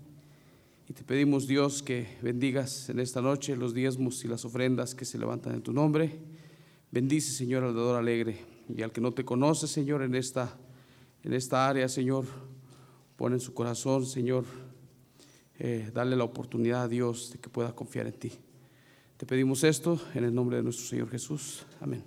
Y 0.87 0.93
te 0.93 1.03
pedimos, 1.03 1.47
Dios, 1.47 1.81
que 1.81 2.17
bendigas 2.21 2.89
en 2.89 2.99
esta 2.99 3.21
noche 3.21 3.55
los 3.55 3.73
diezmos 3.73 4.23
y 4.25 4.27
las 4.27 4.43
ofrendas 4.45 4.93
que 4.93 5.05
se 5.05 5.17
levantan 5.17 5.53
en 5.53 5.61
tu 5.61 5.73
nombre. 5.73 6.19
Bendice, 6.91 7.31
Señor, 7.31 7.63
al 7.63 7.73
dador 7.73 7.97
alegre. 7.97 8.39
Y 8.75 8.81
al 8.81 8.91
que 8.91 9.01
no 9.01 9.13
te 9.13 9.23
conoce, 9.23 9.67
Señor, 9.67 10.03
en 10.03 10.15
esta, 10.15 10.57
en 11.23 11.33
esta 11.33 11.67
área, 11.67 11.87
Señor, 11.87 12.25
pone 13.15 13.35
en 13.35 13.41
su 13.41 13.53
corazón, 13.53 14.05
Señor, 14.05 14.45
eh, 15.63 15.91
darle 15.93 16.15
la 16.15 16.23
oportunidad 16.23 16.81
a 16.81 16.87
Dios 16.87 17.33
de 17.33 17.37
que 17.37 17.47
pueda 17.47 17.75
confiar 17.75 18.07
en 18.07 18.13
ti. 18.13 18.31
Te 19.15 19.27
pedimos 19.27 19.63
esto 19.63 20.01
en 20.15 20.23
el 20.23 20.33
nombre 20.33 20.57
de 20.57 20.63
nuestro 20.63 20.87
Señor 20.87 21.07
Jesús. 21.07 21.67
Amén. 21.79 22.01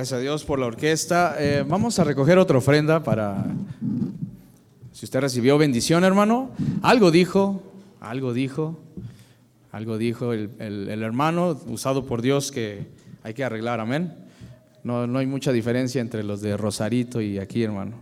Gracias 0.00 0.16
a 0.16 0.22
Dios 0.22 0.44
por 0.46 0.58
la 0.58 0.64
orquesta. 0.64 1.36
Eh, 1.38 1.62
vamos 1.68 1.98
a 1.98 2.04
recoger 2.04 2.38
otra 2.38 2.56
ofrenda 2.56 3.02
para... 3.02 3.44
Si 4.92 5.04
usted 5.04 5.20
recibió 5.20 5.58
bendición, 5.58 6.04
hermano, 6.04 6.52
algo 6.80 7.10
dijo, 7.10 7.62
algo 8.00 8.32
dijo, 8.32 8.80
algo 9.70 9.98
dijo 9.98 10.32
el, 10.32 10.52
el 10.58 11.02
hermano 11.02 11.60
usado 11.66 12.06
por 12.06 12.22
Dios 12.22 12.50
que 12.50 12.86
hay 13.22 13.34
que 13.34 13.44
arreglar, 13.44 13.78
amén. 13.78 14.14
No, 14.84 15.06
no 15.06 15.18
hay 15.18 15.26
mucha 15.26 15.52
diferencia 15.52 16.00
entre 16.00 16.22
los 16.22 16.40
de 16.40 16.56
Rosarito 16.56 17.20
y 17.20 17.36
aquí, 17.36 17.62
hermano. 17.62 17.96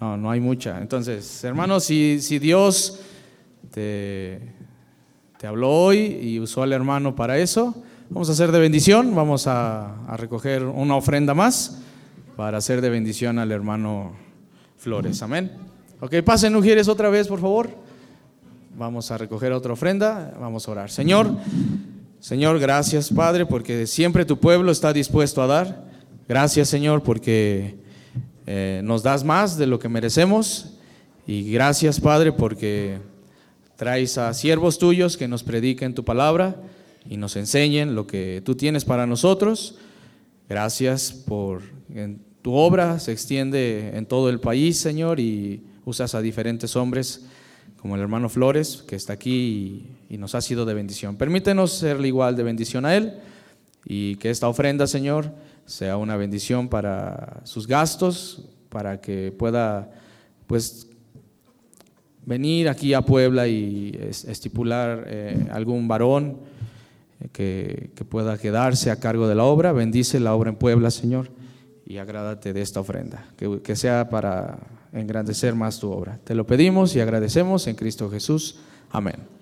No, 0.00 0.16
no 0.16 0.30
hay 0.30 0.40
mucha. 0.40 0.80
Entonces, 0.80 1.44
hermano, 1.44 1.78
si, 1.80 2.22
si 2.22 2.38
Dios 2.38 3.00
te, 3.70 4.40
te 5.38 5.46
habló 5.46 5.72
hoy 5.72 5.98
y 6.22 6.40
usó 6.40 6.62
al 6.62 6.72
hermano 6.72 7.14
para 7.14 7.36
eso, 7.36 7.84
vamos 8.12 8.28
a 8.28 8.32
hacer 8.32 8.52
de 8.52 8.58
bendición, 8.58 9.14
vamos 9.14 9.46
a, 9.46 9.96
recoger 10.18 10.64
una 10.64 10.96
ofrenda 10.96 11.32
más 11.32 11.78
para 12.36 12.58
hacer 12.58 12.82
de 12.82 12.90
bendición 12.90 13.38
al 13.38 13.50
hermano 13.50 14.12
Flores. 14.76 15.22
Amén. 15.22 15.50
Ok, 15.98 16.16
pasen 16.22 16.52
mujeres 16.52 16.88
otra 16.88 17.08
vez, 17.08 17.26
por 17.26 17.40
favor. 17.40 17.70
Vamos 18.76 19.10
a 19.10 19.16
recoger 19.16 19.52
otra 19.52 19.72
ofrenda, 19.72 20.34
vamos 20.38 20.68
a 20.68 20.72
orar. 20.72 20.90
Señor, 20.90 21.30
Señor, 22.20 22.58
gracias 22.58 23.08
Padre, 23.08 23.46
porque 23.46 23.86
siempre 23.86 24.26
tu 24.26 24.38
pueblo 24.38 24.72
está 24.72 24.92
dispuesto 24.92 25.40
a 25.42 25.46
dar. 25.46 25.84
Gracias 26.28 26.68
Señor, 26.68 27.02
porque 27.02 27.76
eh, 28.46 28.82
nos 28.84 29.02
das 29.02 29.24
más 29.24 29.56
de 29.56 29.66
lo 29.66 29.78
que 29.78 29.88
merecemos. 29.88 30.74
Y 31.26 31.50
gracias 31.50 31.98
Padre, 31.98 32.30
porque 32.32 32.98
traes 33.76 34.18
a 34.18 34.34
siervos 34.34 34.78
tuyos 34.78 35.16
que 35.16 35.28
nos 35.28 35.42
prediquen 35.42 35.94
tu 35.94 36.04
palabra 36.04 36.56
y 37.08 37.16
nos 37.16 37.36
enseñen 37.36 37.94
lo 37.94 38.06
que 38.06 38.42
tú 38.44 38.54
tienes 38.54 38.84
para 38.84 39.06
nosotros. 39.06 39.76
Gracias 40.48 41.12
por 41.12 41.62
tu 42.42 42.54
obra 42.54 42.98
se 42.98 43.12
extiende 43.12 43.92
en 43.94 44.04
todo 44.04 44.28
el 44.28 44.40
país, 44.40 44.76
Señor, 44.78 45.20
y 45.20 45.62
usas 45.84 46.14
a 46.14 46.20
diferentes 46.20 46.74
hombres 46.74 47.24
como 47.76 47.94
el 47.94 48.00
hermano 48.00 48.28
Flores, 48.28 48.84
que 48.86 48.96
está 48.96 49.12
aquí 49.12 49.86
y, 50.08 50.18
nos 50.18 50.34
ha 50.34 50.40
sido 50.40 50.64
de 50.64 50.74
bendición. 50.74 51.16
Permítenos 51.16 51.72
serle 51.72 52.08
igual 52.08 52.36
de 52.36 52.42
bendición 52.42 52.84
a 52.84 52.96
él 52.96 53.14
y 53.84 54.16
que 54.16 54.30
esta 54.30 54.48
ofrenda, 54.48 54.86
Señor, 54.86 55.32
sea 55.66 55.96
una 55.96 56.16
bendición 56.16 56.68
para 56.68 57.40
sus 57.44 57.66
gastos, 57.66 58.44
para 58.68 59.00
que 59.00 59.32
pueda, 59.32 59.90
pues, 60.46 60.88
venir 62.24 62.68
aquí 62.68 62.94
a 62.94 63.02
Puebla 63.02 63.48
y 63.48 63.98
estipular 64.00 65.04
eh, 65.08 65.46
algún 65.50 65.88
varón 65.88 66.38
que, 67.32 67.90
que 67.94 68.04
pueda 68.04 68.38
quedarse 68.38 68.90
a 68.90 68.96
cargo 68.96 69.28
de 69.28 69.34
la 69.34 69.44
obra. 69.44 69.72
Bendice 69.72 70.20
la 70.20 70.34
obra 70.34 70.50
en 70.50 70.56
Puebla, 70.56 70.90
Señor, 70.90 71.30
y 71.86 71.98
agrádate 71.98 72.52
de 72.52 72.62
esta 72.62 72.80
ofrenda, 72.80 73.26
que, 73.36 73.60
que 73.62 73.76
sea 73.76 74.08
para 74.08 74.58
engrandecer 74.92 75.54
más 75.54 75.78
tu 75.78 75.90
obra. 75.90 76.18
Te 76.24 76.34
lo 76.34 76.46
pedimos 76.46 76.94
y 76.96 77.00
agradecemos 77.00 77.66
en 77.66 77.76
Cristo 77.76 78.10
Jesús. 78.10 78.60
Amén. 78.90 79.41